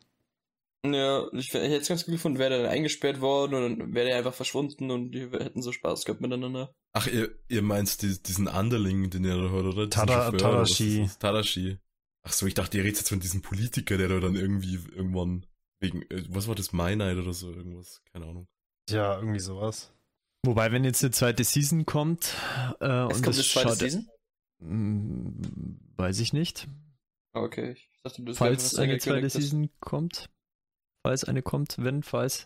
Ja, 0.85 1.27
ich, 1.33 1.47
ich 1.49 1.53
hätte 1.53 1.75
es 1.81 1.87
ganz 1.89 2.05
gut 2.05 2.13
gefunden, 2.13 2.39
wäre 2.39 2.51
der 2.51 2.63
dann 2.63 2.71
eingesperrt 2.71 3.19
worden 3.19 3.53
und 3.55 3.79
dann 3.79 3.93
wäre 3.93 4.07
der 4.07 4.17
einfach 4.17 4.33
verschwunden 4.33 4.91
und 4.91 5.11
die 5.11 5.29
hätten 5.29 5.61
so 5.61 5.71
Spaß 5.73 6.05
gehabt 6.05 6.21
miteinander. 6.21 6.73
Ach, 6.93 7.05
ihr, 7.07 7.29
ihr 7.49 7.61
meint 7.61 8.01
die, 8.01 8.21
diesen 8.23 8.47
Underling, 8.47 9.09
den 9.09 9.25
ihr 9.25 9.35
da 9.35 9.49
hört, 9.49 9.65
oder? 9.65 9.83
Tada- 9.89 10.13
Chauffeur, 10.13 10.29
oder 10.29 10.37
Tadashi. 10.39 11.01
ist 11.03 11.05
das? 11.11 11.19
Tadashi. 11.19 11.77
Ach 12.23 12.31
so, 12.33 12.45
ich 12.47 12.53
dachte, 12.53 12.77
ihr 12.77 12.83
redet 12.83 12.97
jetzt 12.99 13.09
von 13.09 13.19
diesem 13.19 13.41
Politiker, 13.41 13.97
der 13.97 14.07
da 14.07 14.19
dann 14.19 14.35
irgendwie 14.35 14.79
irgendwann 14.95 15.45
wegen, 15.81 16.01
äh, 16.03 16.23
was 16.29 16.47
war 16.47 16.55
das, 16.55 16.71
My 16.73 16.95
Night 16.95 17.17
oder 17.17 17.33
so, 17.33 17.51
irgendwas, 17.51 18.01
keine 18.11 18.25
Ahnung. 18.25 18.47
Ja, 18.89 19.17
irgendwie 19.17 19.39
sowas. 19.39 19.91
Wobei, 20.45 20.71
wenn 20.71 20.85
jetzt 20.85 21.03
eine 21.03 21.11
zweite 21.11 21.43
Season 21.43 21.85
kommt, 21.85 22.35
äh, 22.79 22.85
Es 22.85 23.17
und 23.17 23.23
kommt 23.23 23.27
das 23.27 23.35
eine 23.37 23.43
zweite 23.45 23.67
schaut, 23.69 23.77
Season? 23.79 24.07
Mm, 24.59 25.41
weiß 25.97 26.19
ich 26.19 26.33
nicht. 26.33 26.67
Okay, 27.33 27.71
ich 27.71 28.01
dachte, 28.03 28.23
du 28.23 28.33
Falls 28.33 28.75
eine 28.75 28.97
zweite 28.97 29.29
Season 29.29 29.69
kommt. 29.79 30.29
Falls 31.05 31.23
eine 31.23 31.41
kommt, 31.41 31.77
wenn, 31.79 32.03
falls. 32.03 32.45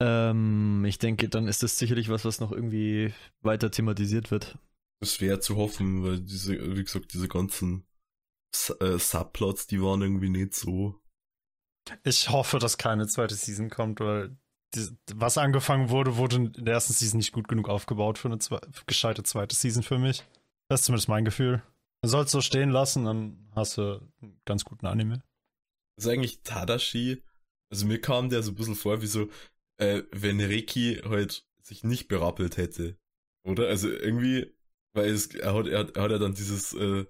Ähm, 0.00 0.84
ich 0.84 0.98
denke, 0.98 1.28
dann 1.28 1.48
ist 1.48 1.62
das 1.62 1.78
sicherlich 1.78 2.08
was, 2.08 2.24
was 2.24 2.40
noch 2.40 2.52
irgendwie 2.52 3.14
weiter 3.40 3.70
thematisiert 3.70 4.30
wird. 4.30 4.58
Das 5.00 5.20
wäre 5.20 5.40
zu 5.40 5.56
hoffen, 5.56 6.02
weil 6.04 6.20
diese, 6.20 6.76
wie 6.76 6.82
gesagt, 6.82 7.12
diese 7.14 7.28
ganzen 7.28 7.86
äh, 8.80 8.98
Subplots, 8.98 9.66
die 9.66 9.80
waren 9.80 10.02
irgendwie 10.02 10.30
nicht 10.30 10.54
so. 10.54 11.00
Ich 12.02 12.30
hoffe, 12.30 12.58
dass 12.58 12.78
keine 12.78 13.06
zweite 13.06 13.34
Season 13.34 13.70
kommt, 13.70 14.00
weil 14.00 14.36
die, 14.74 14.88
was 15.14 15.38
angefangen 15.38 15.90
wurde, 15.90 16.16
wurde 16.16 16.36
in 16.36 16.52
der 16.64 16.74
ersten 16.74 16.92
Season 16.92 17.18
nicht 17.18 17.32
gut 17.32 17.48
genug 17.48 17.68
aufgebaut 17.68 18.18
für 18.18 18.28
eine 18.28 18.38
zwe 18.38 18.60
gescheite 18.86 19.22
zweite 19.22 19.54
Season 19.54 19.82
für 19.82 19.98
mich. 19.98 20.24
Das 20.68 20.80
ist 20.80 20.86
zumindest 20.86 21.08
mein 21.08 21.24
Gefühl. 21.24 21.62
Du 22.02 22.08
sollst 22.08 22.32
so 22.32 22.40
stehen 22.40 22.70
lassen, 22.70 23.04
dann 23.04 23.50
hast 23.54 23.78
du 23.78 24.00
einen 24.20 24.40
ganz 24.44 24.64
guten 24.64 24.86
Anime. 24.86 25.22
Das 25.96 26.04
ist 26.04 26.10
eigentlich 26.10 26.42
Tadashi, 26.42 27.22
also 27.70 27.86
mir 27.86 28.00
kam 28.00 28.28
der 28.28 28.42
so 28.42 28.52
ein 28.52 28.54
bisschen 28.54 28.74
vor, 28.74 29.02
wie 29.02 29.06
so, 29.06 29.28
äh, 29.78 30.02
wenn 30.10 30.40
Reiki 30.40 31.00
halt 31.04 31.46
sich 31.62 31.84
nicht 31.84 32.08
berappelt 32.08 32.56
hätte. 32.56 32.98
Oder? 33.44 33.68
Also 33.68 33.88
irgendwie, 33.88 34.54
weil 34.92 35.10
es, 35.10 35.34
er 35.34 35.54
hat, 35.54 35.66
er 35.66 35.78
hat, 35.80 35.96
er 35.96 36.02
hat 36.02 36.10
ja 36.10 36.18
dann 36.18 36.34
dieses 36.34 36.74
äh, 36.74 37.06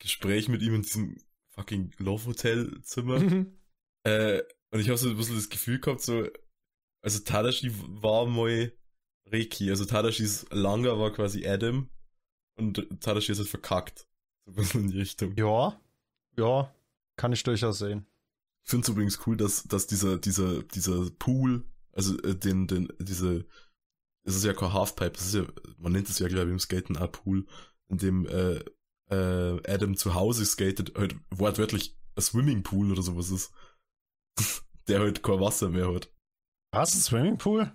Gespräch 0.00 0.48
mit 0.48 0.62
ihm 0.62 0.74
in 0.74 0.82
diesem 0.82 1.16
fucking 1.50 1.92
Love 1.98 2.26
Hotel 2.26 2.80
Zimmer. 2.82 3.22
Äh, 4.06 4.42
und 4.70 4.80
ich 4.80 4.88
habe 4.88 4.98
so 4.98 5.08
ein 5.08 5.16
bisschen 5.16 5.36
das 5.36 5.48
Gefühl 5.48 5.80
gehabt, 5.80 6.02
so, 6.02 6.28
also 7.02 7.20
Tadashi 7.20 7.72
war 7.72 8.26
mal 8.26 8.70
Reiki, 9.26 9.70
also 9.70 9.86
Tadashis 9.86 10.44
Langer 10.50 10.98
war 10.98 11.10
quasi 11.10 11.46
Adam 11.46 11.88
und 12.56 13.00
Tadashi 13.00 13.32
ist 13.32 13.38
halt 13.38 13.48
verkackt. 13.48 14.06
So 14.44 14.52
ein 14.52 14.54
bisschen 14.54 14.84
in 14.84 14.90
die 14.90 14.98
Richtung. 14.98 15.34
Ja, 15.36 15.80
ja, 16.36 16.74
kann 17.16 17.32
ich 17.32 17.42
durchaus 17.42 17.78
sehen. 17.78 18.06
Ich 18.64 18.70
finde 18.70 18.84
es 18.84 18.88
übrigens 18.88 19.26
cool, 19.26 19.36
dass, 19.36 19.64
dass 19.64 19.86
dieser, 19.86 20.18
dieser, 20.18 20.62
dieser 20.62 21.10
Pool, 21.18 21.64
also 21.92 22.18
äh, 22.22 22.34
den, 22.34 22.66
den, 22.66 22.88
diese, 22.98 23.46
es 24.24 24.36
ist 24.36 24.44
ja 24.44 24.54
kein 24.54 24.72
Halfpipe, 24.72 25.12
das 25.12 25.26
ist 25.26 25.34
ja, 25.34 25.44
man 25.78 25.92
nennt 25.92 26.08
es 26.08 26.18
ja, 26.18 26.28
glaube 26.28 26.46
ich, 26.46 26.52
im 26.52 26.58
Skaten 26.58 26.96
auch 26.96 27.12
Pool, 27.12 27.46
in 27.88 27.98
dem 27.98 28.26
äh, 28.26 28.60
äh, 29.10 29.60
Adam 29.70 29.96
zu 29.96 30.14
Hause 30.14 30.44
skatet, 30.46 30.96
halt 30.96 31.16
wortwörtlich 31.30 31.96
ein 32.16 32.22
Swimmingpool 32.22 32.92
oder 32.92 33.02
sowas 33.02 33.30
ist. 33.30 33.52
Der 34.88 35.00
halt 35.00 35.22
kein 35.22 35.40
Wasser 35.40 35.70
mehr 35.70 35.92
hat. 35.94 36.10
Was? 36.72 36.94
Ein 36.94 37.00
Swimmingpool? 37.00 37.72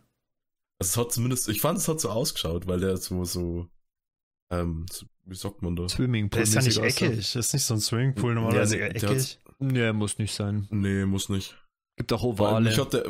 Also 0.77 0.91
es 0.91 0.97
hat 0.97 1.11
zumindest, 1.11 1.49
ich 1.49 1.61
fand, 1.61 1.77
es 1.77 1.87
hat 1.87 1.99
so 1.99 2.09
ausgeschaut, 2.09 2.67
weil 2.67 2.79
der 2.79 2.97
so, 2.97 3.25
so, 3.25 3.67
ähm, 4.51 4.85
wie 5.25 5.35
sagt 5.35 5.61
man 5.61 5.75
da? 5.75 5.87
Swimmingpool. 5.87 6.37
Der 6.37 6.43
ist 6.43 6.53
ja 6.55 6.61
nicht 6.61 6.77
eckig. 6.79 7.17
Das 7.17 7.35
ist 7.35 7.53
nicht 7.53 7.63
so 7.63 7.73
ein 7.75 7.79
Swimmingpool, 7.79 8.33
normalerweise 8.35 8.79
Ja, 8.79 8.87
eckig. 8.87 9.39
Nee, 9.59 9.91
muss 9.93 10.17
nicht 10.17 10.33
sein. 10.33 10.67
Nee, 10.71 11.05
muss 11.05 11.29
nicht. 11.29 11.55
Gibt 11.97 12.13
auch 12.13 12.23
Ovale. 12.23 12.69
mich 12.69 12.79
hat 12.79 12.93
der, 12.93 13.03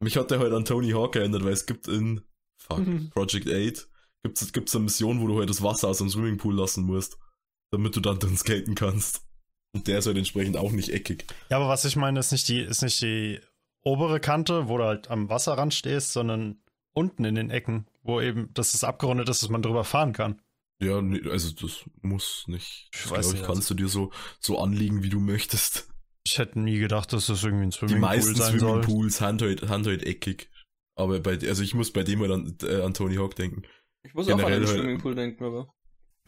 mich 0.00 0.16
hat 0.16 0.30
der 0.30 0.38
halt 0.38 0.52
an 0.52 0.64
Tony 0.64 0.90
Hawk 0.92 1.14
erinnert, 1.16 1.44
weil 1.44 1.52
es 1.52 1.66
gibt 1.66 1.86
in, 1.88 2.22
fuck, 2.56 2.78
Mhm. 2.86 3.10
Project 3.10 3.46
8, 3.48 3.88
gibt's, 4.22 4.52
gibt's 4.52 4.74
eine 4.74 4.84
Mission, 4.84 5.20
wo 5.20 5.26
du 5.26 5.38
halt 5.38 5.50
das 5.50 5.62
Wasser 5.62 5.88
aus 5.88 5.98
dem 5.98 6.08
Swimmingpool 6.08 6.54
lassen 6.56 6.84
musst, 6.84 7.18
damit 7.70 7.94
du 7.96 8.00
dann 8.00 8.18
drin 8.18 8.36
skaten 8.36 8.74
kannst. 8.74 9.22
Und 9.72 9.86
der 9.86 9.98
ist 9.98 10.06
halt 10.06 10.16
entsprechend 10.16 10.56
auch 10.56 10.72
nicht 10.72 10.88
eckig. 10.88 11.26
Ja, 11.50 11.58
aber 11.58 11.68
was 11.68 11.84
ich 11.84 11.94
meine, 11.96 12.18
ist 12.18 12.32
nicht 12.32 12.48
die, 12.48 12.60
ist 12.60 12.82
nicht 12.82 13.00
die 13.02 13.38
obere 13.82 14.18
Kante, 14.20 14.68
wo 14.68 14.78
du 14.78 14.84
halt 14.84 15.08
am 15.10 15.28
Wasserrand 15.28 15.72
stehst, 15.74 16.12
sondern 16.12 16.60
unten 16.92 17.24
in 17.24 17.34
den 17.36 17.50
Ecken, 17.50 17.86
wo 18.02 18.20
eben, 18.20 18.52
dass 18.54 18.74
es 18.74 18.82
abgerundet 18.84 19.28
ist, 19.28 19.42
dass 19.42 19.48
man 19.50 19.62
drüber 19.62 19.84
fahren 19.84 20.12
kann. 20.12 20.40
Ja, 20.80 21.02
nee, 21.02 21.20
also 21.28 21.50
das 21.52 21.84
muss 22.02 22.44
nicht. 22.46 22.88
Ich 22.94 23.02
Das, 23.02 23.10
weiß 23.10 23.20
glaub 23.20 23.34
ich, 23.34 23.40
nicht, 23.40 23.46
kannst 23.46 23.70
du 23.70 23.74
dir 23.74 23.88
so, 23.88 24.10
so 24.38 24.58
anlegen, 24.58 25.02
wie 25.02 25.10
du 25.10 25.20
möchtest. 25.20 25.88
Ich 26.24 26.38
hätte 26.38 26.58
nie 26.60 26.78
gedacht, 26.78 27.12
dass 27.12 27.26
das 27.26 27.42
irgendwie 27.44 27.64
ein 27.64 27.70
Die 27.70 27.76
Swimmingpool 27.76 28.00
meisten 28.00 28.34
sein 28.34 28.58
soll. 28.58 28.82
Swimmingpools 28.82 29.20
haben 29.20 29.38
halt, 29.40 29.68
haben 29.68 29.84
halt 29.84 30.04
eckig. 30.04 30.50
Aber 30.96 31.20
bei, 31.20 31.38
also 31.46 31.62
ich 31.62 31.74
muss 31.74 31.92
bei 31.92 32.02
dem 32.02 32.20
halt 32.20 32.30
an, 32.30 32.56
äh, 32.62 32.82
an 32.82 32.94
Tony 32.94 33.16
Hawk 33.16 33.34
denken. 33.36 33.62
Ich 34.02 34.14
muss 34.14 34.26
auch 34.28 34.32
an 34.32 34.38
Generell 34.38 34.60
den 34.60 34.68
halt- 34.68 34.78
Swimmingpool 34.78 35.14
denken, 35.14 35.44
aber. 35.44 35.68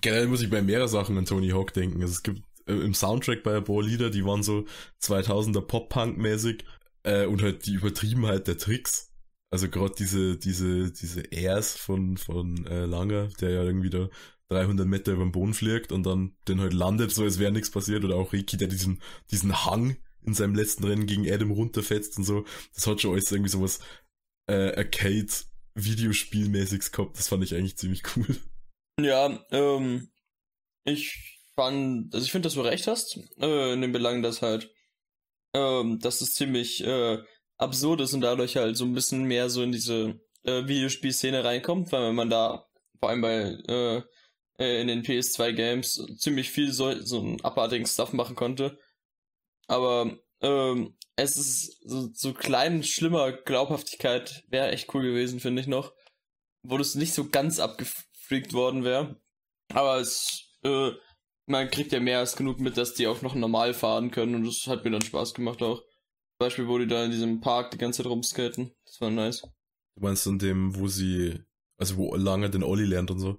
Generell 0.01 0.29
muss 0.29 0.43
ich 0.43 0.51
bei 0.51 0.63
mehreren 0.63 0.89
Sachen 0.89 1.17
an 1.19 1.25
Tony 1.27 1.51
Hawk 1.51 1.73
denken. 1.75 2.01
Also 2.03 2.13
es 2.13 2.23
gibt 2.23 2.43
äh, 2.67 2.73
im 2.73 2.95
Soundtrack 2.95 3.43
bei 3.43 3.57
ein 3.57 3.65
paar 3.65 3.83
Lieder, 3.83 4.11
die 4.11 4.25
waren 4.25 4.43
so 4.43 4.65
2000er 5.03 5.63
Pop-Punk-mäßig 5.63 6.65
äh, 7.05 7.27
und 7.27 7.43
halt 7.43 7.67
die 7.67 7.75
Übertriebenheit 7.75 8.49
der 8.49 8.59
Tricks. 8.59 9.11
Also 9.51 9.69
gerade 9.69 9.95
diese, 9.99 10.39
diese, 10.39 10.91
diese 10.93 11.21
Airs 11.31 11.77
von, 11.77 12.17
von 12.17 12.67
äh, 12.67 12.87
Langer, 12.87 13.29
der 13.41 13.51
ja 13.51 13.63
irgendwie 13.63 13.91
da 13.91 14.09
300 14.49 14.87
Meter 14.87 15.13
über 15.13 15.25
den 15.25 15.33
Boden 15.33 15.55
fliegt 15.55 15.93
und 15.93 16.05
dann 16.05 16.37
den 16.49 16.61
halt 16.61 16.73
landet, 16.73 17.11
so 17.11 17.25
als 17.25 17.39
wäre 17.39 17.53
nichts 17.53 17.71
passiert. 17.71 18.05
Oder 18.05 18.17
auch 18.17 18.33
Ricky, 18.33 18.57
der 18.57 18.69
diesen, 18.69 19.03
diesen 19.31 19.65
Hang 19.65 19.99
in 20.25 20.35
seinem 20.35 20.55
letzten 20.55 20.85
Rennen 20.85 21.07
gegen 21.07 21.29
Adam 21.31 21.51
runterfetzt 21.51 22.17
und 22.19 22.25
so. 22.25 22.45
Das 22.75 22.87
hat 22.87 23.01
schon 23.01 23.13
alles 23.13 23.33
irgendwie 23.33 23.51
sowas 23.51 23.81
äh, 24.47 24.75
Arcade-Videospielmäßiges 24.77 26.93
gehabt. 26.93 27.19
Das 27.19 27.29
fand 27.29 27.45
ich 27.45 27.55
eigentlich 27.55 27.77
ziemlich 27.77 28.03
cool. 28.17 28.37
Ja, 29.01 29.43
ähm, 29.51 30.11
ich 30.85 31.41
fand, 31.55 32.13
also 32.15 32.25
ich 32.25 32.33
finde, 32.33 32.47
dass 32.47 32.55
du 32.55 32.63
recht 32.63 32.87
hast, 32.87 33.19
äh, 33.41 33.73
in 33.73 33.81
dem 33.81 33.93
Belang, 33.93 34.23
dass 34.23 34.43
halt, 34.43 34.71
ähm, 35.55 35.99
dass 36.01 36.21
es 36.21 36.33
ziemlich 36.33 36.85
äh, 36.85 37.19
absurd 37.59 38.01
ist 38.01 38.15
und 38.15 38.23
dadurch 38.23 38.57
halt 38.57 38.77
so 38.77 38.85
ein 38.85 38.95
bisschen 38.95 39.25
mehr 39.25 39.51
so 39.51 39.63
in 39.63 39.73
diese 39.73 40.21
äh, 40.45 40.67
Videospielszene 40.67 41.45
reinkommt, 41.45 41.93
weil 41.93 42.09
wenn 42.09 42.15
man 42.15 42.31
da 42.31 42.67
vor 42.99 43.11
allem 43.11 43.21
bei 43.21 43.43
äh, 43.67 44.03
äh, 44.63 44.81
in 44.81 44.87
den 44.87 45.03
PS2 45.03 45.53
Games 45.53 46.07
ziemlich 46.17 46.51
viel 46.51 46.73
so, 46.73 46.99
so 47.01 47.21
einen 47.21 47.41
abartigen 47.43 47.87
Stuff 47.87 48.13
machen 48.13 48.37
konnte. 48.37 48.79
Aber 49.67 50.17
ähm, 50.41 50.97
es 51.17 51.37
ist 51.37 51.81
so, 51.85 52.11
so 52.13 52.33
klein, 52.33 52.83
schlimmer 52.83 53.33
Glaubhaftigkeit 53.33 54.45
wäre 54.49 54.71
echt 54.71 54.93
cool 54.95 55.03
gewesen, 55.03 55.41
finde 55.41 55.63
ich 55.63 55.69
noch. 55.69 55.93
Wo 56.63 56.79
das 56.79 56.95
nicht 56.95 57.13
so 57.13 57.29
ganz 57.29 57.59
abgefreakt 57.59 58.53
worden 58.53 58.85
wäre. 58.85 59.21
Aber 59.75 59.99
es, 59.99 60.59
äh, 60.63 60.93
man 61.47 61.71
kriegt 61.71 61.93
ja 61.93 62.01
mehr 62.01 62.21
als 62.21 62.37
genug 62.37 62.61
mit, 62.61 62.77
dass 62.77 62.95
die 62.95 63.07
auch 63.07 63.23
noch 63.23 63.35
normal 63.35 63.75
fahren 63.75 64.11
können 64.11 64.35
und 64.37 64.47
das 64.47 64.67
hat 64.67 64.85
mir 64.85 64.91
dann 64.91 65.03
Spaß 65.03 65.35
gemacht 65.35 65.63
auch. 65.63 65.81
Zum 65.81 66.39
Beispiel, 66.39 66.69
wo 66.69 66.79
die 66.79 66.87
da 66.87 67.05
in 67.05 67.11
diesem 67.11 67.41
Park 67.41 67.73
die 67.73 67.79
ganze 67.79 68.03
Zeit 68.03 68.11
rumskaten. 68.11 68.73
Das 68.87 69.01
war 69.01 69.11
nice. 69.11 69.43
Du 69.97 70.03
meinst 70.03 70.27
in 70.27 70.39
dem, 70.39 70.77
wo 70.77 70.87
sie, 70.89 71.41
also 71.79 71.97
wo 71.97 72.15
lange 72.15 72.49
den 72.49 72.63
Olli 72.63 72.85
lernt 72.85 73.11
und 73.11 73.19
so? 73.19 73.39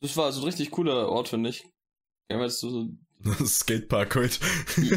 Das 0.00 0.16
war 0.16 0.30
so 0.32 0.40
ein 0.40 0.46
richtig 0.46 0.70
cooler 0.70 1.08
Ort, 1.08 1.28
finde 1.28 1.50
ich. 1.50 1.64
Ja, 2.28 2.40
weißt 2.40 2.60
du, 2.64 2.70
so 2.70 3.46
Skatepark 3.46 4.16
halt. 4.16 4.40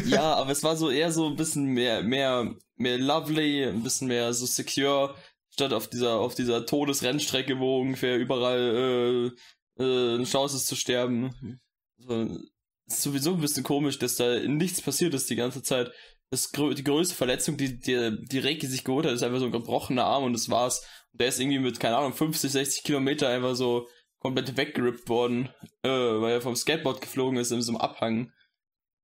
ja, 0.06 0.34
aber 0.34 0.50
es 0.50 0.64
war 0.64 0.76
so 0.76 0.90
eher 0.90 1.12
so 1.12 1.28
ein 1.28 1.36
bisschen 1.36 1.66
mehr, 1.66 2.02
mehr, 2.02 2.56
mehr 2.74 2.98
lovely, 2.98 3.64
ein 3.64 3.84
bisschen 3.84 4.08
mehr 4.08 4.32
so 4.34 4.46
secure, 4.46 5.14
statt 5.50 5.72
auf 5.72 5.88
dieser, 5.88 6.18
auf 6.18 6.34
dieser 6.34 6.66
Todesrennstrecke, 6.66 7.58
wo 7.58 7.80
ungefähr 7.80 8.18
überall 8.18 9.32
äh, 9.78 9.82
äh, 9.82 10.14
eine 10.16 10.24
Chance 10.24 10.56
ist 10.56 10.66
zu 10.66 10.76
sterben. 10.76 11.60
So, 11.98 12.38
ist 12.86 13.02
sowieso 13.02 13.34
ein 13.34 13.40
bisschen 13.40 13.62
komisch, 13.62 13.98
dass 13.98 14.16
da 14.16 14.40
nichts 14.40 14.82
passiert 14.82 15.14
ist 15.14 15.30
die 15.30 15.36
ganze 15.36 15.62
Zeit. 15.62 15.92
Das, 16.30 16.50
die 16.50 16.84
größte 16.84 17.14
Verletzung, 17.14 17.56
die, 17.56 17.78
die, 17.78 18.24
die 18.24 18.38
Reiki 18.38 18.66
sich 18.66 18.84
geholt 18.84 19.06
hat, 19.06 19.12
ist 19.12 19.22
einfach 19.22 19.40
so 19.40 19.46
ein 19.46 19.52
gebrochener 19.52 20.04
Arm 20.04 20.24
und 20.24 20.32
das 20.32 20.48
war's. 20.48 20.86
Und 21.12 21.20
der 21.20 21.28
ist 21.28 21.40
irgendwie 21.40 21.58
mit, 21.58 21.80
keine 21.80 21.96
Ahnung, 21.96 22.12
50, 22.12 22.50
60 22.52 22.84
Kilometer 22.84 23.28
einfach 23.28 23.54
so 23.54 23.88
komplett 24.20 24.56
weggerippt 24.56 25.08
worden, 25.08 25.48
äh, 25.82 25.88
weil 25.88 26.32
er 26.34 26.40
vom 26.40 26.54
Skateboard 26.54 27.00
geflogen 27.00 27.38
ist 27.38 27.50
in 27.50 27.60
so 27.62 27.72
einem 27.72 27.80
Abhang. 27.80 28.32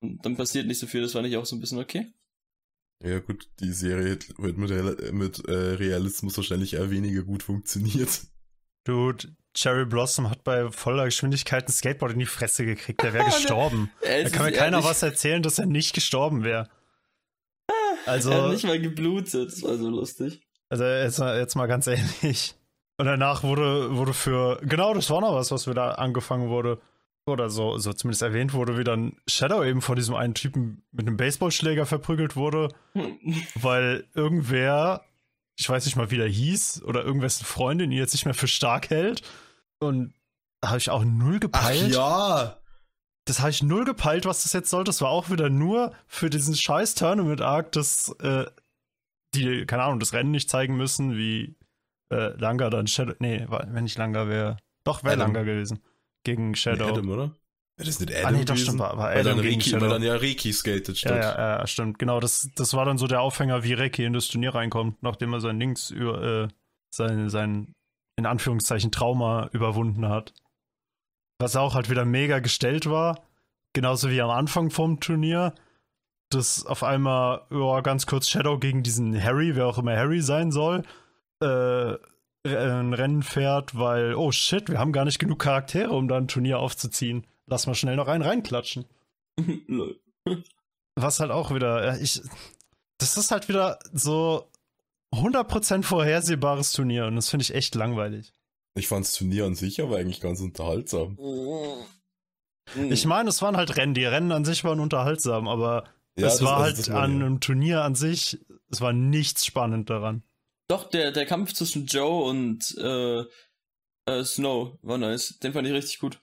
Und 0.01 0.25
dann 0.25 0.37
passiert 0.37 0.67
nicht 0.67 0.79
so 0.79 0.87
viel, 0.87 1.03
das 1.03 1.13
fand 1.13 1.27
ich 1.27 1.37
auch 1.37 1.47
so 1.47 1.57
ein 1.57 1.61
bisschen 1.61 1.79
okay. 1.81 2.13
Ja 3.05 3.19
gut, 3.19 3.51
die 3.61 3.73
Serie 3.73 4.19
wird 4.39 4.57
mit, 4.57 4.71
Real- 4.71 5.13
mit 5.13 5.47
äh, 5.49 5.53
Realismus 5.53 6.37
wahrscheinlich 6.37 6.75
eher 6.75 6.91
weniger 6.91 7.23
gut 7.25 7.43
funktioniert. 7.43 8.23
Dude, 8.85 9.35
Cherry 9.55 9.85
Blossom 9.85 10.31
hat 10.31 10.45
bei 10.45 10.71
voller 10.71 11.07
Geschwindigkeit 11.07 11.69
ein 11.69 11.73
Skateboard 11.73 12.13
in 12.13 12.21
die 12.21 12.27
Fresse 12.27 12.65
gekriegt. 12.65 13.03
Der 13.03 13.13
wäre 13.13 13.25
gestorben. 13.35 13.91
Es 14.03 14.31
Da 14.31 14.37
kann 14.39 14.47
mir 14.47 14.53
keiner 14.53 14.77
ehrlich- 14.79 14.89
was 14.91 15.03
erzählen, 15.03 15.43
dass 15.43 15.59
er 15.59 15.67
nicht 15.67 15.95
gestorben 15.95 16.45
wäre. 16.45 16.69
Also, 18.07 18.31
Er 18.33 18.43
hat 18.45 18.53
nicht 18.53 18.65
mal 18.65 18.81
geblutet, 18.81 19.51
das 19.53 19.63
war 19.63 19.77
so 19.77 19.89
lustig. 19.91 20.41
also 20.69 20.85
jetzt, 20.85 21.19
mal- 21.19 21.39
jetzt 21.39 21.55
mal 21.57 21.67
ganz 21.67 21.87
ehrlich. 21.87 22.55
Und 22.99 23.07
danach 23.07 23.43
wurde, 23.43 23.95
wurde 23.95 24.15
für, 24.15 24.59
genau, 24.63 24.95
das 24.95 25.11
war 25.11 25.21
noch 25.21 25.35
was, 25.35 25.51
was 25.51 25.69
wieder 25.69 25.99
angefangen 25.99 26.49
wurde. 26.49 26.81
Oder 27.29 27.51
so, 27.51 27.77
so 27.77 27.93
zumindest 27.93 28.23
erwähnt 28.23 28.53
wurde, 28.53 28.79
wie 28.79 28.85
dann 28.85 29.17
Shadow 29.27 29.65
eben 29.65 29.83
vor 29.83 29.97
diesem 29.97 30.15
einen 30.15 30.35
Typen 30.35 30.85
mit 30.93 31.09
einem 31.09 31.17
Baseballschläger 31.17 31.85
verprügelt 31.85 32.37
wurde, 32.37 32.69
weil 33.57 34.07
irgendwer, 34.15 35.05
ich 35.59 35.69
weiß 35.69 35.87
nicht 35.87 35.97
mal, 35.97 36.13
wie 36.13 36.19
der 36.19 36.29
hieß, 36.29 36.85
oder 36.85 37.03
irgendwessen 37.05 37.45
Freundin 37.45 37.91
ihn 37.91 37.99
jetzt 37.99 38.13
nicht 38.13 38.27
mehr 38.27 38.35
für 38.35 38.47
stark 38.47 38.91
hält. 38.91 39.23
Und 39.81 40.15
da 40.61 40.69
habe 40.69 40.79
ich 40.79 40.89
auch 40.89 41.05
null 41.05 41.37
Ach 41.37 41.41
gepeilt. 41.41 41.95
ja! 41.95 42.59
Das 43.25 43.41
habe 43.41 43.51
ich 43.51 43.61
null 43.61 43.85
gepeilt, 43.85 44.25
was 44.25 44.45
das 44.45 44.53
jetzt 44.53 44.71
soll. 44.71 44.85
Das 44.85 45.01
war 45.01 45.09
auch 45.11 45.29
wieder 45.29 45.51
nur 45.51 45.93
für 46.07 46.31
diesen 46.31 46.55
scheiß 46.55 46.95
Tournament-Arc, 46.95 47.73
dass 47.73 48.11
äh, 48.21 48.47
die, 49.35 49.67
keine 49.67 49.83
Ahnung, 49.83 49.99
das 49.99 50.13
Rennen 50.13 50.31
nicht 50.31 50.49
zeigen 50.49 50.77
müssen, 50.77 51.17
wie 51.17 51.57
äh, 52.11 52.29
Langa 52.39 52.71
dann 52.71 52.87
Shadow. 52.87 53.15
Nee, 53.19 53.47
wenn 53.49 53.85
nicht 53.85 53.99
Langa 53.99 54.29
wäre. 54.29 54.59
Doch, 54.85 55.05
wäre. 55.05 55.17
Langa 55.17 55.43
gewesen. 55.43 55.81
Gegen 56.25 56.55
Shadow. 56.55 56.89
Adam, 56.89 57.11
oder? 57.11 57.25
Ja, 57.79 57.85
das 57.85 57.89
ist 57.89 58.01
nicht 58.01 58.15
Adam 58.15 58.27
ah, 58.27 58.39
nee, 58.39 58.45
doch, 58.45 58.57
stimmt, 58.57 58.79
war, 58.79 58.97
war 58.97 59.09
weil, 59.09 59.21
Adam 59.21 59.37
dann 59.37 59.43
gegen 59.43 59.57
Reiki, 59.57 59.71
Shadow. 59.71 59.83
weil 59.83 59.91
dann 59.91 60.03
ja 60.03 60.17
Reiki 60.17 60.53
skatet 60.53 60.99
statt. 60.99 61.13
ja, 61.13 61.39
ja, 61.39 61.59
ja, 61.59 61.67
stimmt. 61.67 61.99
Genau, 61.99 62.21
das, 62.21 62.49
das 62.55 62.75
war 62.75 62.85
dann 62.85 62.99
so 62.99 63.07
der 63.07 63.21
Aufhänger, 63.21 63.65
wie 63.65 63.75
Reiki 63.75 64.05
in 64.05 64.13
das 64.13 64.29
Turnier 64.29 64.55
reinkommt, 64.55 65.03
nachdem 65.03 65.33
er 65.33 65.41
sein 65.41 65.59
Links 65.59 65.91
über, 65.91 66.23
äh, 66.23 66.49
sein, 66.95 67.29
sein, 67.29 67.73
in 68.17 68.27
Anführungszeichen, 68.27 68.93
Trauma 68.93 69.51
überwunden 69.53 70.09
hat. 70.09 70.33
Was 71.39 71.55
auch 71.57 71.75
halt 71.75 71.91
wieder 71.91 72.07
mega 72.07 72.39
gestellt 72.39 72.89
war, 72.89 73.23
genauso 73.75 74.11
wie 74.11 74.23
am 74.23 74.31
Anfang 74.31 74.71
vom 74.71 75.01
Turnier, 75.01 75.55
dass 76.31 76.65
auf 76.65 76.83
einmal, 76.83 77.43
ja, 77.51 77.81
ganz 77.83 78.07
kurz 78.07 78.29
Shadow 78.29 78.59
gegen 78.59 78.83
diesen 78.83 79.23
Harry, 79.23 79.55
wer 79.55 79.67
auch 79.67 79.79
immer 79.79 79.95
Harry 79.95 80.23
sein 80.23 80.51
soll, 80.51 80.83
äh, 81.41 81.95
ein 82.45 82.93
Rennen 82.95 83.23
fährt, 83.23 83.77
weil, 83.77 84.15
oh 84.15 84.31
shit, 84.33 84.69
wir 84.69 84.79
haben 84.79 84.93
gar 84.93 85.05
nicht 85.05 85.19
genug 85.19 85.41
Charaktere, 85.41 85.91
um 85.91 86.07
da 86.09 86.17
ein 86.17 86.29
Turnier 86.29 86.59
aufzuziehen. 86.61 87.27
Lass 87.47 87.67
mal 87.67 87.75
schnell 87.75 87.97
noch 87.97 88.09
einen 88.09 88.23
reinklatschen. 88.23 88.85
Was 90.97 91.21
halt 91.21 91.31
auch 91.31 91.53
wieder, 91.55 92.01
ich, 92.01 92.23
das 92.99 93.17
ist 93.17 93.31
halt 93.31 93.49
wieder 93.49 93.79
so 93.93 94.49
100% 95.15 95.83
vorhersehbares 95.83 96.73
Turnier 96.73 97.07
und 97.07 97.17
das 97.17 97.29
finde 97.29 97.43
ich 97.43 97.55
echt 97.55 97.75
langweilig. 97.75 98.33
Ich 98.75 98.89
fand's 98.89 99.13
Turnier 99.13 99.45
an 99.47 99.55
sich 99.55 99.81
aber 99.83 99.97
eigentlich 99.99 100.21
ganz 100.21 100.41
unterhaltsam. 100.41 101.19
Hm. 102.75 102.93
Ich 102.93 103.07
meine, 103.07 103.29
es 103.29 103.43
waren 103.43 103.57
halt 103.57 103.77
Rennen, 103.77 103.95
die 103.95 104.05
Rennen 104.05 104.33
an 104.33 104.45
sich 104.45 104.65
waren 104.65 104.81
unterhaltsam, 104.81 105.49
aber 105.49 105.85
Ja, 106.19 106.27
es 106.29 106.35
das- 106.39 106.43
war 106.43 106.53
also 106.59 106.65
halt 106.65 106.79
das 106.79 106.91
war 106.91 107.03
an 107.03 107.21
ja. 107.21 107.27
einem 107.27 107.41
Turnier 107.41 107.83
an 107.83 107.95
sich, 107.95 108.39
es 108.71 108.81
war 108.81 108.93
nichts 108.93 109.45
spannend 109.47 109.91
daran. 109.91 110.23
Doch, 110.69 110.91
der, 110.91 111.13
der 111.13 111.27
Kampf 111.27 111.53
zwischen 111.53 111.87
Joe 111.87 112.25
und 112.25 112.77
äh, 112.79 113.25
äh, 114.11 114.25
Snow 114.25 114.79
war 114.83 114.99
nice. 114.99 115.39
Den 115.39 115.53
fand 115.53 115.67
ich 115.67 115.73
richtig 115.75 115.99
gut. 116.01 116.21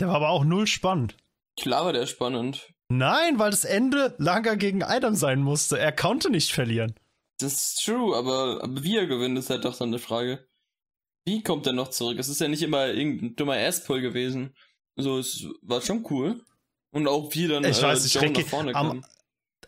Der 0.00 0.08
war 0.08 0.16
aber 0.16 0.30
auch 0.30 0.44
null 0.44 0.66
spannend. 0.66 1.16
Klar 1.58 1.84
war 1.86 1.92
der 1.92 2.06
spannend. 2.06 2.72
Nein, 2.88 3.38
weil 3.38 3.50
das 3.50 3.64
Ende 3.64 4.14
Langer 4.18 4.56
gegen 4.56 4.82
Adam 4.82 5.14
sein 5.14 5.40
musste. 5.42 5.78
Er 5.78 5.92
konnte 5.92 6.30
nicht 6.30 6.52
verlieren. 6.52 6.94
Das 7.38 7.52
ist 7.54 7.84
true, 7.84 8.16
aber, 8.16 8.62
aber 8.62 8.82
wie 8.82 8.96
er 8.96 9.06
gewinnt, 9.06 9.38
ist 9.38 9.50
halt 9.50 9.64
doch 9.64 9.76
dann 9.76 9.88
eine 9.88 9.98
Frage. 9.98 10.46
Wie 11.26 11.42
kommt 11.42 11.66
er 11.66 11.72
noch 11.72 11.88
zurück? 11.88 12.18
Es 12.18 12.28
ist 12.28 12.40
ja 12.40 12.48
nicht 12.48 12.62
immer 12.62 12.86
irgendein 12.86 13.34
dummer 13.36 13.54
Asspull 13.56 14.00
gewesen. 14.00 14.54
So, 14.96 15.18
es 15.18 15.44
war 15.62 15.80
schon 15.82 16.06
cool. 16.10 16.42
Und 16.92 17.08
auch 17.08 17.34
wie 17.34 17.48
dann 17.48 17.64
Ich 17.64 17.80
äh, 17.80 17.82
weiß 17.82 18.04
nicht, 18.04 18.14
Joe 18.14 18.30
nach 18.30 18.40
vorne 18.42 18.74
am- 18.74 18.88
kam. 19.02 19.04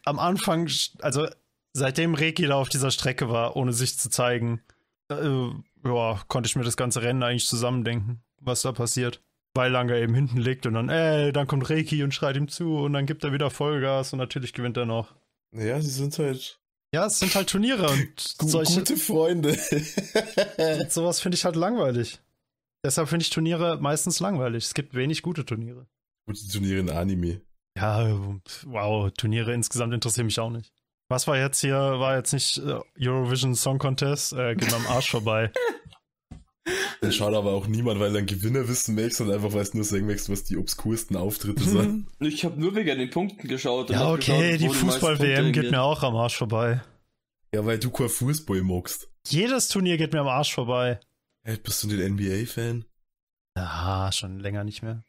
Am 0.04 0.18
Anfang, 0.18 0.70
also 1.00 1.26
seitdem 1.78 2.14
Reiki 2.14 2.46
da 2.46 2.56
auf 2.56 2.68
dieser 2.68 2.90
Strecke 2.90 3.28
war, 3.30 3.56
ohne 3.56 3.72
sich 3.72 3.98
zu 3.98 4.10
zeigen, 4.10 4.60
äh, 5.10 5.48
ja, 5.84 6.20
konnte 6.28 6.48
ich 6.48 6.56
mir 6.56 6.64
das 6.64 6.76
ganze 6.76 7.02
Rennen 7.02 7.22
eigentlich 7.22 7.46
zusammendenken, 7.46 8.22
was 8.40 8.62
da 8.62 8.72
passiert. 8.72 9.22
Weil 9.54 9.72
Langer 9.72 9.94
eben 9.96 10.14
hinten 10.14 10.36
liegt 10.36 10.66
und 10.66 10.74
dann, 10.74 10.88
ey, 10.88 11.32
dann 11.32 11.46
kommt 11.46 11.68
Reiki 11.70 12.02
und 12.04 12.12
schreit 12.12 12.36
ihm 12.36 12.48
zu 12.48 12.76
und 12.76 12.92
dann 12.92 13.06
gibt 13.06 13.24
er 13.24 13.32
wieder 13.32 13.50
Vollgas 13.50 14.12
und 14.12 14.18
natürlich 14.18 14.52
gewinnt 14.52 14.76
er 14.76 14.84
noch. 14.86 15.14
Ja, 15.52 15.80
sie 15.80 15.90
sind 15.90 16.16
halt 16.18 16.60
Ja, 16.94 17.06
es 17.06 17.18
sind 17.18 17.34
halt 17.34 17.48
Turniere 17.48 17.88
und 17.90 18.20
solche, 18.20 18.80
gute 18.80 18.96
Freunde. 18.96 19.58
und 20.80 20.92
sowas 20.92 21.20
finde 21.20 21.36
ich 21.36 21.44
halt 21.44 21.56
langweilig. 21.56 22.20
Deshalb 22.84 23.08
finde 23.08 23.22
ich 23.24 23.30
Turniere 23.30 23.78
meistens 23.80 24.20
langweilig. 24.20 24.64
Es 24.64 24.74
gibt 24.74 24.94
wenig 24.94 25.22
gute 25.22 25.44
Turniere. 25.44 25.86
gute 26.26 26.46
Turniere 26.46 26.78
in 26.80 26.90
Anime. 26.90 27.40
Ja, 27.76 28.06
wow, 28.66 29.10
Turniere 29.12 29.54
insgesamt 29.54 29.94
interessieren 29.94 30.26
mich 30.26 30.38
auch 30.38 30.50
nicht. 30.50 30.72
Was 31.08 31.26
war 31.26 31.38
jetzt 31.38 31.60
hier? 31.60 31.74
War 31.76 32.16
jetzt 32.16 32.32
nicht 32.32 32.58
äh, 32.58 32.80
Eurovision 33.00 33.54
Song 33.54 33.78
Contest? 33.78 34.34
Äh, 34.34 34.54
geht 34.54 34.70
mir 34.70 34.76
am 34.76 34.86
Arsch 34.88 35.10
vorbei. 35.10 35.50
Dann 37.00 37.12
schaut 37.12 37.32
aber 37.32 37.52
auch 37.52 37.66
niemand, 37.66 37.98
weil 37.98 38.12
du 38.12 38.18
einen 38.18 38.26
Gewinner 38.26 38.68
wissen 38.68 38.94
möchtest, 38.94 39.18
sondern 39.18 39.36
einfach, 39.36 39.56
weil 39.56 39.64
du 39.64 39.78
nur 39.78 39.84
sagen 39.84 40.04
möchtest, 40.04 40.30
was 40.30 40.44
die 40.44 40.58
obskursten 40.58 41.16
Auftritte 41.16 41.62
sind. 41.64 42.08
Ich 42.20 42.44
habe 42.44 42.60
nur 42.60 42.74
wegen 42.74 42.98
den 42.98 43.08
Punkten 43.08 43.48
geschaut. 43.48 43.88
und 43.88 43.94
ja, 43.96 44.10
okay, 44.10 44.58
geschaut, 44.58 44.60
die 44.60 44.68
Fußball-WM 44.68 45.52
geht 45.52 45.70
mir 45.70 45.80
auch 45.80 46.02
am 46.02 46.14
Arsch 46.16 46.36
vorbei. 46.36 46.82
Ja, 47.54 47.64
weil 47.64 47.78
du 47.78 47.90
kein 47.90 48.10
Fußball 48.10 48.62
magst. 48.62 49.08
Jedes 49.26 49.68
Turnier 49.68 49.96
geht 49.96 50.12
mir 50.12 50.20
am 50.20 50.28
Arsch 50.28 50.52
vorbei. 50.52 51.00
Hey, 51.42 51.56
bist 51.56 51.82
du 51.82 51.88
ein 51.88 52.14
NBA-Fan? 52.14 52.84
Ja, 53.56 54.10
schon 54.12 54.38
länger 54.40 54.64
nicht 54.64 54.82
mehr. 54.82 55.02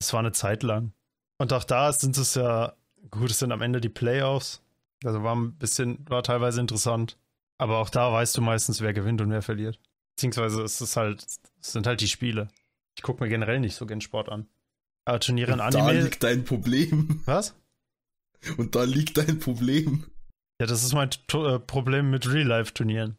Es 0.00 0.12
war 0.12 0.20
eine 0.20 0.32
Zeit 0.32 0.64
lang. 0.64 0.94
Und 1.38 1.52
auch 1.52 1.64
da 1.64 1.92
sind 1.92 2.16
es 2.18 2.34
ja, 2.34 2.74
gut, 3.10 3.30
es 3.30 3.38
sind 3.38 3.52
am 3.52 3.62
Ende 3.62 3.80
die 3.80 3.88
Playoffs. 3.88 4.62
Also 5.04 5.22
war 5.22 5.34
ein 5.34 5.54
bisschen, 5.54 5.98
war 6.08 6.22
teilweise 6.22 6.60
interessant. 6.60 7.18
Aber 7.58 7.78
auch 7.78 7.90
da 7.90 8.12
weißt 8.12 8.36
du 8.36 8.40
meistens, 8.42 8.80
wer 8.80 8.92
gewinnt 8.92 9.20
und 9.20 9.30
wer 9.30 9.42
verliert. 9.42 9.78
Beziehungsweise 10.16 10.62
es 10.62 10.80
ist 10.80 10.96
halt, 10.96 11.24
es 11.60 11.72
sind 11.72 11.86
halt 11.86 12.00
die 12.00 12.08
Spiele. 12.08 12.48
Ich 12.96 13.02
gucke 13.02 13.22
mir 13.22 13.28
generell 13.30 13.60
nicht 13.60 13.74
so 13.76 13.86
gern 13.86 14.00
Sport 14.00 14.28
an. 14.28 14.46
Aber 15.04 15.20
Turniere 15.20 15.52
in 15.52 15.58
Da 15.58 15.66
Anime. 15.66 16.02
liegt 16.02 16.22
dein 16.22 16.44
Problem. 16.44 17.22
Was? 17.24 17.54
Und 18.56 18.74
da 18.74 18.84
liegt 18.84 19.16
dein 19.18 19.38
Problem. 19.38 20.04
Ja, 20.60 20.66
das 20.66 20.84
ist 20.84 20.92
mein 20.92 21.10
to 21.26 21.46
äh, 21.56 21.58
Problem 21.58 22.10
mit 22.10 22.30
Real-Life-Turnieren. 22.32 23.16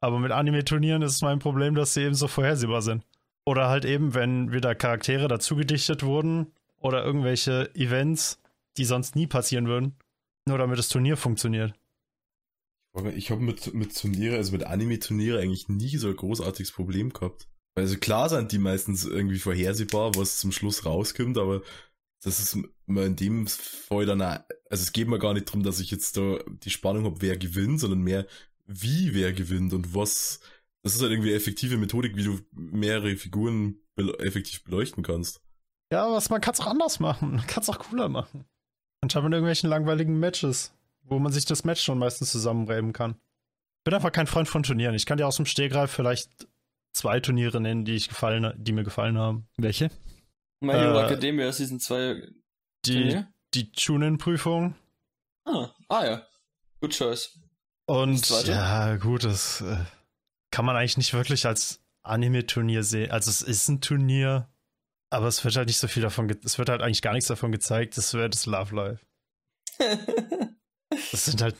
Aber 0.00 0.18
mit 0.18 0.32
Anime-Turnieren 0.32 1.02
ist 1.02 1.12
es 1.16 1.22
mein 1.22 1.38
Problem, 1.38 1.74
dass 1.74 1.94
sie 1.94 2.02
eben 2.02 2.14
so 2.14 2.28
vorhersehbar 2.28 2.82
sind. 2.82 3.04
Oder 3.44 3.68
halt 3.68 3.84
eben, 3.84 4.14
wenn 4.14 4.52
wieder 4.52 4.74
Charaktere 4.74 5.28
dazugedichtet 5.28 6.02
wurden 6.02 6.52
oder 6.78 7.04
irgendwelche 7.04 7.74
Events, 7.74 8.38
die 8.76 8.84
sonst 8.84 9.16
nie 9.16 9.26
passieren 9.26 9.66
würden, 9.66 9.96
nur 10.46 10.58
damit 10.58 10.78
das 10.78 10.88
Turnier 10.88 11.16
funktioniert. 11.16 11.74
Ich 13.14 13.30
habe 13.30 13.42
mit, 13.42 13.74
mit 13.74 13.96
Turniere, 13.96 14.36
also 14.36 14.52
mit 14.52 14.64
Anime-Turniere 14.64 15.40
eigentlich 15.40 15.68
nie 15.68 15.96
so 15.98 16.08
ein 16.08 16.16
großartiges 16.16 16.72
Problem 16.72 17.12
gehabt. 17.12 17.46
Also 17.74 17.98
klar 17.98 18.30
sind 18.30 18.52
die 18.52 18.58
meistens 18.58 19.04
irgendwie 19.04 19.38
vorhersehbar, 19.38 20.14
was 20.14 20.38
zum 20.38 20.50
Schluss 20.50 20.86
rauskommt, 20.86 21.36
aber 21.36 21.62
das 22.22 22.40
ist 22.40 22.58
mir 22.86 23.04
in 23.04 23.16
dem 23.16 23.46
Fall 23.46 24.06
dann, 24.06 24.22
auch, 24.22 24.38
also 24.70 24.82
es 24.82 24.92
geht 24.92 25.08
mir 25.08 25.18
gar 25.18 25.34
nicht 25.34 25.48
darum, 25.48 25.62
dass 25.62 25.80
ich 25.80 25.90
jetzt 25.90 26.16
da 26.16 26.38
die 26.48 26.70
Spannung 26.70 27.04
habe, 27.04 27.20
wer 27.20 27.36
gewinnt, 27.36 27.80
sondern 27.80 28.00
mehr, 28.00 28.26
wie 28.64 29.14
wer 29.14 29.34
gewinnt 29.34 29.74
und 29.74 29.94
was, 29.94 30.40
das 30.82 30.94
ist 30.94 31.02
halt 31.02 31.12
irgendwie 31.12 31.30
eine 31.30 31.36
effektive 31.36 31.76
Methodik, 31.76 32.16
wie 32.16 32.24
du 32.24 32.40
mehrere 32.52 33.16
Figuren 33.16 33.80
bel 33.94 34.14
effektiv 34.20 34.64
beleuchten 34.64 35.02
kannst. 35.02 35.42
Ja, 35.92 36.10
was 36.10 36.30
man 36.30 36.40
kann 36.40 36.54
es 36.54 36.60
auch 36.60 36.66
anders 36.66 36.98
machen. 36.98 37.30
Man 37.36 37.46
kann 37.46 37.62
es 37.62 37.68
auch 37.68 37.78
cooler 37.78 38.08
machen. 38.08 38.44
Anstatt 39.06 39.22
mit 39.22 39.34
irgendwelchen 39.34 39.70
langweiligen 39.70 40.18
Matches, 40.18 40.74
wo 41.04 41.20
man 41.20 41.30
sich 41.30 41.44
das 41.44 41.62
Match 41.62 41.80
schon 41.80 41.96
meistens 41.96 42.32
zusammenreiben 42.32 42.92
kann. 42.92 43.14
Bin 43.84 43.94
einfach 43.94 44.10
kein 44.10 44.26
Freund 44.26 44.48
von 44.48 44.64
Turnieren. 44.64 44.96
Ich 44.96 45.06
kann 45.06 45.16
dir 45.16 45.28
aus 45.28 45.36
dem 45.36 45.46
Stehgreif 45.46 45.92
vielleicht 45.92 46.48
zwei 46.92 47.20
Turniere 47.20 47.60
nennen, 47.60 47.84
die, 47.84 47.94
ich 47.94 48.08
gefallen, 48.08 48.52
die 48.56 48.72
mir 48.72 48.82
gefallen 48.82 49.16
haben. 49.16 49.46
Welche? 49.58 49.92
My 50.58 50.72
Hero 50.72 50.98
Äh, 50.98 51.04
Academia 51.04 51.52
Season 51.52 51.78
2 51.78 52.32
Die, 52.84 52.92
Turnier? 52.94 53.28
die 53.54 53.70
Chunin-Prüfung. 53.70 54.74
Ah, 55.44 55.68
ah 55.88 56.04
ja. 56.04 56.22
Good 56.80 56.92
choice. 56.92 57.38
Und 57.84 58.28
ja, 58.48 58.96
gut, 58.96 59.22
das 59.22 59.60
äh, 59.60 59.76
kann 60.50 60.64
man 60.64 60.74
eigentlich 60.74 60.96
nicht 60.96 61.14
wirklich 61.14 61.46
als 61.46 61.80
Anime-Turnier 62.02 62.82
sehen. 62.82 63.12
Also 63.12 63.30
es 63.30 63.42
ist 63.42 63.68
ein 63.68 63.80
Turnier, 63.80 64.48
aber 65.10 65.26
es 65.28 65.44
wird 65.44 65.56
halt 65.56 65.68
nicht 65.68 65.78
so 65.78 65.88
viel 65.88 66.02
davon, 66.02 66.28
es 66.44 66.58
wird 66.58 66.68
halt 66.68 66.82
eigentlich 66.82 67.02
gar 67.02 67.12
nichts 67.12 67.28
davon 67.28 67.52
gezeigt. 67.52 67.96
Das 67.96 68.14
wäre 68.14 68.30
das 68.30 68.46
Love 68.46 68.74
Life. 68.74 69.06
Das 71.10 71.24
sind 71.24 71.42
halt, 71.42 71.56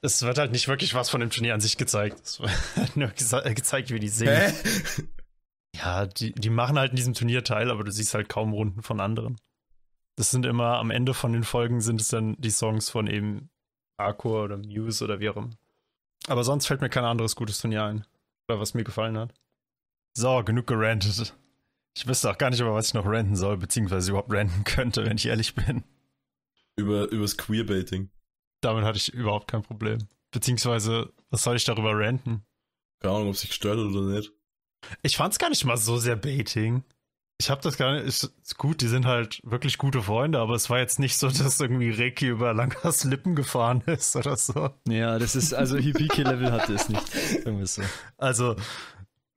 es 0.00 0.22
wird 0.22 0.38
halt 0.38 0.50
nicht 0.50 0.66
wirklich 0.66 0.94
was 0.94 1.10
von 1.10 1.20
dem 1.20 1.30
Turnier 1.30 1.54
an 1.54 1.60
sich 1.60 1.76
gezeigt. 1.76 2.20
Es 2.24 2.40
wird 2.40 2.50
halt 2.76 2.96
nur 2.96 3.08
gesa- 3.10 3.44
äh, 3.44 3.54
gezeigt, 3.54 3.90
wie 3.90 4.00
die 4.00 4.08
singen. 4.08 4.52
Ja, 5.76 6.06
die, 6.06 6.32
die 6.32 6.48
machen 6.48 6.78
halt 6.78 6.92
in 6.92 6.96
diesem 6.96 7.12
Turnier 7.12 7.44
teil, 7.44 7.70
aber 7.70 7.84
du 7.84 7.92
siehst 7.92 8.14
halt 8.14 8.30
kaum 8.30 8.54
Runden 8.54 8.82
von 8.82 8.98
anderen. 8.98 9.36
Das 10.16 10.30
sind 10.30 10.46
immer, 10.46 10.78
am 10.78 10.90
Ende 10.90 11.12
von 11.12 11.34
den 11.34 11.44
Folgen 11.44 11.82
sind 11.82 12.00
es 12.00 12.08
dann 12.08 12.34
die 12.40 12.48
Songs 12.50 12.88
von 12.88 13.06
eben 13.06 13.50
Arcor 13.98 14.44
oder 14.44 14.56
Muse 14.56 15.04
oder 15.04 15.20
wie 15.20 15.28
auch 15.28 15.36
immer. 15.36 15.50
Aber 16.28 16.44
sonst 16.44 16.66
fällt 16.66 16.80
mir 16.80 16.88
kein 16.88 17.04
anderes 17.04 17.36
gutes 17.36 17.58
Turnier 17.60 17.84
ein. 17.84 18.06
Oder 18.48 18.58
was 18.58 18.72
mir 18.72 18.84
gefallen 18.84 19.18
hat. 19.18 19.34
So, 20.16 20.42
genug 20.44 20.66
gerantet. 20.66 21.34
Ich 21.96 22.06
wüsste 22.06 22.30
auch 22.30 22.36
gar 22.36 22.50
nicht, 22.50 22.60
über 22.60 22.74
was 22.74 22.88
ich 22.88 22.94
noch 22.94 23.06
ranten 23.06 23.36
soll, 23.36 23.56
beziehungsweise 23.56 24.10
überhaupt 24.10 24.30
ranten 24.30 24.64
könnte, 24.64 25.06
wenn 25.06 25.16
ich 25.16 25.24
ehrlich 25.24 25.54
bin. 25.54 25.82
Über, 26.76 27.10
übers 27.10 27.38
Queerbaiting. 27.38 28.10
Damit 28.60 28.84
hatte 28.84 28.98
ich 28.98 29.14
überhaupt 29.14 29.50
kein 29.50 29.62
Problem. 29.62 30.06
Beziehungsweise, 30.30 31.14
was 31.30 31.42
soll 31.42 31.56
ich 31.56 31.64
darüber 31.64 31.98
ranten? 31.98 32.44
Keine 33.00 33.14
Ahnung, 33.14 33.30
ob 33.30 33.36
sich 33.36 33.48
gestört 33.48 33.78
hat 33.78 33.86
oder 33.86 34.14
nicht. 34.14 34.30
Ich 35.00 35.16
fand's 35.16 35.38
gar 35.38 35.48
nicht 35.48 35.64
mal 35.64 35.78
so 35.78 35.96
sehr 35.96 36.16
baiting. 36.16 36.84
Ich 37.38 37.48
hab 37.48 37.62
das 37.62 37.78
gar 37.78 37.94
nicht, 37.94 38.04
ist, 38.04 38.58
gut, 38.58 38.82
die 38.82 38.88
sind 38.88 39.06
halt 39.06 39.40
wirklich 39.42 39.78
gute 39.78 40.02
Freunde, 40.02 40.38
aber 40.38 40.54
es 40.54 40.68
war 40.68 40.78
jetzt 40.78 40.98
nicht 40.98 41.16
so, 41.16 41.28
dass 41.30 41.60
irgendwie 41.60 41.90
Reiki 41.90 42.26
über 42.28 42.52
Langas 42.52 43.04
Lippen 43.04 43.34
gefahren 43.34 43.82
ist 43.86 44.14
oder 44.16 44.36
so. 44.36 44.68
Ja, 44.86 45.18
das 45.18 45.34
ist, 45.34 45.54
also 45.54 45.78
Hibiki-Level 45.78 46.52
hatte 46.52 46.74
es 46.74 46.90
nicht. 46.90 47.02
Irgendwie 47.46 47.66
so. 47.66 47.80
Also, 48.18 48.56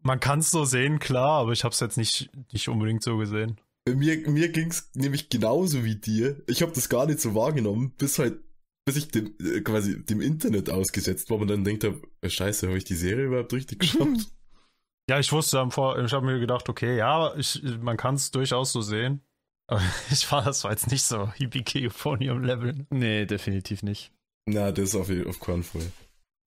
man 0.01 0.19
kann's 0.19 0.51
so 0.51 0.65
sehen, 0.65 0.99
klar, 0.99 1.41
aber 1.41 1.51
ich 1.51 1.63
hab's 1.63 1.79
jetzt 1.79 1.97
nicht, 1.97 2.29
nicht 2.51 2.69
unbedingt 2.69 3.03
so 3.03 3.17
gesehen. 3.17 3.59
Mir, 3.87 4.29
mir 4.29 4.49
ging's 4.49 4.91
nämlich 4.93 5.29
genauso 5.29 5.83
wie 5.83 5.95
dir. 5.95 6.41
Ich 6.47 6.61
habe 6.61 6.71
das 6.71 6.89
gar 6.89 7.05
nicht 7.05 7.19
so 7.19 7.33
wahrgenommen, 7.33 7.91
bis 7.97 8.19
halt, 8.19 8.39
bis 8.85 8.97
ich 8.97 9.09
dem, 9.09 9.35
äh, 9.39 9.61
quasi 9.61 10.03
dem 10.03 10.21
Internet 10.21 10.69
ausgesetzt 10.69 11.29
war 11.29 11.37
und 11.37 11.47
dann 11.47 11.63
denkt 11.63 11.83
er, 11.83 11.95
äh, 12.21 12.29
scheiße, 12.29 12.67
habe 12.67 12.77
ich 12.77 12.83
die 12.83 12.95
Serie 12.95 13.25
überhaupt 13.25 13.53
richtig 13.53 13.79
geschaut? 13.79 14.27
Ja, 15.09 15.19
ich 15.19 15.31
wusste 15.31 15.59
am 15.59 15.71
Vor, 15.71 15.97
ich 15.97 16.13
habe 16.13 16.25
mir 16.25 16.39
gedacht, 16.39 16.69
okay, 16.69 16.97
ja, 16.97 17.33
ich, 17.35 17.61
man 17.81 17.97
kann 17.97 18.15
es 18.15 18.29
durchaus 18.31 18.71
so 18.71 18.81
sehen. 18.81 19.21
Aber 19.67 19.81
ich 20.11 20.31
war, 20.31 20.43
das 20.43 20.63
war 20.63 20.71
jetzt 20.71 20.91
nicht 20.91 21.03
so 21.03 21.31
Hibiki 21.33 21.87
Euphonium 21.87 22.43
Level. 22.43 22.85
Nee, 22.89 23.25
definitiv 23.25 23.81
nicht. 23.81 24.11
Na, 24.45 24.71
das 24.71 24.89
ist 24.89 24.95
auf, 24.95 25.09
auf 25.27 25.39
keinen 25.39 25.63
Fall. 25.63 25.91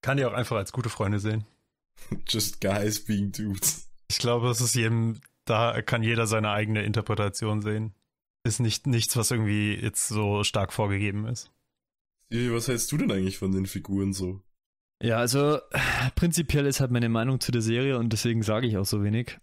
Kann 0.02 0.16
die 0.16 0.24
auch 0.24 0.32
einfach 0.32 0.56
als 0.56 0.72
gute 0.72 0.90
Freunde 0.90 1.20
sehen. 1.20 1.44
Just 2.28 2.60
guys 2.60 3.04
being 3.04 3.32
dudes. 3.32 3.90
Ich 4.10 4.18
glaube, 4.18 4.48
es 4.50 4.60
ist 4.60 4.74
jedem, 4.74 5.20
da 5.44 5.80
kann 5.82 6.02
jeder 6.02 6.26
seine 6.26 6.50
eigene 6.50 6.82
Interpretation 6.82 7.62
sehen. 7.62 7.94
Ist 8.44 8.60
nicht 8.60 8.86
nichts, 8.86 9.16
was 9.16 9.30
irgendwie 9.30 9.74
jetzt 9.74 10.08
so 10.08 10.42
stark 10.44 10.72
vorgegeben 10.72 11.26
ist. 11.26 11.50
Was 12.30 12.68
hältst 12.68 12.90
du 12.90 12.96
denn 12.96 13.12
eigentlich 13.12 13.38
von 13.38 13.52
den 13.52 13.66
Figuren 13.66 14.12
so? 14.12 14.40
Ja, 15.02 15.18
also 15.18 15.60
prinzipiell 16.14 16.66
ist 16.66 16.80
halt 16.80 16.90
meine 16.90 17.08
Meinung 17.08 17.40
zu 17.40 17.52
der 17.52 17.62
Serie 17.62 17.98
und 17.98 18.12
deswegen 18.12 18.42
sage 18.42 18.66
ich 18.66 18.76
auch 18.76 18.86
so 18.86 19.02
wenig. 19.02 19.38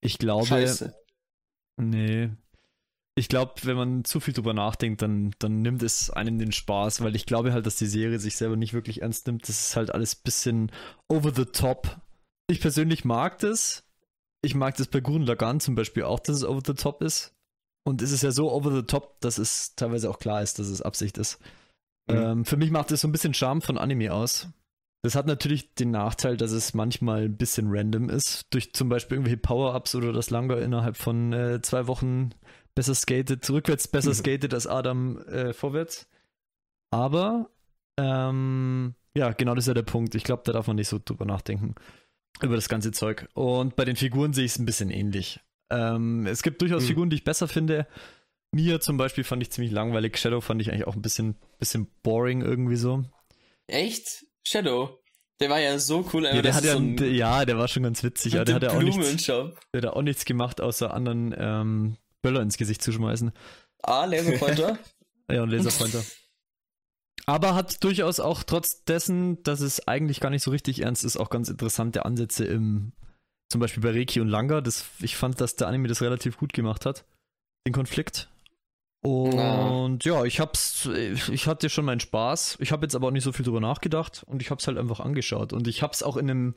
Ich 0.00 0.18
glaube. 0.18 0.46
Scheiße. 0.46 0.94
Nee. 1.78 2.30
Ich 3.18 3.28
glaube, 3.28 3.54
wenn 3.62 3.76
man 3.76 4.04
zu 4.04 4.20
viel 4.20 4.34
drüber 4.34 4.52
nachdenkt, 4.52 5.00
dann, 5.00 5.34
dann 5.38 5.62
nimmt 5.62 5.82
es 5.82 6.10
einem 6.10 6.38
den 6.38 6.52
Spaß, 6.52 7.00
weil 7.00 7.16
ich 7.16 7.24
glaube 7.24 7.52
halt, 7.52 7.64
dass 7.64 7.76
die 7.76 7.86
Serie 7.86 8.18
sich 8.18 8.36
selber 8.36 8.56
nicht 8.56 8.74
wirklich 8.74 9.00
ernst 9.00 9.26
nimmt. 9.26 9.48
Das 9.48 9.58
ist 9.58 9.76
halt 9.76 9.90
alles 9.90 10.16
ein 10.16 10.22
bisschen 10.22 10.72
over 11.08 11.32
the 11.34 11.46
top. 11.46 11.98
Ich 12.46 12.60
persönlich 12.60 13.06
mag 13.06 13.38
das. 13.38 13.84
Ich 14.42 14.54
mag 14.54 14.76
das 14.76 14.88
bei 14.88 15.00
Gurren 15.00 15.22
Lagann 15.22 15.60
zum 15.60 15.74
Beispiel 15.74 16.02
auch, 16.02 16.20
dass 16.20 16.36
es 16.36 16.44
over 16.44 16.60
the 16.64 16.74
top 16.74 17.02
ist. 17.02 17.34
Und 17.86 18.02
es 18.02 18.12
ist 18.12 18.22
ja 18.22 18.32
so 18.32 18.52
over 18.52 18.74
the 18.74 18.82
top, 18.82 19.18
dass 19.20 19.38
es 19.38 19.74
teilweise 19.76 20.10
auch 20.10 20.18
klar 20.18 20.42
ist, 20.42 20.58
dass 20.58 20.68
es 20.68 20.82
Absicht 20.82 21.16
ist. 21.16 21.40
Mhm. 22.10 22.16
Ähm, 22.16 22.44
für 22.44 22.58
mich 22.58 22.70
macht 22.70 22.92
es 22.92 23.00
so 23.00 23.08
ein 23.08 23.12
bisschen 23.12 23.32
Charme 23.32 23.62
von 23.62 23.78
Anime 23.78 24.12
aus. 24.12 24.48
Das 25.02 25.14
hat 25.14 25.26
natürlich 25.26 25.74
den 25.74 25.90
Nachteil, 25.90 26.36
dass 26.36 26.50
es 26.50 26.74
manchmal 26.74 27.24
ein 27.24 27.36
bisschen 27.36 27.68
random 27.70 28.10
ist. 28.10 28.46
Durch 28.50 28.74
zum 28.74 28.88
Beispiel 28.88 29.16
irgendwelche 29.16 29.38
Power-Ups 29.38 29.94
oder 29.94 30.12
das 30.12 30.30
Langer 30.30 30.58
innerhalb 30.58 30.96
von 30.96 31.32
äh, 31.32 31.62
zwei 31.62 31.86
Wochen 31.86 32.30
besser 32.76 32.94
skatet, 32.94 33.48
rückwärts 33.50 33.88
besser 33.88 34.14
skatet 34.14 34.54
als 34.54 34.68
Adam 34.68 35.18
äh, 35.26 35.52
vorwärts. 35.52 36.06
Aber, 36.92 37.50
ähm, 37.98 38.94
ja, 39.16 39.32
genau 39.32 39.54
das 39.54 39.64
ist 39.64 39.68
ja 39.68 39.74
der 39.74 39.82
Punkt. 39.82 40.14
Ich 40.14 40.22
glaube, 40.24 40.42
da 40.44 40.52
darf 40.52 40.66
man 40.68 40.76
nicht 40.76 40.88
so 40.88 41.00
drüber 41.04 41.24
nachdenken. 41.24 41.74
Über 42.42 42.54
das 42.54 42.68
ganze 42.68 42.92
Zeug. 42.92 43.28
Und 43.34 43.74
bei 43.76 43.84
den 43.84 43.96
Figuren 43.96 44.32
sehe 44.32 44.44
ich 44.44 44.52
es 44.52 44.58
ein 44.58 44.66
bisschen 44.66 44.90
ähnlich. 44.90 45.40
Ähm, 45.70 46.26
es 46.26 46.42
gibt 46.42 46.60
durchaus 46.62 46.82
Mhm. 46.84 46.86
Figuren, 46.88 47.10
die 47.10 47.16
ich 47.16 47.24
besser 47.24 47.48
finde. 47.48 47.86
Mia 48.52 48.78
zum 48.78 48.96
Beispiel 48.98 49.24
fand 49.24 49.42
ich 49.42 49.50
ziemlich 49.50 49.72
langweilig. 49.72 50.18
Shadow 50.18 50.40
fand 50.40 50.60
ich 50.62 50.70
eigentlich 50.70 50.86
auch 50.86 50.94
ein 50.94 51.02
bisschen, 51.02 51.36
bisschen 51.58 51.88
boring 52.02 52.42
irgendwie 52.42 52.76
so. 52.76 53.04
Echt? 53.66 54.26
Shadow? 54.46 54.98
Der 55.40 55.50
war 55.50 55.60
ja 55.60 55.78
so 55.78 56.08
cool. 56.12 56.24
Ja, 56.24 56.40
der 56.40 56.54
hat 56.54 56.64
ja, 56.64 56.72
so 56.72 56.78
ein- 56.78 56.96
ja, 57.14 57.44
der 57.44 57.58
war 57.58 57.68
schon 57.68 57.82
ganz 57.82 58.02
witzig, 58.02 58.34
aber 58.34 58.40
mit 58.40 58.48
der 58.48 58.54
hat 58.54 58.62
ja 58.62 58.70
auch 58.70 58.82
nichts, 58.82 59.26
der 59.26 59.52
hat 59.74 59.86
auch 59.86 60.02
nichts 60.02 60.24
gemacht, 60.24 60.60
außer 60.60 60.94
anderen 60.94 61.34
ähm, 61.36 61.96
Böller 62.26 62.42
ins 62.42 62.56
Gesicht 62.56 62.82
zu 62.82 62.90
schmeißen. 62.90 63.30
Ah, 63.82 64.04
Laserpointer. 64.04 64.78
Ja, 65.28 65.42
und 65.42 65.50
Laserpointer. 65.50 66.04
Aber 67.26 67.56
hat 67.56 67.82
durchaus 67.82 68.20
auch 68.20 68.44
trotz 68.44 68.84
dessen, 68.84 69.42
dass 69.42 69.58
es 69.60 69.88
eigentlich 69.88 70.20
gar 70.20 70.30
nicht 70.30 70.44
so 70.44 70.52
richtig 70.52 70.82
ernst 70.82 71.04
ist, 71.04 71.16
auch 71.16 71.30
ganz 71.30 71.48
interessante 71.48 72.04
Ansätze 72.04 72.44
im, 72.44 72.92
zum 73.48 73.60
Beispiel 73.60 73.82
bei 73.82 73.90
Reiki 73.90 74.20
und 74.20 74.28
Langa. 74.28 74.60
Das, 74.60 74.84
ich 75.00 75.16
fand, 75.16 75.40
dass 75.40 75.56
der 75.56 75.66
Anime 75.66 75.88
das 75.88 76.00
relativ 76.00 76.36
gut 76.36 76.52
gemacht 76.52 76.86
hat, 76.86 77.04
den 77.66 77.72
Konflikt. 77.72 78.28
Und 79.02 80.04
ja, 80.04 80.24
ich 80.24 80.38
hab's, 80.38 80.86
ich 80.86 81.48
hatte 81.48 81.68
schon 81.70 81.84
meinen 81.84 82.00
Spaß. 82.00 82.58
Ich 82.60 82.70
habe 82.70 82.84
jetzt 82.86 82.94
aber 82.94 83.08
auch 83.08 83.12
nicht 83.12 83.24
so 83.24 83.32
viel 83.32 83.44
drüber 83.44 83.60
nachgedacht 83.60 84.24
und 84.28 84.42
ich 84.42 84.52
hab's 84.52 84.68
halt 84.68 84.78
einfach 84.78 85.00
angeschaut. 85.00 85.52
Und 85.52 85.66
ich 85.66 85.82
hab's 85.82 86.04
auch 86.04 86.16
in 86.16 86.30
einem, 86.30 86.54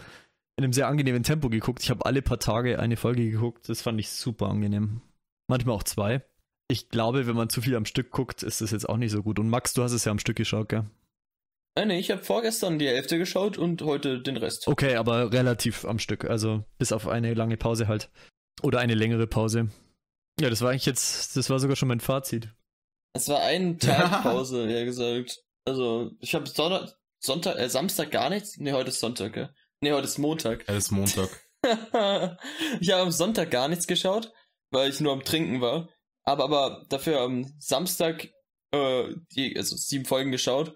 in 0.57 0.63
einem 0.63 0.73
sehr 0.73 0.87
angenehmen 0.87 1.23
Tempo 1.23 1.49
geguckt. 1.49 1.81
Ich 1.81 1.89
habe 1.89 2.05
alle 2.05 2.21
paar 2.21 2.39
Tage 2.39 2.77
eine 2.77 2.97
Folge 2.97 3.29
geguckt. 3.29 3.67
Das 3.67 3.81
fand 3.81 3.99
ich 3.99 4.11
super 4.11 4.47
angenehm. 4.47 5.01
Manchmal 5.49 5.75
auch 5.75 5.83
zwei. 5.83 6.23
Ich 6.69 6.89
glaube, 6.89 7.25
wenn 7.25 7.35
man 7.35 7.49
zu 7.49 7.61
viel 7.61 7.75
am 7.75 7.85
Stück 7.85 8.11
guckt, 8.11 8.43
ist 8.43 8.61
das 8.61 8.69
jetzt 8.69 8.87
auch 8.87 8.97
nicht 8.97 9.11
so 9.11 9.23
gut. 9.23 9.39
Und 9.39 9.49
Max, 9.49 9.73
du 9.73 9.81
hast 9.81 9.91
es 9.93 10.05
ja 10.05 10.11
am 10.11 10.19
Stück 10.19 10.37
geschaut, 10.37 10.69
gell? 10.69 10.85
Nein, 11.75 11.87
nee, 11.87 11.99
ich 11.99 12.11
habe 12.11 12.21
vorgestern 12.21 12.77
die 12.77 12.87
Hälfte 12.87 13.17
geschaut 13.17 13.57
und 13.57 13.81
heute 13.81 14.21
den 14.21 14.37
Rest. 14.37 14.67
Okay, 14.67 14.95
aber 14.95 15.33
relativ 15.33 15.85
am 15.85 15.97
Stück. 15.97 16.25
Also 16.25 16.63
bis 16.77 16.91
auf 16.91 17.07
eine 17.07 17.33
lange 17.33 17.57
Pause 17.57 17.87
halt. 17.87 18.11
Oder 18.61 18.79
eine 18.79 18.93
längere 18.93 19.25
Pause. 19.25 19.69
Ja, 20.39 20.49
das 20.49 20.61
war 20.61 20.69
eigentlich 20.69 20.85
jetzt, 20.85 21.35
das 21.35 21.49
war 21.49 21.59
sogar 21.59 21.75
schon 21.75 21.87
mein 21.87 21.99
Fazit. 21.99 22.49
Es 23.13 23.27
war 23.27 23.41
ein 23.41 23.79
Tag 23.79 24.23
Pause, 24.23 24.69
eher 24.69 24.85
gesagt. 24.85 25.43
Also, 25.65 26.11
ich 26.19 26.35
habe 26.35 26.47
Sonntag, 26.47 26.93
Sonntag, 27.19 27.57
äh, 27.57 27.69
Samstag 27.69 28.11
gar 28.11 28.29
nichts. 28.29 28.57
Nee, 28.57 28.73
heute 28.73 28.89
ist 28.89 28.99
Sonntag, 28.99 29.35
ja. 29.35 29.49
Nee, 29.81 29.93
heute 29.93 30.05
ist 30.05 30.19
Montag. 30.19 30.63
Es 30.67 30.77
ist 30.77 30.91
Montag. 30.91 31.29
ich 32.79 32.91
habe 32.91 33.01
am 33.01 33.11
Sonntag 33.11 33.49
gar 33.49 33.67
nichts 33.67 33.87
geschaut, 33.87 34.31
weil 34.71 34.89
ich 34.89 34.99
nur 34.99 35.13
am 35.13 35.23
Trinken 35.23 35.61
war. 35.61 35.89
Aber 36.23 36.43
aber 36.43 36.85
dafür 36.89 37.21
am 37.21 37.53
Samstag 37.59 38.29
äh, 38.71 39.15
die, 39.31 39.55
also 39.57 39.75
sieben 39.75 40.05
Folgen 40.05 40.31
geschaut. 40.31 40.75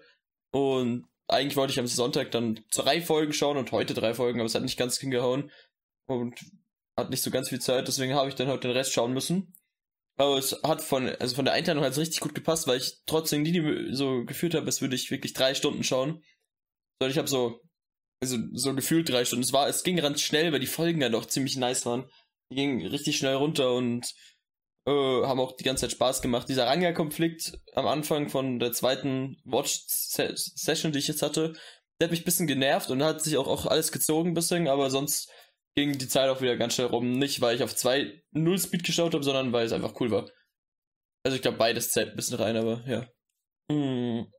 Und 0.52 1.06
eigentlich 1.28 1.56
wollte 1.56 1.72
ich 1.72 1.78
am 1.78 1.86
Sonntag 1.86 2.30
dann 2.30 2.60
drei 2.72 3.00
Folgen 3.00 3.32
schauen 3.32 3.56
und 3.56 3.72
heute 3.72 3.94
drei 3.94 4.14
Folgen, 4.14 4.40
aber 4.40 4.46
es 4.46 4.54
hat 4.54 4.62
nicht 4.62 4.78
ganz 4.78 4.98
hingehauen. 4.98 5.50
Und 6.06 6.38
hat 6.96 7.10
nicht 7.10 7.22
so 7.22 7.30
ganz 7.30 7.48
viel 7.48 7.60
Zeit, 7.60 7.88
deswegen 7.88 8.14
habe 8.14 8.28
ich 8.28 8.34
dann 8.34 8.48
heute 8.48 8.68
den 8.68 8.76
Rest 8.76 8.92
schauen 8.92 9.12
müssen. 9.12 9.54
Aber 10.16 10.38
es 10.38 10.56
hat 10.62 10.80
von, 10.80 11.08
also 11.08 11.34
von 11.34 11.44
der 11.44 11.54
Einteilung 11.54 11.82
hat 11.82 11.92
es 11.92 11.98
richtig 11.98 12.20
gut 12.20 12.34
gepasst, 12.34 12.68
weil 12.68 12.78
ich 12.78 13.02
trotzdem 13.06 13.42
nie 13.42 13.92
so 13.92 14.24
gefühlt 14.24 14.54
habe, 14.54 14.66
als 14.66 14.80
würde 14.80 14.94
ich 14.94 15.10
wirklich 15.10 15.32
drei 15.32 15.54
Stunden 15.54 15.82
schauen. 15.82 16.22
Sondern 17.00 17.10
ich 17.10 17.18
habe 17.18 17.28
so, 17.28 17.60
also 18.22 18.38
so 18.52 18.74
gefühlt 18.74 19.08
drei 19.08 19.24
Stunden. 19.24 19.42
Es 19.42 19.52
war, 19.52 19.68
es 19.68 19.82
ging 19.82 19.96
ganz 19.96 20.20
schnell, 20.20 20.52
weil 20.52 20.60
die 20.60 20.66
Folgen 20.66 21.00
dann 21.00 21.12
doch 21.12 21.26
ziemlich 21.26 21.56
nice 21.56 21.84
waren. 21.84 22.08
Die 22.54 22.60
gingen 22.60 22.86
richtig 22.86 23.16
schnell 23.16 23.34
runter 23.34 23.74
und 23.74 24.14
äh, 24.86 24.90
haben 24.90 25.40
auch 25.40 25.56
die 25.56 25.64
ganze 25.64 25.82
Zeit 25.82 25.90
Spaß 25.90 26.22
gemacht. 26.22 26.48
Dieser 26.48 26.68
Ranga-Konflikt 26.68 27.58
am 27.72 27.88
Anfang 27.88 28.28
von 28.28 28.60
der 28.60 28.72
zweiten 28.72 29.36
Watch-Session, 29.44 30.92
die 30.92 31.00
ich 31.00 31.08
jetzt 31.08 31.22
hatte, 31.22 31.54
der 31.98 32.06
hat 32.06 32.12
mich 32.12 32.20
ein 32.20 32.24
bisschen 32.24 32.46
genervt 32.46 32.90
und 32.90 33.02
hat 33.02 33.22
sich 33.22 33.36
auch, 33.36 33.48
auch 33.48 33.66
alles 33.66 33.90
gezogen 33.90 34.30
ein 34.30 34.34
bisschen, 34.34 34.68
aber 34.68 34.88
sonst 34.90 35.32
ging 35.74 35.98
die 35.98 36.06
Zeit 36.06 36.28
auch 36.28 36.40
wieder 36.42 36.56
ganz 36.56 36.74
schnell 36.74 36.86
rum. 36.86 37.18
Nicht, 37.18 37.40
weil 37.40 37.56
ich 37.56 37.64
auf 37.64 37.74
2 37.74 38.22
0 38.30 38.58
Speed 38.60 38.84
geschaut 38.84 39.14
habe, 39.14 39.24
sondern 39.24 39.52
weil 39.52 39.66
es 39.66 39.72
einfach 39.72 39.98
cool 40.00 40.12
war. 40.12 40.30
Also 41.24 41.34
ich 41.34 41.42
glaube, 41.42 41.58
beides 41.58 41.90
zählt 41.90 42.10
ein 42.10 42.16
bisschen 42.16 42.38
rein, 42.38 42.56
aber 42.56 42.84
ja. 42.86 43.08
Hm, 43.68 44.30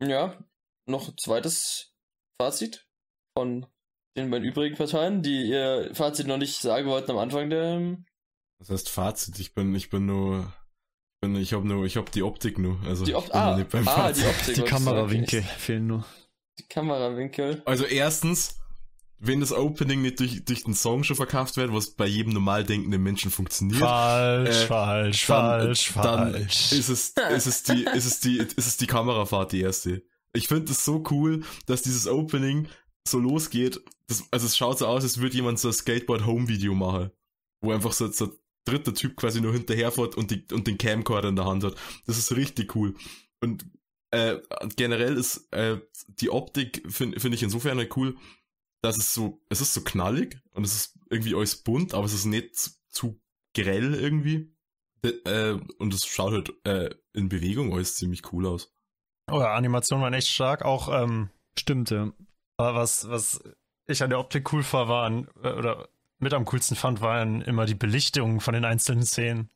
ja, 0.00 0.38
noch 0.86 1.08
ein 1.08 1.18
zweites 1.18 1.96
Fazit 2.40 2.86
von 3.36 3.66
den 4.16 4.30
beiden 4.30 4.48
übrigen 4.48 4.76
Parteien, 4.76 5.22
die 5.22 5.42
ihr 5.48 5.90
Fazit 5.92 6.26
noch 6.26 6.38
nicht 6.38 6.60
sagen 6.60 6.88
wollten 6.88 7.10
am 7.12 7.18
Anfang 7.18 7.50
der. 7.50 7.96
Das 8.58 8.70
heißt 8.70 8.88
Fazit, 8.88 9.38
ich 9.38 9.54
bin, 9.54 9.74
ich 9.74 9.90
bin 9.90 10.06
nur, 10.06 10.52
ich 11.14 11.20
bin, 11.20 11.36
ich 11.36 11.52
habe 11.52 11.66
nur, 11.66 11.84
ich 11.84 11.96
habe 11.96 12.10
die 12.10 12.22
Optik 12.22 12.58
nur. 12.58 12.78
Also 12.86 13.04
Die 13.04 13.14
Op 13.14 13.28
ah, 13.32 13.52
ah, 13.52 14.12
die. 14.12 14.24
Optik. 14.24 14.54
Die. 14.54 14.62
Kamerawinkel 14.62 15.42
fehlen 15.42 15.86
nur. 15.86 16.04
Die 16.58 16.66
Kamerawinkel. 16.66 17.62
Also 17.66 17.84
erstens, 17.84 18.56
wenn 19.18 19.40
das 19.40 19.52
Opening 19.52 20.02
nicht 20.02 20.20
durch, 20.20 20.44
durch 20.44 20.64
den 20.64 20.74
Song 20.74 21.04
schon 21.04 21.16
verkauft 21.16 21.56
wird, 21.58 21.72
was 21.72 21.90
bei 21.90 22.06
jedem 22.06 22.32
normal 22.32 22.64
denkenden 22.64 23.02
Menschen 23.02 23.30
funktioniert, 23.30 23.80
Falsch, 23.80 24.62
Äh, 24.62 24.66
falsch, 24.66 25.26
dann, 25.26 25.60
falsch, 25.60 25.92
dann 25.94 26.32
falsch. 26.32 26.72
ist 26.72 26.88
es, 26.88 27.14
ist 27.30 27.46
es 27.46 27.62
die, 27.62 27.84
ist 27.84 28.06
es 28.06 28.20
die, 28.20 28.38
ist 28.38 28.58
es 28.66 28.76
die 28.78 28.86
Kamerafahrt 28.86 29.52
die 29.52 29.60
erste. 29.60 30.02
Ich 30.32 30.48
finde 30.48 30.72
es 30.72 30.84
so 30.84 31.02
cool, 31.10 31.44
dass 31.66 31.82
dieses 31.82 32.06
Opening 32.06 32.68
so 33.08 33.18
losgeht. 33.18 33.80
Das, 34.06 34.24
also 34.30 34.46
es 34.46 34.56
schaut 34.56 34.78
so 34.78 34.86
aus, 34.86 35.02
als 35.02 35.20
würde 35.20 35.36
jemand 35.36 35.58
so 35.58 35.68
ein 35.68 35.74
Skateboard-Home-Video 35.74 36.74
machen. 36.74 37.10
Wo 37.60 37.72
einfach 37.72 37.92
so, 37.92 38.10
so 38.10 38.32
dritter 38.64 38.94
Typ 38.94 39.16
quasi 39.16 39.40
nur 39.40 39.52
hinterherfährt 39.52 40.16
und, 40.16 40.30
die, 40.30 40.44
und 40.52 40.66
den 40.66 40.78
Camcorder 40.78 41.28
in 41.28 41.36
der 41.36 41.46
Hand 41.46 41.64
hat. 41.64 41.74
Das 42.06 42.18
ist 42.18 42.36
richtig 42.36 42.74
cool. 42.76 42.94
Und 43.40 43.66
äh, 44.10 44.38
generell 44.76 45.16
ist 45.16 45.52
äh, 45.52 45.80
die 46.08 46.30
Optik, 46.30 46.82
finde 46.88 47.20
find 47.20 47.34
ich 47.34 47.42
insofern 47.42 47.78
halt 47.78 47.96
cool, 47.96 48.16
dass 48.82 48.98
es 48.98 49.14
so, 49.14 49.42
es 49.48 49.60
ist 49.60 49.74
so 49.74 49.82
knallig 49.82 50.40
und 50.52 50.64
es 50.64 50.74
ist 50.74 50.98
irgendwie 51.10 51.34
alles 51.34 51.56
bunt, 51.56 51.94
aber 51.94 52.04
es 52.04 52.12
ist 52.12 52.24
nicht 52.24 52.56
zu, 52.56 52.70
zu 52.88 53.20
grell 53.54 53.94
irgendwie. 53.94 54.52
De, 55.04 55.12
äh, 55.24 55.60
und 55.78 55.92
es 55.92 56.06
schaut 56.06 56.32
halt 56.32 56.52
äh, 56.64 56.94
in 57.12 57.28
Bewegung 57.28 57.72
alles 57.72 57.96
ziemlich 57.96 58.32
cool 58.32 58.46
aus. 58.46 58.72
Oh 59.30 59.40
ja, 59.40 59.54
Animationen 59.54 60.02
waren 60.04 60.14
echt 60.14 60.28
stark. 60.28 60.64
Auch, 60.64 60.88
ähm, 60.88 61.30
Stimmt, 61.58 61.90
ja. 61.90 62.12
Aber 62.56 62.74
was, 62.74 63.08
was 63.08 63.42
ich 63.86 64.02
an 64.02 64.10
der 64.10 64.18
Optik 64.18 64.52
cool 64.52 64.64
war, 64.72 64.88
waren, 64.88 65.28
äh, 65.42 65.52
oder 65.52 65.88
mit 66.18 66.32
am 66.32 66.44
coolsten 66.46 66.76
fand, 66.76 67.00
waren 67.00 67.42
immer 67.42 67.66
die 67.66 67.74
Belichtungen 67.74 68.40
von 68.40 68.54
den 68.54 68.64
einzelnen 68.64 69.04
Szenen. 69.04 69.50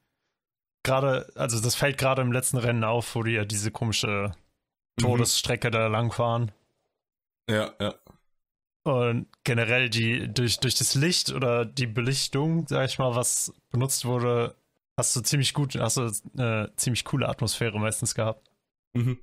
Gerade, 0.83 1.31
also 1.35 1.61
das 1.61 1.75
fällt 1.75 1.99
gerade 1.99 2.23
im 2.23 2.33
letzten 2.33 2.59
Rennen 2.59 2.85
auf, 2.85 3.15
wo 3.15 3.23
die 3.23 3.33
ja 3.33 3.45
diese 3.45 3.71
komische 3.71 4.33
Todesstrecke 4.99 5.71
da 5.71 5.87
lang 5.89 6.13
fahren. 6.13 6.53
Ja, 7.49 7.73
ja. 7.81 7.95
Und 8.83 9.27
generell 9.45 9.91
die, 9.91 10.33
durch, 10.33 10.59
durch 10.59 10.75
das 10.75 10.95
Licht 10.95 11.33
oder 11.33 11.65
die 11.67 11.87
Belichtung, 11.87 12.67
sag 12.67 12.89
ich 12.89 12.99
mal, 12.99 13.15
was 13.15 13.53
benutzt 13.71 14.05
wurde, 14.05 14.57
hast 14.97 15.15
du 15.17 15.21
ziemlich 15.21 15.53
gut, 15.53 15.75
hast 15.77 15.99
du 15.99 16.11
eine 16.37 16.73
ziemlich 16.77 17.05
coole 17.05 17.29
Atmosphäre 17.29 17.79
meistens 17.79 18.15
gehabt. 18.15 18.51
Mhm. 18.95 19.19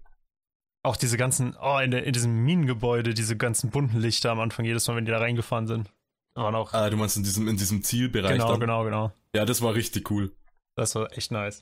Auch 0.87 0.95
diese 0.95 1.17
ganzen, 1.17 1.53
oh, 1.61 1.79
in, 1.79 1.91
der, 1.91 2.05
in 2.05 2.13
diesem 2.13 2.45
Minengebäude, 2.45 3.13
diese 3.13 3.35
ganzen 3.35 3.71
bunten 3.71 3.99
Lichter 3.99 4.31
am 4.31 4.39
Anfang, 4.39 4.63
jedes 4.63 4.87
Mal, 4.87 4.95
wenn 4.95 5.03
die 5.03 5.11
da 5.11 5.17
reingefahren 5.17 5.67
sind. 5.67 5.91
Waren 6.33 6.55
auch. 6.55 6.71
Ah, 6.71 6.89
du 6.89 6.95
meinst 6.95 7.17
in 7.17 7.23
diesem, 7.23 7.45
in 7.49 7.57
diesem 7.57 7.83
Zielbereich 7.83 8.31
genau, 8.31 8.51
dann? 8.51 8.59
genau, 8.61 8.83
genau. 8.85 9.11
Ja, 9.35 9.43
das 9.43 9.61
war 9.61 9.75
richtig 9.75 10.09
cool. 10.11 10.31
Das 10.77 10.95
war 10.95 11.11
echt 11.11 11.29
nice. 11.33 11.61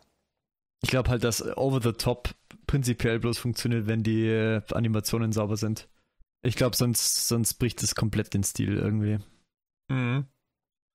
Ich 0.84 0.92
glaube 0.92 1.10
halt, 1.10 1.24
dass 1.24 1.42
Over 1.58 1.82
the 1.82 1.94
Top 1.94 2.36
prinzipiell 2.68 3.18
bloß 3.18 3.40
funktioniert, 3.40 3.88
wenn 3.88 4.04
die 4.04 4.28
äh, 4.28 4.62
Animationen 4.72 5.32
sauber 5.32 5.58
sind. 5.58 5.90
Ich 6.44 6.56
glaube, 6.56 6.76
sonst, 6.76 7.28
sonst 7.28 7.56
bricht 7.56 7.82
es 7.82 7.96
komplett 7.96 8.36
den 8.36 8.44
Stil 8.44 8.78
irgendwie. 8.78 9.18
Mhm. 9.88 10.28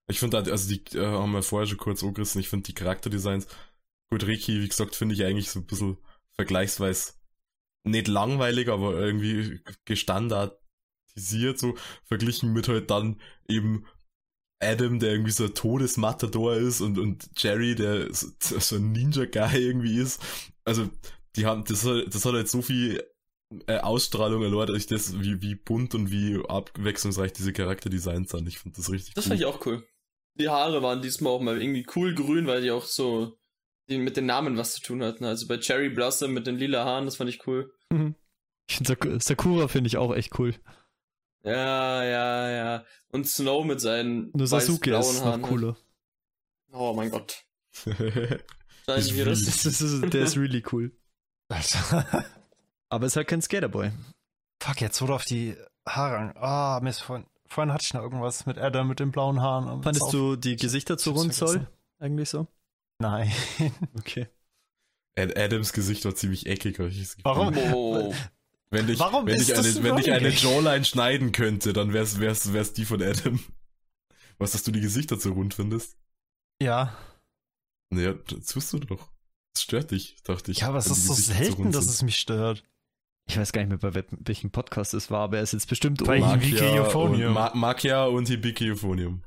Ich 0.09 0.20
finde, 0.20 0.39
also 0.39 0.72
die 0.72 0.97
äh, 0.97 1.05
haben 1.05 1.33
wir 1.33 1.43
vorher 1.43 1.66
schon 1.66 1.78
kurz 1.78 2.05
angerissen, 2.05 2.41
ich 2.41 2.49
finde 2.49 2.68
die 2.68 2.74
Charakterdesigns, 2.74 3.49
gut, 4.09 4.24
Ricky, 4.24 4.62
wie 4.62 4.68
gesagt, 4.68 4.95
finde 4.95 5.16
ich 5.16 5.24
eigentlich 5.24 5.51
so 5.51 5.59
ein 5.59 5.66
bisschen 5.66 5.97
vergleichsweise 6.37 7.14
nicht 7.85 8.09
langweilig, 8.09 8.68
aber 8.68 8.95
irgendwie 8.95 9.61
gestandardisiert, 9.85 11.59
so 11.59 11.74
verglichen 12.05 12.53
mit 12.53 12.68
halt 12.68 12.91
dann 12.91 13.20
eben 13.49 13.87
Adam, 14.62 14.99
der 14.99 15.12
irgendwie 15.12 15.31
so 15.31 15.45
ein 15.45 15.55
Todesmatador 15.55 16.57
ist 16.57 16.81
und, 16.81 16.99
und 16.99 17.31
Jerry, 17.37 17.74
der 17.74 18.12
so, 18.12 18.28
so 18.39 18.76
ein 18.76 18.93
Ninja-Guy 18.93 19.57
irgendwie 19.59 19.99
ist. 19.99 20.20
Also, 20.64 20.91
die 21.37 21.47
haben, 21.47 21.64
das 21.64 21.85
hat, 21.85 22.14
das 22.14 22.24
hat 22.24 22.35
halt 22.35 22.49
so 22.49 22.61
viel 22.61 23.03
äh, 23.66 23.78
Ausstrahlung 23.78 24.43
erlaubt, 24.43 24.70
ich 24.70 24.87
das, 24.87 25.18
wie, 25.20 25.41
wie 25.41 25.55
bunt 25.55 25.95
und 25.95 26.11
wie 26.11 26.39
abwechslungsreich 26.47 27.33
diese 27.33 27.53
Charakterdesigns 27.53 28.31
sind. 28.31 28.47
Ich 28.49 28.59
finde 28.59 28.76
das 28.76 28.91
richtig 28.91 29.14
Das 29.14 29.24
cool. 29.24 29.28
fand 29.31 29.41
ich 29.41 29.47
auch 29.47 29.66
cool. 29.66 29.87
Die 30.39 30.49
Haare 30.49 30.83
waren 30.83 31.03
diesmal 31.03 31.33
auch 31.33 31.41
mal 31.41 31.61
irgendwie 31.61 31.87
cool 31.97 32.14
grün, 32.14 32.47
weil 32.47 32.62
die 32.62 32.70
auch 32.70 32.85
so 32.85 33.39
die 33.91 33.99
mit 33.99 34.16
den 34.16 34.26
Namen 34.26 34.57
was 34.57 34.74
zu 34.74 34.80
tun 34.80 35.03
hatten. 35.03 35.24
Also 35.24 35.47
bei 35.47 35.59
Cherry 35.59 35.91
Blossom 35.91 36.32
mit 36.32 36.47
den 36.47 36.57
lila 36.57 36.84
Haaren, 36.84 37.05
das 37.05 37.16
fand 37.16 37.28
ich 37.30 37.47
cool. 37.47 37.72
Ich 38.68 38.76
finde 38.76 38.88
Sak 38.88 39.07
Sakura 39.22 39.68
finde 39.68 39.88
ich 39.88 39.97
auch 39.97 40.14
echt 40.14 40.38
cool. 40.38 40.55
Ja, 41.43 42.05
ja, 42.05 42.51
ja. 42.51 42.84
Und 43.11 43.26
Snow 43.26 43.64
mit 43.64 43.80
seinen 43.80 44.30
Nur 44.34 44.47
Sasuke 44.47 44.95
ist 44.97 45.22
Haaren. 45.24 45.41
noch 45.41 45.49
cooler. 45.49 45.76
Oh 46.72 46.93
mein 46.95 47.11
Gott. 47.11 47.45
Ist 47.84 49.14
wir 49.14 49.26
really- 49.26 49.45
das? 49.45 49.62
Das 49.62 49.80
ist, 49.80 50.12
der 50.12 50.22
ist 50.22 50.36
really 50.36 50.64
cool. 50.72 50.91
Aber 52.88 53.07
ist 53.07 53.16
halt 53.16 53.28
kein 53.28 53.41
Skaterboy. 53.43 53.93
Fuck, 54.61 54.80
jetzt 54.80 55.01
wurde 55.01 55.14
auf 55.14 55.24
die 55.24 55.57
Haare 55.88 56.16
an. 56.18 56.32
Ah, 56.36 56.80
Mist, 56.82 57.03
vorhin, 57.03 57.26
vorhin 57.47 57.72
hatte 57.72 57.84
ich 57.84 57.95
noch 57.95 58.03
irgendwas 58.03 58.47
mit 58.47 58.59
Adam 58.59 58.88
mit 58.88 58.99
den 59.01 59.11
blauen 59.12 59.41
Haaren. 59.41 59.82
Fandest 59.82 60.12
du 60.12 60.36
die 60.36 60.57
Gesichter 60.57 60.99
zu 60.99 61.12
rund 61.12 61.32
soll? 61.34 61.49
vergessen. 61.49 61.68
Eigentlich 62.01 62.28
so? 62.30 62.47
Nein. 63.01 63.32
Okay. 63.98 64.28
Ad- 65.18 65.36
Adams 65.36 65.72
Gesicht 65.72 66.05
war 66.05 66.14
ziemlich 66.14 66.46
eckig, 66.46 66.78
ich 66.78 66.98
das 67.01 67.16
Gefühl. 67.16 67.22
Warum? 67.24 67.57
Oh. 67.74 68.14
Wenn 68.70 68.88
ich, 68.88 69.01
Warum 69.01 69.26
wenn 69.26 69.34
ist 69.34 69.48
ich 69.48 69.57
das 69.57 69.66
eine, 69.76 69.88
ein 69.88 69.96
wenn 69.96 69.98
ich 69.98 70.12
eine? 70.12 70.28
Jawline 70.28 70.84
schneiden 70.84 71.32
könnte, 71.32 71.72
dann 71.72 71.92
wär's, 71.92 72.20
wär's, 72.20 72.53
wär's 72.53 72.72
die 72.72 72.84
von 72.84 73.03
Adam. 73.03 73.40
Was, 74.38 74.53
dass 74.53 74.62
du 74.62 74.70
die 74.70 74.80
Gesichter 74.80 75.18
zu 75.18 75.32
rund 75.32 75.55
findest? 75.55 75.98
Ja. 76.62 76.96
Naja, 77.92 78.12
das 78.12 78.46
tust 78.46 78.72
du 78.72 78.78
doch. 78.78 79.11
Das 79.55 79.64
stört 79.64 79.90
dich, 79.90 80.16
dachte 80.22 80.53
ich. 80.53 80.59
Ja, 80.61 80.68
aber 80.68 80.78
es 80.78 80.86
ist 80.86 81.07
so 81.07 81.14
selten, 81.14 81.72
dass 81.72 81.86
es 81.86 82.03
mich 82.03 82.16
stört. 82.16 82.62
Ich 83.28 83.36
weiß 83.36 83.53
gar 83.53 83.62
nicht 83.62 83.70
mehr, 83.70 83.78
bei 83.78 83.98
wel- 84.01 84.07
welchem 84.20 84.51
Podcast 84.51 84.94
es 84.94 85.11
war, 85.11 85.20
aber 85.22 85.38
er 85.38 85.42
ist 85.42 85.53
jetzt 85.53 85.68
bestimmt 85.68 86.05
Bei 86.05 86.20
Makia 86.20 86.82
Euphonium. 86.82 87.28
und, 87.28 87.34
Ma 87.34 87.53
Makia 87.55 88.05
und 88.05 88.28
Hibiki 88.28 88.70
Euphonium. 88.70 89.22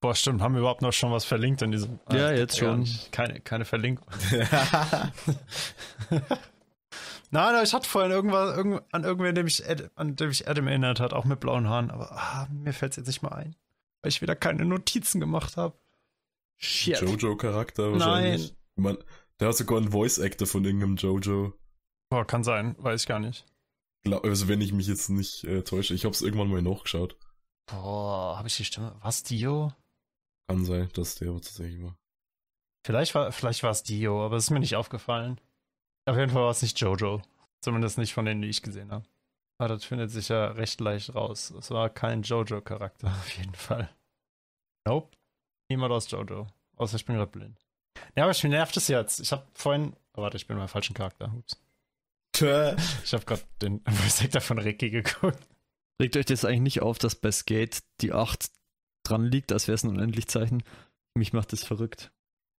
Boah, 0.00 0.14
stimmt. 0.14 0.40
Haben 0.40 0.54
wir 0.54 0.60
überhaupt 0.60 0.82
noch 0.82 0.92
schon 0.92 1.12
was 1.12 1.24
verlinkt 1.24 1.60
in 1.62 1.72
diesem? 1.72 2.00
Ja, 2.10 2.28
Ah, 2.28 2.32
jetzt 2.32 2.58
schon. 2.58 2.88
Keine, 3.12 3.40
keine 3.40 3.64
Verlinkung. 3.66 4.06
Nein, 7.32 7.54
aber 7.54 7.62
ich 7.62 7.72
hatte 7.74 7.88
vorhin 7.88 8.10
irgendwas, 8.10 8.56
irgend, 8.56 8.82
an 8.92 9.04
irgendwen, 9.04 9.34
dem 9.34 9.46
ich 9.46 9.68
Ad, 9.68 9.90
an 9.94 10.16
dem 10.16 10.30
ich 10.30 10.48
Adam 10.48 10.66
erinnert 10.66 11.00
hat, 11.00 11.12
auch 11.12 11.24
mit 11.24 11.38
blauen 11.38 11.68
Haaren. 11.68 11.90
Aber 11.90 12.10
ah, 12.12 12.48
mir 12.50 12.72
fällt 12.72 12.92
es 12.92 12.96
jetzt 12.96 13.06
nicht 13.06 13.22
mal 13.22 13.32
ein. 13.32 13.54
Weil 14.02 14.08
ich 14.08 14.22
wieder 14.22 14.34
keine 14.34 14.64
Notizen 14.64 15.20
gemacht 15.20 15.56
habe. 15.56 15.76
Shit. 16.56 17.00
Jojo-Charakter 17.00 17.92
wahrscheinlich. 17.92 18.54
Man, 18.76 18.98
der 19.38 19.48
hat 19.48 19.56
sogar 19.56 19.78
einen 19.78 19.92
Voice-Actor 19.92 20.46
von 20.46 20.64
irgendeinem 20.64 20.96
Jojo. 20.96 21.52
Boah, 22.08 22.26
kann 22.26 22.42
sein. 22.42 22.74
Weiß 22.78 23.02
ich 23.02 23.06
gar 23.06 23.20
nicht. 23.20 23.46
Also 24.22 24.48
wenn 24.48 24.60
ich 24.60 24.72
mich 24.72 24.86
jetzt 24.88 25.10
nicht 25.10 25.44
äh, 25.44 25.62
täusche. 25.62 25.94
Ich 25.94 26.04
hab's 26.04 26.22
irgendwann 26.22 26.48
mal 26.48 26.62
nachgeschaut. 26.62 27.16
Boah, 27.66 28.36
habe 28.38 28.48
ich 28.48 28.56
die 28.56 28.64
Stimme? 28.64 28.96
Was, 29.02 29.22
Dio? 29.22 29.72
Kann 30.50 30.64
sein, 30.64 30.88
dass 30.94 31.14
der 31.14 31.32
tatsächlich 31.32 31.82
war. 31.82 31.96
Vielleicht 32.84 33.14
war, 33.14 33.30
vielleicht 33.30 33.62
war 33.62 33.70
es 33.70 33.84
Dio, 33.84 34.24
aber 34.24 34.36
es 34.36 34.44
ist 34.44 34.50
mir 34.50 34.58
nicht 34.58 34.74
aufgefallen. 34.74 35.40
Auf 36.06 36.16
jeden 36.16 36.32
Fall 36.32 36.42
war 36.42 36.50
es 36.50 36.62
nicht 36.62 36.80
Jojo. 36.80 37.22
Zumindest 37.60 37.98
nicht 37.98 38.14
von 38.14 38.24
denen, 38.24 38.42
die 38.42 38.48
ich 38.48 38.62
gesehen 38.62 38.90
habe. 38.90 39.04
Aber 39.58 39.68
das 39.68 39.84
findet 39.84 40.10
sich 40.10 40.28
ja 40.28 40.46
recht 40.46 40.80
leicht 40.80 41.14
raus. 41.14 41.50
Es 41.50 41.70
war 41.70 41.88
kein 41.90 42.22
Jojo-Charakter, 42.22 43.06
auf 43.20 43.30
jeden 43.36 43.54
Fall. 43.54 43.90
Nope. 44.86 45.16
Niemand 45.68 45.92
aus 45.92 46.10
Jojo. 46.10 46.48
Außer 46.76 46.96
ich 46.96 47.04
bin 47.04 47.16
gerade 47.16 47.30
blind. 47.30 47.60
Ja, 48.16 48.24
aber 48.24 48.32
ich 48.32 48.42
mir 48.42 48.50
nervt 48.50 48.76
es 48.76 48.88
jetzt. 48.88 49.20
Ich 49.20 49.30
habe 49.30 49.46
vorhin. 49.54 49.94
Oh, 50.14 50.22
warte, 50.22 50.36
ich 50.36 50.46
bin 50.48 50.56
beim 50.56 50.66
falschen 50.66 50.94
Charakter. 50.94 51.32
Ups. 51.36 51.60
Tja. 52.32 52.74
Ich 53.04 53.12
habe 53.12 53.24
gerade 53.24 53.42
den 53.62 53.80
Voice 53.88 54.22
Actor 54.22 54.40
von 54.40 54.58
Ricky 54.58 54.90
geguckt. 54.90 55.46
Regt 56.02 56.16
euch 56.16 56.26
das 56.26 56.44
eigentlich 56.44 56.60
nicht 56.60 56.82
auf, 56.82 56.98
dass 56.98 57.14
bei 57.14 57.30
Skate 57.30 57.84
die 58.00 58.12
8 58.12 58.50
dran 59.10 59.24
liegt, 59.24 59.52
als 59.52 59.66
wäre 59.68 59.74
es 59.74 59.82
ein 59.84 59.90
Unendlichzeichen? 59.90 60.62
Mich 61.14 61.32
macht 61.32 61.52
das 61.52 61.64
verrückt. 61.64 62.12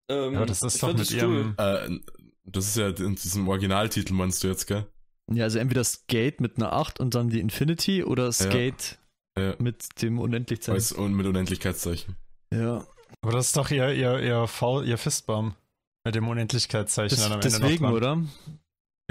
Ähm, 0.10 0.34
Ja, 0.34 0.46
das 0.46 0.62
ist 0.62 0.82
doch 0.84 0.94
mit 0.94 1.10
ihrem. 1.12 1.56
Äh, 1.58 2.00
das 2.44 2.68
ist 2.68 2.78
ja 2.78 2.90
in 2.90 3.16
diesem 3.16 3.48
Originaltitel, 3.48 4.14
meinst 4.14 4.44
du 4.44 4.48
jetzt, 4.48 4.66
gell? 4.68 4.86
Ja, 5.32 5.46
also 5.46 5.60
entweder 5.60 5.84
Skate 5.84 6.42
mit 6.42 6.58
einer 6.58 6.74
8 6.74 7.00
und 7.00 7.16
dann 7.16 7.30
die 7.30 7.40
Infinity 7.40 8.04
oder 8.04 8.32
Skate 8.32 9.00
Ja. 9.38 9.56
mit 9.60 10.02
dem 10.02 10.20
Unendlichzeichen. 10.20 10.98
Und 10.98 11.14
mit 11.14 11.26
Unendlichkeitszeichen. 11.28 12.16
Ja. 12.54 12.86
Aber 13.22 13.32
das 13.34 13.48
ist 13.48 13.58
doch 13.58 13.70
ihr, 13.72 13.94
ihr, 13.94 14.20
ihr, 14.20 14.48
Faul, 14.48 14.86
ihr 14.86 14.98
Fistbump. 14.98 15.56
Mit 16.04 16.16
dem 16.16 16.28
Unendlichkeitszeichen 16.28 17.16
Das, 17.16 17.26
am 17.28 17.34
Ende 17.34 17.48
deswegen, 17.48 17.86
oder? 17.86 18.22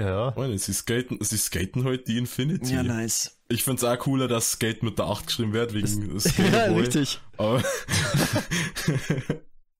Ja. 0.01 0.33
Meine, 0.35 0.57
sie 0.57 0.73
skaten, 0.73 1.17
sie 1.21 1.37
skaten 1.37 1.83
heute 1.83 2.03
die 2.05 2.17
Infinity. 2.17 2.73
nice. 2.81 3.37
Ich 3.49 3.63
find's 3.63 3.83
auch 3.83 3.97
cooler, 3.99 4.27
dass 4.27 4.51
Skate 4.51 4.81
mit 4.83 4.97
der 4.97 5.05
8 5.05 5.27
geschrieben 5.27 5.53
wird, 5.53 5.73
wegen 5.73 5.87
ja, 6.13 6.19
Skaterboy. 6.19 6.81
richtig. 6.81 7.19
Aber 7.37 7.61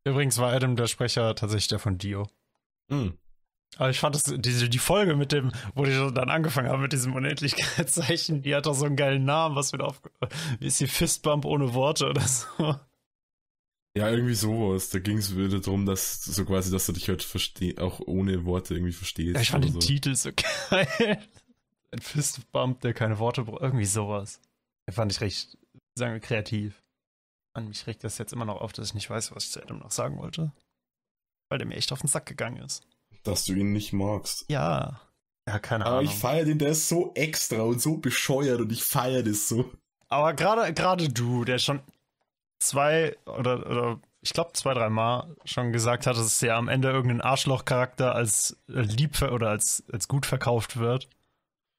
Übrigens 0.04 0.38
war 0.38 0.52
Adam 0.52 0.76
der 0.76 0.88
Sprecher 0.88 1.34
tatsächlich 1.36 1.68
der 1.70 1.80
von 1.80 1.98
Dio. 1.98 2.28
hm. 2.90 3.18
Aber 3.78 3.90
ich 3.90 4.02
fand 4.02 4.16
das, 4.16 4.24
diese, 4.26 4.68
die 4.68 4.80
Folge 4.80 5.16
mit 5.16 5.32
dem, 5.32 5.54
wo 5.76 5.86
die 5.86 5.92
dann 5.92 6.30
angefangen 6.30 6.68
haben 6.68 6.82
mit 6.82 6.92
diesem 6.92 7.16
Unendlichkeitszeichen, 7.16 8.42
die 8.42 8.54
hat 8.54 8.66
doch 8.66 8.74
so 8.74 8.84
einen 8.86 8.98
geilen 8.98 9.24
Namen, 9.24 9.56
was 9.56 9.72
wird 9.72 9.82
auf, 9.82 10.02
wie 10.60 10.68
ist 10.68 10.82
die 10.82 10.88
Fistbump 10.88 11.46
ohne 11.46 11.74
Worte 11.74 12.10
oder 12.10 12.22
so. 12.22 12.76
Ja, 13.98 14.10
irgendwie 14.10 14.36
sowas. 14.36 14.90
Da 14.90 15.00
ging's 15.00 15.36
wieder 15.36 15.60
darum, 15.60 15.86
dass 15.86 16.24
so 16.24 16.46
quasi, 16.46 16.72
dass 16.72 16.86
du 16.86 16.94
dich 16.94 17.10
halt 17.10 17.24
versteh 17.24 17.78
auch 17.78 18.00
ohne 18.00 18.46
Worte 18.46 18.74
irgendwie 18.74 18.94
verstehst. 18.94 19.36
Ja, 19.36 19.42
ich 19.42 19.52
fand 19.52 19.66
den 19.66 19.74
so. 19.74 19.80
Titel 19.80 20.16
so 20.16 20.30
geil. 20.70 21.28
Ein 21.92 22.00
Fistbump, 22.00 22.80
der 22.82 22.94
keine 22.94 23.20
Worte 23.20 23.44
braucht, 23.44 23.62
irgendwie 23.62 23.86
sowas. 23.86 24.40
Den 24.88 24.94
fand 24.94 25.12
ich 25.12 25.20
recht, 25.20 25.58
sagen 25.96 26.14
wir, 26.14 26.22
kreativ. 26.22 26.82
An 27.54 27.68
mich 27.68 27.86
regt 27.86 28.06
das 28.06 28.18
jetzt 28.18 28.32
immer 28.32 28.46
noch 28.46 28.62
auf, 28.62 28.72
dass 28.72 28.88
ich 28.90 28.94
nicht 28.94 29.10
weiß, 29.10 29.36
was 29.36 29.44
ich 29.46 29.52
zu 29.52 29.62
Adam 29.62 29.80
noch 29.80 29.92
sagen 29.92 30.18
wollte. 30.20 30.54
Weil 31.50 31.58
der 31.58 31.68
mir 31.68 31.76
echt 31.76 31.92
auf 31.92 32.00
den 32.00 32.08
Sack 32.08 32.26
gegangen 32.26 32.64
ist. 32.64 32.88
Dass 33.24 33.44
du 33.44 33.54
ihn 33.54 33.74
nicht 33.74 33.92
magst. 33.92 34.46
Ja. 34.50 35.02
Ja, 35.46 35.60
keine 35.60 35.86
Aber 35.86 35.98
Ahnung. 35.98 36.10
ich 36.10 36.18
feier 36.18 36.46
den, 36.46 36.60
der 36.60 36.70
ist 36.70 36.88
so 36.88 37.12
extra 37.14 37.62
und 37.64 37.82
so 37.82 37.98
bescheuert 37.98 38.62
und 38.62 38.72
ich 38.72 38.84
feier 38.84 39.22
das 39.22 39.50
so. 39.50 39.70
Aber 40.08 40.34
gerade 40.34 40.74
gerade 40.74 41.10
du, 41.10 41.44
der 41.44 41.58
schon 41.60 41.82
zwei 42.62 43.18
oder, 43.26 43.66
oder 43.70 44.00
ich 44.22 44.34
glaube 44.34 44.54
zwei, 44.54 44.74
drei 44.74 44.90
Mal 44.90 45.36
schon 45.46 45.72
gesagt 45.72 46.06
hat, 46.06 46.16
dass 46.16 46.26
es 46.26 46.42
ja 46.42 46.58
am 46.58 46.68
Ende 46.68 46.90
irgendein 46.90 47.22
Arschloch-Charakter 47.22 48.16
als 48.16 48.58
äh, 48.70 48.82
lieb 48.82 49.22
oder 49.22 49.50
als, 49.50 49.84
als 49.92 50.08
gut 50.08 50.26
verkauft 50.26 50.78
wird. 50.78 51.10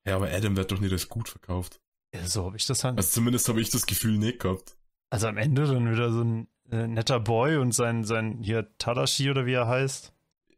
Ja, 0.07 0.17
aber 0.17 0.31
Adam 0.31 0.57
wird 0.57 0.73
doch 0.73 0.81
nicht 0.81 0.93
als 0.93 1.09
gut 1.09 1.29
verkauft. 1.29 1.81
Ja, 2.15 2.27
so 2.27 2.45
habe 2.45 2.57
ich 2.57 2.67
das 2.67 2.85
halt. 2.85 2.97
Also 2.97 3.11
zumindest 3.11 3.49
habe 3.49 3.61
ich 3.61 3.71
das 3.71 3.87
Gefühl 3.87 4.19
nicht 4.19 4.41
gehabt. 4.41 4.77
Also 5.11 5.29
am 5.29 5.37
Ende 5.37 5.67
dann 5.67 5.91
wieder 5.91 6.11
so 6.11 6.23
ein 6.23 6.49
äh, 6.71 6.87
netter 6.89 7.21
Boy 7.21 7.57
und 7.57 7.73
sein, 7.73 8.05
sein 8.05 8.39
hier 8.43 8.77
Tadashi 8.79 9.31
oder 9.31 9.47
wie 9.47 9.55
er 9.55 9.69
heißt. 9.69 10.12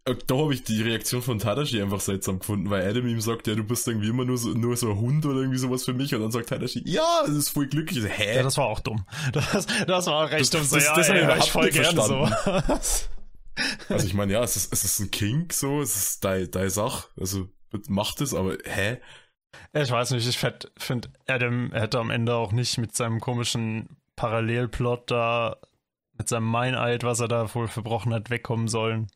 Äh, 0.07 0.15
Da 0.27 0.37
habe 0.37 0.53
ich 0.55 0.63
die 0.65 0.83
Reaktion 0.83 1.23
von 1.23 1.39
Tadashi 1.39 1.81
einfach 1.81 2.01
seltsam 2.01 2.39
gefunden, 2.39 2.69
weil 2.71 2.89
Adam 2.89 3.07
ihm 3.07 3.21
sagt, 3.21 3.47
ja, 3.47 3.55
du 3.55 3.65
bist 3.65 3.87
irgendwie 3.89 4.09
immer 4.09 4.25
nur 4.25 4.37
so, 4.39 4.51
nur 4.51 4.77
so 4.77 4.91
ein 4.91 4.99
Hund 4.99 5.25
oder 5.27 5.41
irgendwie 5.41 5.59
sowas 5.59 5.85
für 5.85 5.95
mich 5.95 6.15
und 6.15 6.21
dann 6.21 6.31
sagt 6.31 6.49
Tadashi, 6.51 6.83
ja, 6.85 7.23
das 7.27 7.35
ist 7.35 7.49
voll 7.51 7.67
glücklich. 7.67 7.99
Ich 7.99 8.03
so, 8.05 8.09
Hä? 8.09 8.37
Ja, 8.37 8.43
das 8.43 8.57
war 8.57 8.67
auch 8.67 8.81
dumm. 8.81 9.05
Das, 9.33 9.67
das 9.87 10.07
war 10.07 10.31
recht 10.31 10.41
Das- 10.43 10.51
dumm. 10.51 10.63
So, 10.65 10.77
das- 10.77 10.85
ja, 10.87 10.95
das 10.95 11.09
ey, 11.09 11.23
überhaupt 11.25 11.45
ich 11.45 11.51
voll 11.53 11.71
gerne 11.71 12.03
so. 12.03 12.29
Also 13.89 14.07
ich 14.07 14.15
meine, 14.15 14.33
ja, 14.33 14.43
es 14.43 14.57
ist, 14.57 14.73
es 14.73 14.85
ist 14.85 14.99
ein 14.99 15.11
Kink 15.13 15.53
so, 15.53 15.81
es 15.81 15.95
ist 15.97 16.25
deine 16.25 16.49
deine 16.49 16.71
Sache, 16.71 17.07
also 17.19 17.49
macht 17.89 18.21
es, 18.21 18.35
aber 18.35 18.57
hä? 18.65 18.99
Ich 19.73 19.91
weiß 19.93 20.11
nicht, 20.11 20.27
ich 20.29 20.39
finde, 20.39 21.09
Adam 21.29 21.71
hätte 21.73 22.01
am 22.01 22.11
Ende 22.11 22.35
auch 22.35 22.51
nicht 22.51 22.79
mit 22.79 22.97
seinem 22.97 23.21
komischen 23.21 23.97
Parallelplot 24.17 25.09
da, 25.13 25.57
mit 26.19 26.29
seinem 26.29 26.47
Meineid, 26.47 27.05
was 27.05 27.21
er 27.21 27.29
da 27.29 27.53
wohl 27.55 27.69
verbrochen 27.69 28.13
hat, 28.13 28.29
wegkommen 28.31 28.67
sollen. 28.67 29.07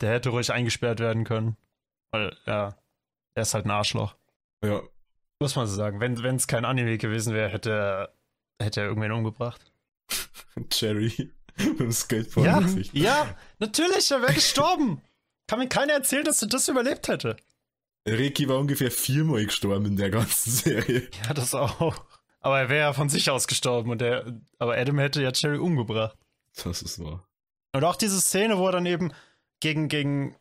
Der 0.00 0.10
hätte 0.12 0.28
ruhig 0.30 0.52
eingesperrt 0.52 1.00
werden 1.00 1.24
können. 1.24 1.56
Weil, 2.10 2.36
ja, 2.46 2.76
er 3.34 3.42
ist 3.42 3.54
halt 3.54 3.64
ein 3.66 3.70
Arschloch. 3.70 4.14
Ja, 4.64 4.82
Muss 5.40 5.56
man 5.56 5.66
so 5.66 5.74
sagen. 5.74 6.00
Wenn 6.00 6.36
es 6.36 6.46
kein 6.46 6.64
Anime 6.64 6.98
gewesen 6.98 7.34
wäre, 7.34 7.50
hätte 7.50 7.70
er, 7.70 8.12
hätte 8.64 8.80
er 8.80 8.86
irgendwen 8.86 9.12
umgebracht. 9.12 9.60
Jerry 10.72 11.32
mit 11.56 11.80
dem 11.80 11.92
Skateboard 11.92 12.46
Ja, 12.46 12.60
Gesicht. 12.60 12.94
ja, 12.94 13.34
natürlich, 13.58 14.10
er 14.10 14.20
wäre 14.22 14.34
gestorben. 14.34 15.00
Kann 15.46 15.58
mir 15.58 15.68
keiner 15.68 15.94
erzählen, 15.94 16.24
dass 16.24 16.42
er 16.42 16.48
das 16.48 16.68
überlebt 16.68 17.08
hätte. 17.08 17.36
Ricky 18.08 18.48
war 18.48 18.58
ungefähr 18.58 18.90
viermal 18.90 19.44
gestorben 19.46 19.86
in 19.86 19.96
der 19.96 20.10
ganzen 20.10 20.50
Serie. 20.50 21.08
Ja, 21.26 21.34
das 21.34 21.54
auch. 21.54 22.04
Aber 22.40 22.60
er 22.60 22.68
wäre 22.68 22.80
ja 22.80 22.92
von 22.92 23.08
sich 23.08 23.30
aus 23.30 23.46
gestorben 23.48 23.90
und 23.90 24.00
der, 24.00 24.38
aber 24.58 24.76
Adam 24.76 24.98
hätte 24.98 25.22
ja 25.22 25.32
Jerry 25.34 25.58
umgebracht. 25.58 26.16
Das 26.62 26.82
ist 26.82 27.02
wahr. 27.02 27.26
Und 27.72 27.84
auch 27.84 27.96
diese 27.96 28.20
Szene, 28.20 28.58
wo 28.58 28.66
er 28.66 28.72
dann 28.72 28.86
eben 28.86 29.12
gegen, 29.60 29.88
gegen 29.88 30.36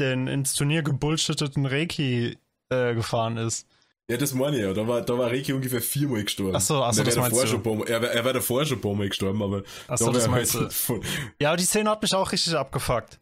den 0.00 0.26
ins 0.26 0.54
Turnier 0.54 0.82
gebullshitteten 0.82 1.66
Reiki 1.66 2.38
äh, 2.70 2.94
gefahren 2.94 3.36
ist. 3.36 3.66
Ja, 4.10 4.16
das 4.16 4.32
meine 4.32 4.56
ich 4.56 4.62
ja. 4.62 4.72
Da 4.72 4.88
war, 4.88 5.02
da 5.02 5.18
war 5.18 5.30
Ricky 5.30 5.52
ungefähr 5.52 5.82
viermal 5.82 6.24
gestorben. 6.24 6.56
Ach 6.56 6.60
so, 6.60 6.82
ach 6.82 6.94
so, 6.94 7.00
Und 7.02 7.08
er 7.08 7.14
das 7.14 7.16
meinst 7.16 7.52
du. 7.52 7.58
Mal- 7.74 7.88
er, 7.88 8.02
er 8.02 8.24
war 8.24 8.32
davor 8.32 8.64
schon 8.64 8.78
ein 8.78 8.80
paar 8.80 8.94
Mal 8.94 9.08
gestorben, 9.08 9.42
aber 9.42 9.62
Achso, 9.86 10.06
da 10.06 10.12
das 10.12 10.24
wär 10.24 10.30
meinst 10.30 10.54
du. 10.54 10.58
halt 10.60 10.72
von, 10.72 11.02
Ja, 11.40 11.48
aber 11.48 11.58
die 11.58 11.64
Szene 11.64 11.90
hat 11.90 12.00
mich 12.00 12.14
auch 12.14 12.32
richtig 12.32 12.54
abgefuckt. 12.54 13.20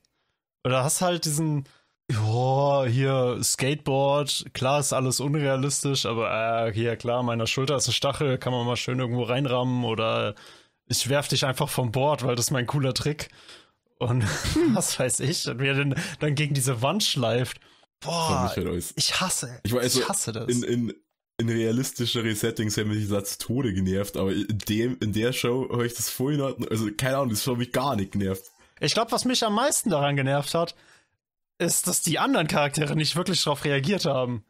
Oder 0.64 0.84
hast 0.84 1.00
halt 1.00 1.24
diesen, 1.24 1.64
ja, 2.10 2.84
hier 2.84 3.38
Skateboard, 3.42 4.46
klar 4.54 4.78
ist 4.78 4.92
alles 4.92 5.18
unrealistisch, 5.18 6.06
aber 6.06 6.68
äh, 6.68 6.72
hier, 6.72 6.96
klar, 6.96 7.24
meiner 7.24 7.48
Schulter 7.48 7.76
ist 7.76 7.88
ein 7.88 7.92
Stachel, 7.92 8.38
kann 8.38 8.52
man 8.52 8.64
mal 8.66 8.76
schön 8.76 9.00
irgendwo 9.00 9.24
reinrammen 9.24 9.84
oder 9.84 10.34
ich 10.88 11.08
werf 11.08 11.26
dich 11.26 11.44
einfach 11.44 11.68
vom 11.68 11.90
Board, 11.90 12.22
weil 12.24 12.36
das 12.36 12.46
ist 12.46 12.50
mein 12.52 12.66
cooler 12.66 12.94
Trick. 12.94 13.28
Und 13.98 14.24
was 14.74 14.98
weiß 14.98 15.20
ich, 15.20 15.48
und 15.48 15.60
er 15.60 15.74
dann, 15.74 15.94
dann 16.20 16.34
gegen 16.34 16.54
diese 16.54 16.82
Wand 16.82 17.02
schleift. 17.02 17.60
Boah, 18.00 18.50
ich 18.50 18.64
halt 18.64 18.92
ich 18.96 19.20
hasse. 19.20 19.58
Ich 19.62 19.72
weiß, 19.72 19.96
ich 19.96 20.08
hasse 20.08 20.32
das. 20.32 20.48
In, 20.48 20.62
in, 20.62 20.94
in 21.38 21.48
realistischere 21.48 22.34
Settings 22.34 22.76
haben 22.76 22.88
mich 22.88 23.08
das 23.08 23.38
zu 23.38 23.46
Tode 23.46 23.72
genervt, 23.72 24.16
aber 24.16 24.32
in, 24.32 24.58
dem, 24.68 24.98
in 25.00 25.12
der 25.12 25.32
Show 25.32 25.68
habe 25.70 25.86
ich 25.86 25.94
das 25.94 26.10
voll 26.10 26.34
in 26.34 26.40
Ordnung. 26.40 26.68
Also, 26.68 26.88
keine 26.96 27.16
Ahnung, 27.16 27.30
das 27.30 27.46
hat 27.46 27.56
mich 27.56 27.72
gar 27.72 27.96
nicht 27.96 28.12
genervt. 28.12 28.44
Ich 28.80 28.92
glaube, 28.92 29.12
was 29.12 29.24
mich 29.24 29.42
am 29.44 29.54
meisten 29.54 29.90
daran 29.90 30.16
genervt 30.16 30.54
hat, 30.54 30.74
ist, 31.58 31.86
dass 31.86 32.02
die 32.02 32.18
anderen 32.18 32.48
Charaktere 32.48 32.96
nicht 32.96 33.16
wirklich 33.16 33.42
darauf 33.42 33.64
reagiert 33.64 34.04
haben. 34.04 34.44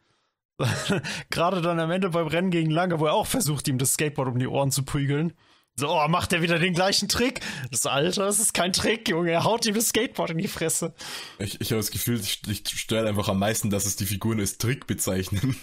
Gerade 1.30 1.60
dann 1.62 1.78
am 1.78 1.90
Ende 1.90 2.10
beim 2.10 2.26
Rennen 2.26 2.50
gegen 2.50 2.70
Lange, 2.70 2.98
wo 2.98 3.06
er 3.06 3.12
auch 3.12 3.26
versucht, 3.26 3.68
ihm 3.68 3.78
das 3.78 3.92
Skateboard 3.92 4.28
um 4.28 4.38
die 4.38 4.48
Ohren 4.48 4.72
zu 4.72 4.84
prügeln. 4.84 5.32
So, 5.78 5.90
oh, 5.90 6.08
macht 6.08 6.32
er 6.32 6.40
wieder 6.40 6.58
den 6.58 6.72
gleichen 6.72 7.06
Trick? 7.06 7.40
Das 7.70 7.84
Alter, 7.84 8.24
das 8.24 8.40
ist 8.40 8.54
kein 8.54 8.72
Trick, 8.72 9.10
Junge. 9.10 9.32
Er 9.32 9.44
haut 9.44 9.66
ihm 9.66 9.74
das 9.74 9.88
Skateboard 9.88 10.30
in 10.30 10.38
die 10.38 10.48
Fresse. 10.48 10.94
Ich, 11.38 11.60
ich 11.60 11.70
habe 11.70 11.80
das 11.80 11.90
Gefühl, 11.90 12.18
ich, 12.18 12.40
ich 12.48 12.66
stört 12.66 13.06
einfach 13.06 13.28
am 13.28 13.38
meisten, 13.38 13.68
dass 13.68 13.84
es 13.84 13.94
die 13.96 14.06
Figuren 14.06 14.40
als 14.40 14.56
Trick 14.56 14.86
bezeichnen. 14.86 15.54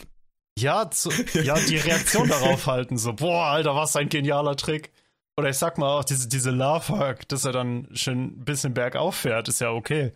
Ja, 0.56 0.92
zu, 0.92 1.10
ja, 1.34 1.60
die 1.60 1.78
Reaktion 1.78 2.28
darauf 2.30 2.68
halten. 2.68 3.00
So, 3.00 3.14
boah, 3.14 3.48
Alter, 3.48 3.76
was 3.76 3.96
ein 3.96 4.10
genialer 4.10 4.56
Trick. 4.56 4.92
Oder 5.36 5.50
ich 5.50 5.58
sag 5.58 5.80
mal 5.80 5.98
auch, 5.98 6.04
diese, 6.04 6.28
diese 6.28 6.52
Love-Hack, 6.52 7.28
dass 7.30 7.46
er 7.46 7.54
dann 7.54 7.88
schön 7.94 8.26
ein 8.26 8.46
bisschen 8.46 8.76
bergauf 8.76 9.16
fährt, 9.16 9.48
ist 9.48 9.62
ja 9.62 9.72
okay. 9.72 10.14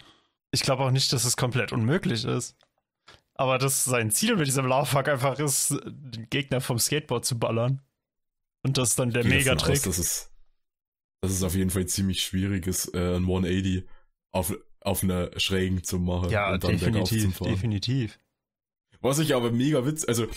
Ich 0.51 0.61
glaube 0.61 0.83
auch 0.83 0.91
nicht, 0.91 1.11
dass 1.11 1.25
es 1.25 1.37
komplett 1.37 1.71
unmöglich 1.71 2.23
ist. 2.23 2.55
Aber 3.33 3.57
dass 3.57 3.83
sein 3.83 4.11
Ziel 4.11 4.35
mit 4.35 4.45
diesem 4.45 4.67
Love-Hack 4.67 5.09
einfach 5.09 5.39
ist, 5.39 5.75
den 5.85 6.29
Gegner 6.29 6.61
vom 6.61 6.77
Skateboard 6.77 7.25
zu 7.25 7.39
ballern. 7.39 7.81
Und 8.67 8.77
das 8.77 8.89
ist 8.89 8.99
dann 8.99 9.11
der 9.11 9.23
Megatrick. 9.23 9.81
Dass, 9.83 9.97
es, 9.97 10.29
dass 11.21 11.31
es 11.31 11.41
auf 11.41 11.55
jeden 11.55 11.69
Fall 11.69 11.85
ziemlich 11.85 12.21
schwierig 12.21 12.67
ist, 12.67 12.93
äh, 12.93 13.15
ein 13.15 13.23
180 13.23 13.85
auf, 14.33 14.53
auf 14.81 15.03
einer 15.03 15.31
Schrägen 15.39 15.83
zu 15.83 15.99
machen 15.99 16.29
Ja, 16.29 16.57
definitiv, 16.57 17.35
fahren. 17.35 17.49
definitiv. 17.49 18.19
Was 18.99 19.19
ich 19.19 19.33
aber 19.33 19.51
mega 19.51 19.85
witz, 19.85 20.03
also 20.05 20.27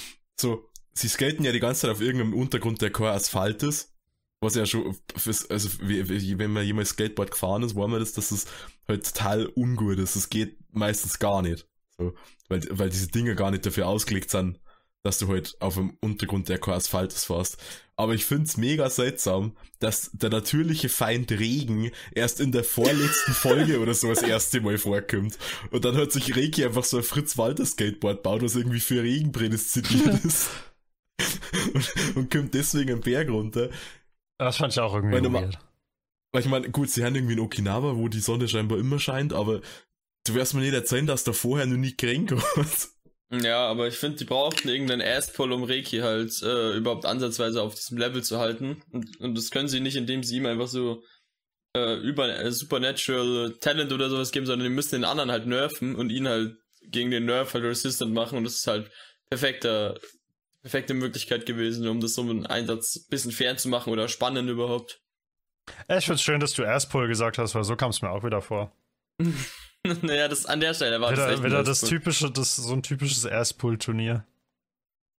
so, 0.41 0.71
sie 0.93 1.09
skaten 1.09 1.45
ja 1.45 1.51
die 1.51 1.61
ganze 1.61 1.83
Zeit 1.83 1.91
auf 1.91 2.01
irgendeinem 2.01 2.35
Untergrund, 2.35 2.81
der 2.83 2.93
kein 2.93 3.07
Asphalt 3.09 3.63
ist. 3.65 3.93
Was 4.41 4.55
ja 4.55 4.65
schon, 4.65 4.97
fürs, 5.17 5.51
also 5.51 5.69
wenn 5.81 6.53
man 6.53 6.65
jemals 6.65 6.91
Skateboard 6.91 7.33
gefahren 7.33 7.63
ist, 7.63 7.75
weiß 7.75 7.89
man 7.89 8.01
das, 8.01 8.13
dass 8.13 8.31
es 8.31 8.47
halt 8.89 9.05
total 9.05 9.47
ungut 9.55 9.99
ist. 9.99 10.17
Es 10.17 10.31
geht 10.31 10.57
meistens 10.73 11.19
gar 11.19 11.43
nicht. 11.43 11.67
So, 11.99 12.15
weil, 12.49 12.63
weil 12.71 12.91
diese 12.91 13.09
Dinge 13.09 13.35
gar 13.35 13.51
nicht 13.51 13.67
dafür 13.67 13.89
ausgelegt 13.89 14.31
sind, 14.31 14.61
dass 15.03 15.19
du 15.19 15.29
halt 15.29 15.57
auf 15.61 15.79
einem 15.79 15.97
Untergrund, 16.01 16.49
der 16.49 16.59
kein 16.59 16.75
Asphalt 16.75 17.13
ist, 17.13 17.25
fährst. 17.25 17.57
Aber 17.97 18.15
ich 18.15 18.25
find's 18.25 18.57
mega 18.57 18.89
seltsam, 18.91 19.57
dass 19.79 20.11
der 20.13 20.31
natürliche 20.31 20.89
Feind 20.89 21.31
Regen 21.33 21.91
erst 22.13 22.41
in 22.41 22.53
der 22.53 22.65
vorletzten 22.65 23.33
Folge 23.35 23.81
oder 23.81 23.95
so 23.95 24.09
das 24.09 24.23
erste 24.23 24.61
Mal 24.61 24.79
vorkommt. 24.79 25.39
Und 25.71 25.85
dann 25.85 25.97
hat 25.97 26.13
sich 26.13 26.37
Reiki 26.37 26.65
einfach 26.65 26.85
so 26.85 26.99
ein 26.99 27.03
Fritz 27.03 27.39
Walter 27.39 27.65
Skateboard 27.65 28.23
baut, 28.23 28.43
was 28.43 28.57
irgendwie 28.57 28.81
für 28.81 29.03
Regen 29.03 29.33
prädestiniert 29.33 30.25
ist. 30.25 30.51
und, 31.75 32.17
und 32.17 32.31
kommt 32.31 32.55
deswegen 32.55 32.91
einen 32.93 33.01
Berg 33.01 33.29
runter. 33.29 33.71
Das 34.39 34.57
fand 34.57 34.73
ich 34.73 34.81
auch 34.81 34.95
irgendwie 34.95 35.33
weird. 35.33 35.59
Weil 36.33 36.43
ich 36.43 36.49
meine, 36.49 36.71
gut, 36.71 36.91
sie 36.91 37.05
haben 37.05 37.15
irgendwie 37.15 37.35
in 37.35 37.41
Okinawa, 37.41 37.97
wo 37.97 38.09
die 38.09 38.21
Sonne 38.21 38.49
scheinbar 38.49 38.79
immer 38.79 38.99
scheint, 38.99 39.33
aber 39.33 39.61
du 40.27 40.35
wirst 40.35 40.55
mir 40.55 40.61
nicht 40.61 40.75
erzählen, 40.75 41.07
dass 41.07 41.25
da 41.25 41.33
vorher 41.33 41.67
noch 41.67 41.77
nie 41.77 41.93
kränk 41.93 42.35
hast. 42.57 43.00
Ja, 43.33 43.69
aber 43.69 43.87
ich 43.87 43.95
finde, 43.95 44.19
die 44.19 44.25
brauchten 44.25 44.69
irgendeinen 44.69 45.03
Ass-Pull, 45.03 45.53
um 45.53 45.63
Reiki 45.63 45.99
halt 45.99 46.43
äh, 46.43 46.77
überhaupt 46.77 47.07
ansatzweise 47.07 47.63
auf 47.63 47.77
diesem 47.77 47.97
Level 47.97 48.25
zu 48.25 48.39
halten. 48.39 48.83
Und, 48.91 49.21
und 49.21 49.37
das 49.37 49.51
können 49.53 49.69
sie 49.69 49.79
nicht, 49.79 49.97
indem 49.97 50.25
sie 50.25 50.39
ihm 50.39 50.47
einfach 50.47 50.67
so 50.67 51.05
äh, 51.77 51.95
über 51.99 52.29
äh, 52.29 52.51
Supernatural 52.51 53.57
Talent 53.61 53.93
oder 53.93 54.11
sowas 54.11 54.33
geben, 54.33 54.47
sondern 54.47 54.69
die 54.69 54.75
müssen 54.75 54.97
den 54.97 55.05
anderen 55.05 55.31
halt 55.31 55.47
nerven 55.47 55.95
und 55.95 56.11
ihn 56.11 56.27
halt 56.27 56.57
gegen 56.83 57.13
den 57.13 57.27
Nerf 57.27 57.55
halt 57.55 57.63
resistant 57.63 58.13
machen. 58.13 58.37
Und 58.37 58.45
das 58.45 58.57
ist 58.57 58.67
halt 58.67 58.91
perfekter, 59.29 59.97
perfekte 60.63 60.95
Möglichkeit 60.95 61.47
gewesen, 61.47 61.87
um 61.87 62.01
das 62.01 62.15
so 62.15 62.23
einen 62.23 62.47
Einsatz 62.47 62.97
ein 62.97 63.11
bisschen 63.11 63.31
fern 63.31 63.59
zu 63.59 63.69
machen 63.69 63.93
oder 63.93 64.09
spannend 64.09 64.51
überhaupt. 64.51 65.01
Ich 65.89 66.07
find's 66.07 66.23
schön, 66.23 66.41
dass 66.41 66.55
du 66.55 66.65
Asspull 66.65 67.07
gesagt 67.07 67.39
hast, 67.39 67.55
weil 67.55 67.63
so 67.63 67.77
kam 67.77 67.91
es 67.91 68.03
mir 68.03 68.11
auch 68.11 68.25
wieder 68.25 68.43
vor. 68.43 68.75
naja, 70.03 70.29
das 70.29 70.47
an 70.47 70.61
der 70.61 70.75
Stelle 70.75 71.01
war 71.01 71.11
das 71.11 71.19
Wieder, 71.19 71.33
echt 71.33 71.43
wieder 71.43 71.63
das 71.63 71.81
typische, 71.81 72.31
das 72.31 72.57
so 72.57 72.73
ein 72.73 72.83
typisches 72.83 73.27
Asspull-Turnier. 73.27 74.25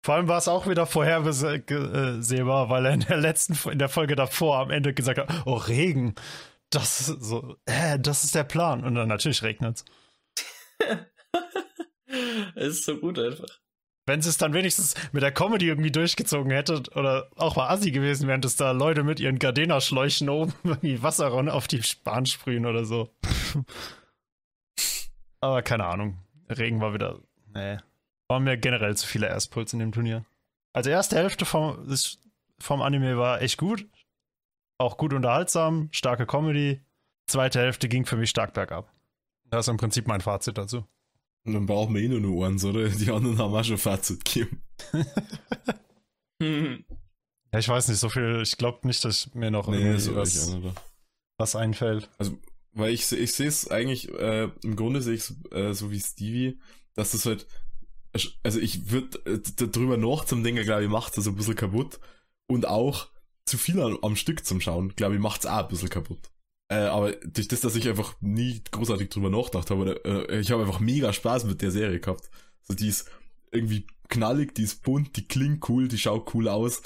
Vor 0.03 0.15
allem 0.15 0.27
war 0.27 0.39
es 0.39 0.47
auch 0.47 0.67
wieder 0.67 0.87
vorhersehbar, 0.87 2.69
weil 2.69 2.85
er 2.85 2.93
in 2.93 3.01
der 3.01 3.17
letzten, 3.17 3.57
in 3.69 3.77
der 3.77 3.89
Folge 3.89 4.15
davor 4.15 4.57
am 4.57 4.71
Ende 4.71 4.93
gesagt 4.93 5.19
hat, 5.19 5.29
oh 5.45 5.53
Regen, 5.53 6.15
das 6.71 7.01
ist 7.01 7.23
so, 7.23 7.55
äh, 7.65 7.99
das 7.99 8.23
ist 8.23 8.33
der 8.33 8.43
Plan. 8.43 8.83
Und 8.83 8.95
dann 8.95 9.09
natürlich 9.09 9.43
regnet's. 9.43 9.85
Es 12.55 12.67
ist 12.79 12.85
so 12.85 12.97
gut 12.97 13.19
einfach. 13.19 13.59
Wenn 14.07 14.23
sie 14.23 14.29
es 14.29 14.37
dann 14.37 14.53
wenigstens 14.53 14.95
mit 15.11 15.21
der 15.21 15.31
Comedy 15.31 15.67
irgendwie 15.67 15.91
durchgezogen 15.91 16.51
hätte 16.51 16.81
oder 16.95 17.29
auch 17.35 17.55
mal 17.55 17.69
assi 17.69 17.91
gewesen 17.91 18.27
wären, 18.27 18.41
dass 18.41 18.55
da 18.55 18.71
Leute 18.71 19.03
mit 19.03 19.19
ihren 19.19 19.37
Gardena-Schläuchen 19.37 20.27
oben 20.29 20.53
irgendwie 20.63 21.03
Wasser 21.03 21.31
auf 21.31 21.67
die 21.67 21.81
Bahn 22.03 22.25
sprühen 22.25 22.65
oder 22.65 22.85
so. 22.85 23.11
Aber 25.41 25.61
keine 25.61 25.85
Ahnung. 25.85 26.17
Regen 26.49 26.79
war 26.81 26.93
wieder. 26.93 27.19
Nee. 27.53 27.77
Waren 28.27 28.43
mir 28.43 28.57
generell 28.57 28.95
zu 28.95 29.05
viele 29.07 29.27
Erstpuls 29.27 29.73
in 29.73 29.79
dem 29.79 29.91
Turnier. 29.91 30.25
Also 30.73 30.89
erste 30.89 31.17
Hälfte 31.17 31.45
vom, 31.45 31.85
vom 32.59 32.81
Anime 32.81 33.17
war 33.17 33.41
echt 33.41 33.57
gut. 33.57 33.87
Auch 34.77 34.97
gut 34.97 35.13
unterhaltsam, 35.13 35.89
starke 35.91 36.25
Comedy. 36.25 36.81
Zweite 37.27 37.59
Hälfte 37.59 37.89
ging 37.89 38.05
für 38.05 38.17
mich 38.17 38.29
stark 38.29 38.53
bergab. 38.53 38.91
Das 39.45 39.65
ist 39.65 39.71
im 39.71 39.77
Prinzip 39.77 40.07
mein 40.07 40.21
Fazit 40.21 40.57
dazu. 40.57 40.85
Und 41.43 41.53
dann 41.53 41.65
brauchen 41.65 41.93
wir 41.95 42.01
eh 42.01 42.07
nur 42.07 42.21
noch 42.21 42.45
eins, 42.45 42.63
oder? 42.63 42.87
Die 42.87 43.11
anderen 43.11 43.37
haben 43.37 43.53
auch 43.53 43.63
schon 43.63 43.77
Fazit 43.77 44.23
gegeben. 44.23 44.61
Ja, 47.53 47.59
ich 47.59 47.67
weiß 47.67 47.89
nicht, 47.89 47.99
so 47.99 48.09
viel, 48.09 48.41
ich 48.41 48.57
glaube 48.57 48.87
nicht, 48.87 49.03
dass 49.03 49.33
mir 49.33 49.51
noch 49.51 49.67
irgendwie 49.67 49.99
so 49.99 50.15
was, 50.15 50.57
was 51.37 51.55
einfällt. 51.55 52.09
Weil 52.73 52.93
ich, 52.93 53.11
ich 53.11 53.33
sehe 53.33 53.47
es 53.47 53.69
eigentlich, 53.69 54.09
äh, 54.13 54.49
im 54.63 54.75
Grunde 54.75 55.01
sehe 55.01 55.15
ich 55.15 55.21
es 55.21 55.35
äh, 55.51 55.73
so 55.73 55.91
wie 55.91 55.99
Stevie, 55.99 56.59
dass 56.93 57.11
das 57.11 57.25
halt, 57.25 57.47
also 58.43 58.59
ich 58.59 58.91
würde 58.91 59.19
äh, 59.25 59.39
drüber 59.39 59.97
noch 59.97 60.25
zum 60.25 60.43
Denken, 60.43 60.63
glaube 60.63 60.83
ich, 60.83 60.89
macht 60.89 61.15
so 61.15 61.29
ein 61.29 61.35
bisschen 61.35 61.55
kaputt. 61.55 61.99
Und 62.47 62.67
auch, 62.67 63.09
zu 63.45 63.57
viel 63.57 63.81
am, 63.81 63.97
am 64.01 64.15
Stück 64.15 64.45
zum 64.45 64.61
Schauen, 64.61 64.95
glaube 64.95 65.15
ich, 65.15 65.21
macht's 65.21 65.45
auch 65.45 65.63
ein 65.63 65.67
bisschen 65.67 65.89
kaputt. 65.89 66.31
Äh, 66.69 66.85
aber 66.85 67.11
durch 67.11 67.49
das, 67.49 67.59
dass 67.59 67.75
ich 67.75 67.89
einfach 67.89 68.15
nie 68.21 68.61
großartig 68.71 69.09
drüber 69.09 69.29
nachgedacht 69.29 69.69
habe, 69.71 70.05
äh, 70.05 70.39
ich 70.39 70.51
habe 70.51 70.63
einfach 70.63 70.79
mega 70.79 71.11
Spaß 71.11 71.43
mit 71.43 71.61
der 71.61 71.71
Serie 71.71 71.99
gehabt. 71.99 72.29
So, 72.61 72.73
die 72.73 72.87
ist 72.87 73.09
irgendwie 73.51 73.85
knallig, 74.07 74.55
die 74.55 74.63
ist 74.63 74.81
bunt, 74.83 75.17
die 75.17 75.27
klingt 75.27 75.67
cool, 75.67 75.89
die 75.89 75.97
schaut 75.97 76.33
cool 76.33 76.47
aus. 76.47 76.81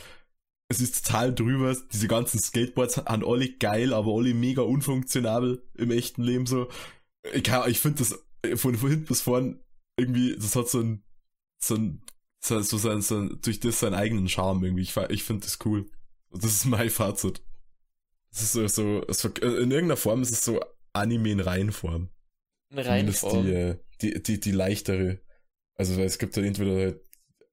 Es 0.67 0.81
ist 0.81 1.05
total 1.05 1.33
drüber, 1.33 1.75
diese 1.93 2.07
ganzen 2.07 2.39
Skateboards 2.39 2.97
haben 2.97 3.25
alle 3.25 3.49
geil, 3.49 3.93
aber 3.93 4.11
alle 4.13 4.33
mega 4.33 4.63
unfunktionabel 4.63 5.63
im 5.75 5.91
echten 5.91 6.23
Leben 6.23 6.45
so. 6.47 6.69
Ich, 7.33 7.47
ich 7.67 7.79
finde 7.79 7.99
das 7.99 8.59
von, 8.59 8.75
hinten 8.79 9.05
bis 9.05 9.21
vorn 9.21 9.59
irgendwie, 9.97 10.35
das 10.35 10.55
hat 10.55 10.67
so 10.67 10.81
ein, 10.81 11.03
so 11.59 11.75
ein, 11.75 12.01
so, 12.39 12.61
so, 12.61 12.77
sein, 12.77 13.01
so 13.01 13.17
ein, 13.17 13.39
durch 13.41 13.59
das 13.59 13.79
seinen 13.79 13.93
eigenen 13.93 14.27
Charme 14.27 14.63
irgendwie. 14.63 14.83
Ich, 14.83 14.95
ich 15.09 15.23
finde 15.23 15.45
das 15.45 15.59
cool. 15.65 15.89
Das 16.31 16.45
ist 16.45 16.65
mein 16.65 16.89
Fazit. 16.89 17.41
Das 18.31 18.41
ist 18.41 18.75
so, 18.75 19.03
so, 19.07 19.29
in 19.29 19.71
irgendeiner 19.71 19.97
Form 19.97 20.21
ist 20.21 20.31
es 20.31 20.43
so 20.43 20.59
Anime 20.93 21.29
in 21.29 21.39
Reihenform. 21.39 22.09
Zumindest 22.69 23.23
Reihenform. 23.23 23.45
die, 23.45 23.51
äh, 23.51 23.77
die, 24.01 24.21
die, 24.21 24.39
die 24.39 24.51
leichtere. 24.51 25.19
Also 25.75 25.99
es 26.01 26.17
gibt 26.17 26.35
halt 26.35 26.45
entweder 26.45 26.75
halt 26.75 27.01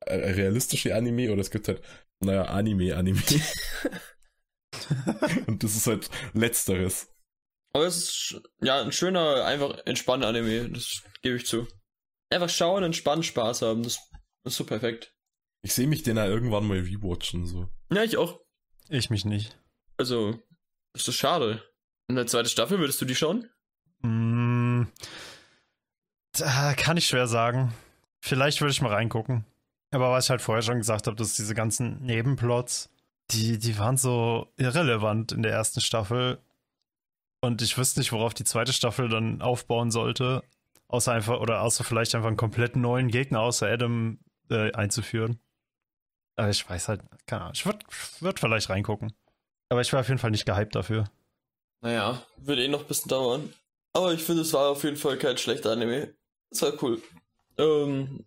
realistische 0.07 0.95
Anime 0.95 1.31
oder 1.33 1.41
es 1.41 1.51
gibt 1.51 1.69
halt, 1.69 1.81
naja, 2.25 2.45
Anime-Anime. 2.45 3.23
Und 5.47 5.63
das 5.63 5.77
ist 5.77 5.87
halt 5.87 6.11
letzteres. 6.35 7.09
Aber 7.75 7.87
es 7.87 7.97
ist 7.97 8.43
ja 8.61 8.83
ein 8.83 8.93
schöner, 8.93 9.45
einfach 9.45 9.79
entspannter 9.87 10.29
Anime, 10.29 10.71
das 10.71 11.03
gebe 11.23 11.37
ich 11.37 11.47
zu. 11.47 11.67
Einfach 12.31 12.49
schauen, 12.49 12.83
entspannen, 12.83 13.23
Spaß 13.23 13.63
haben, 13.63 13.83
das 13.83 13.99
ist 14.45 14.57
so 14.57 14.65
perfekt. 14.65 15.15
Ich 15.63 15.75
sehe 15.75 15.87
mich 15.87 16.03
den 16.03 16.17
ja 16.17 16.27
irgendwann 16.27 16.67
mal 16.67 16.79
rewatchen, 16.79 17.47
so. 17.47 17.69
Ja, 17.93 18.03
ich 18.03 18.17
auch. 18.17 18.41
Ich 18.89 19.11
mich 19.11 19.25
nicht. 19.25 19.57
Also, 19.97 20.39
ist 20.95 21.09
das 21.09 21.15
schade. 21.15 21.63
Und 22.09 22.19
eine 22.19 22.27
zweite 22.27 22.49
Staffel, 22.49 22.79
würdest 22.79 23.01
du 23.01 23.05
die 23.05 23.15
schauen? 23.15 23.49
Mm, 24.03 24.85
da 26.33 26.75
kann 26.75 26.97
ich 26.97 27.07
schwer 27.07 27.29
sagen. 27.29 27.73
Vielleicht 28.21 28.61
würde 28.61 28.73
ich 28.73 28.83
mal 28.83 28.93
reingucken. 28.93 29.45
Aber 29.93 30.11
was 30.11 30.25
ich 30.25 30.31
halt 30.31 30.41
vorher 30.43 30.63
schon 30.63 30.79
gesagt 30.79 31.07
habe, 31.07 31.17
dass 31.17 31.37
diese 31.37 31.55
ganzen 31.55 32.03
Nebenplots, 32.03 32.91
die, 33.31 33.59
die 33.59 33.79
waren 33.79 33.97
so 33.97 34.49
irrelevant 34.57 35.33
in 35.33 35.43
der 35.43 35.53
ersten 35.53 35.81
Staffel. 35.81 36.39
Und 37.41 37.61
ich 37.63 37.77
wüsste 37.77 38.01
nicht, 38.01 38.13
worauf 38.13 38.35
die 38.35 38.45
zweite 38.45 38.73
Staffel 38.73 39.09
dann 39.09 39.43
aufbauen 39.43 39.91
sollte. 39.91 40.43
Außer 40.89 41.13
einfach, 41.13 41.41
oder 41.41 41.61
außer 41.63 41.85
vielleicht 41.85 42.15
einfach 42.15 42.29
einen 42.29 42.37
komplett 42.37 42.75
neuen 42.75 43.09
Gegner 43.09 43.41
außer 43.41 43.67
Adam 43.67 44.19
äh, 44.51 44.73
einzuführen. 44.73 45.39
Aber 46.37 46.49
ich 46.49 46.69
weiß 46.69 46.89
halt, 46.89 47.03
keine 47.27 47.43
Ahnung. 47.43 47.55
Ich 47.55 47.67
würde 47.67 47.81
würd 48.21 48.41
vielleicht 48.41 48.71
reingucken. 48.71 49.13
Aber 49.69 49.81
ich 49.83 49.93
war 49.93 50.01
auf 50.01 50.09
jeden 50.09 50.19
Fall 50.19 50.31
nicht 50.31 50.47
gehypt 50.47 50.75
dafür. 50.75 51.05
Naja, 51.83 52.23
wird 52.37 52.59
eh 52.59 52.69
noch 52.69 52.81
ein 52.81 52.87
bisschen 52.87 53.09
dauern. 53.09 53.53
Aber 53.93 54.15
ich 54.15 54.23
finde, 54.23 54.43
es 54.43 54.53
war 54.53 54.71
auf 54.71 54.85
jeden 54.85 54.97
Fall 54.97 55.19
kein 55.19 55.37
schlechter 55.37 55.73
Anime. 55.73 56.15
Es 56.51 56.63
war 56.63 56.73
cool. 56.83 57.03
Ähm, 57.59 58.25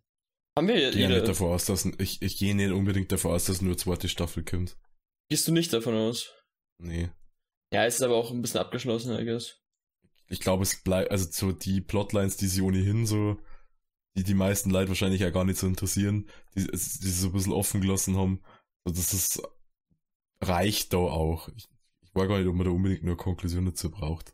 haben 0.58 0.68
wir 0.68 0.90
Ich 0.90 0.96
gehe 0.96 1.10
nicht 1.10 1.28
davon 1.28 1.52
aus, 1.52 1.66
dass, 1.66 1.86
ich, 1.98 2.22
ich 2.22 2.38
gehe 2.38 2.56
nicht 2.56 2.72
unbedingt 2.72 3.12
davon 3.12 3.32
aus, 3.32 3.46
dass 3.46 3.62
nur 3.62 3.78
zweite 3.78 4.08
Staffel 4.08 4.44
kommt. 4.44 4.78
Gehst 5.30 5.48
du 5.48 5.52
nicht 5.52 5.74
davon 5.74 5.96
aus? 5.96 6.32
Nee. 6.78 7.10
Ja, 7.74 7.86
es 7.86 7.96
ist 7.96 8.02
aber 8.02 8.16
auch 8.16 8.32
ein 8.32 8.42
bisschen 8.42 8.60
abgeschlossen, 8.60 9.18
I 9.18 9.26
guess. 9.26 9.60
Ich 10.28 10.40
glaube, 10.40 10.64
es 10.64 10.82
bleibt, 10.82 11.12
also 11.12 11.28
so 11.30 11.52
die 11.52 11.82
Plotlines, 11.82 12.38
die 12.38 12.48
sie 12.48 12.62
ohnehin 12.62 13.06
so, 13.06 13.38
die 14.16 14.24
die 14.24 14.34
meisten 14.34 14.70
Leute 14.70 14.90
wahrscheinlich 14.90 15.22
ja 15.22 15.30
gar 15.30 15.44
nicht 15.44 15.60
so 15.60 15.68
interessieren, 15.68 16.30
die, 16.56 16.66
die 16.66 16.78
sie 16.78 17.12
so 17.12 17.28
ein 17.28 17.34
bisschen 17.34 17.54
offen 17.54 17.82
gelassen 17.82 18.18
haben, 18.18 18.42
so 18.86 18.94
das 18.94 19.14
ist, 19.14 19.42
reicht 20.42 20.94
da 20.94 20.98
auch. 20.98 21.50
Ich, 21.50 21.68
ich 22.02 22.16
weiß 22.16 22.28
gar 22.28 22.38
nicht, 22.38 22.48
ob 22.48 22.56
man 22.56 22.66
da 22.66 22.72
unbedingt 22.72 23.04
nur 23.04 23.18
Konklusion 23.18 23.66
dazu 23.66 23.92
braucht. 23.92 24.34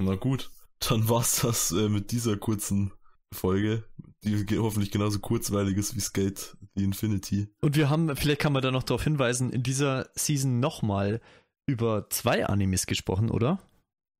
Na 0.00 0.16
gut, 0.16 0.50
dann 0.80 1.08
war's 1.08 1.40
das 1.42 1.72
äh, 1.72 1.88
mit 1.88 2.10
dieser 2.10 2.36
kurzen 2.36 2.92
Folge, 3.32 3.84
die 4.24 4.58
hoffentlich 4.58 4.90
genauso 4.90 5.18
kurzweilig 5.20 5.76
ist 5.76 5.94
wie 5.96 6.00
Skate 6.00 6.56
the 6.74 6.84
Infinity. 6.84 7.48
Und 7.60 7.76
wir 7.76 7.88
haben, 7.88 8.14
vielleicht 8.16 8.40
kann 8.40 8.52
man 8.52 8.62
da 8.62 8.70
noch 8.70 8.82
darauf 8.82 9.04
hinweisen, 9.04 9.50
in 9.52 9.62
dieser 9.62 10.08
Season 10.14 10.60
nochmal 10.60 11.20
über 11.66 12.08
zwei 12.10 12.46
Animes 12.46 12.86
gesprochen, 12.86 13.30
oder? 13.30 13.60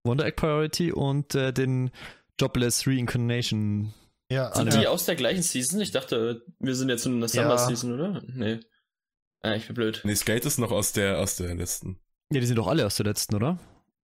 Wonder 0.05 0.25
Egg 0.27 0.37
Priority 0.37 0.93
und 0.93 1.35
äh, 1.35 1.53
den 1.53 1.91
Jobless 2.41 2.87
Reincarnation. 2.87 3.93
Ja, 4.31 4.55
Sind 4.55 4.75
die 4.75 4.87
aus 4.87 5.07
der 5.07 5.17
gleichen 5.17 5.43
Season? 5.43 5.81
Ich 5.81 5.91
dachte, 5.91 6.45
wir 6.59 6.75
sind 6.75 6.91
jetzt 6.91 7.07
in 7.07 7.15
einer 7.17 7.29
Summer 7.29 7.51
Ja. 7.51 7.59
Season, 7.59 7.95
oder? 7.95 8.23
Nee. 8.27 8.61
Ah, 9.41 9.55
ich 9.55 9.67
bin 9.67 9.75
blöd. 9.75 10.03
Nee, 10.05 10.15
Skate 10.15 10.45
ist 10.45 10.59
noch 10.59 10.71
aus 10.71 10.93
der, 10.93 11.19
aus 11.19 11.37
der 11.37 11.55
letzten. 11.55 11.99
Ja, 12.31 12.41
die 12.41 12.47
sind 12.47 12.57
doch 12.57 12.67
alle 12.67 12.85
aus 12.85 12.97
der 12.97 13.07
letzten, 13.07 13.35
oder? 13.35 13.59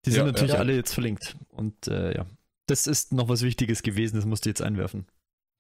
Die 0.05 0.11
Ja, 0.11 0.17
sind 0.17 0.27
natürlich 0.27 0.53
ja. 0.53 0.59
alle 0.59 0.75
jetzt 0.75 0.95
verlinkt. 0.95 1.37
Und 1.49 1.89
äh, 1.89 2.15
ja, 2.15 2.27
das 2.67 2.87
ist 2.87 3.13
noch 3.13 3.29
was 3.29 3.43
Wichtiges 3.43 3.83
gewesen, 3.83 4.17
das 4.17 4.25
musst 4.25 4.45
du 4.45 4.51
jetzt 4.51 4.63
einwerfen. 4.63 5.07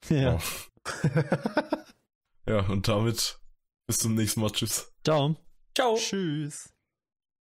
Ja. 0.09 0.39
Ja, 2.47 2.67
und 2.69 2.89
damit 2.89 3.39
bis 3.87 3.99
zum 3.99 4.15
nächsten 4.15 4.41
Mal. 4.41 4.51
Tschüss. 4.51 4.93
Ciao. 5.05 5.37
Ciao. 5.77 5.95
Tschüss. 5.97 6.73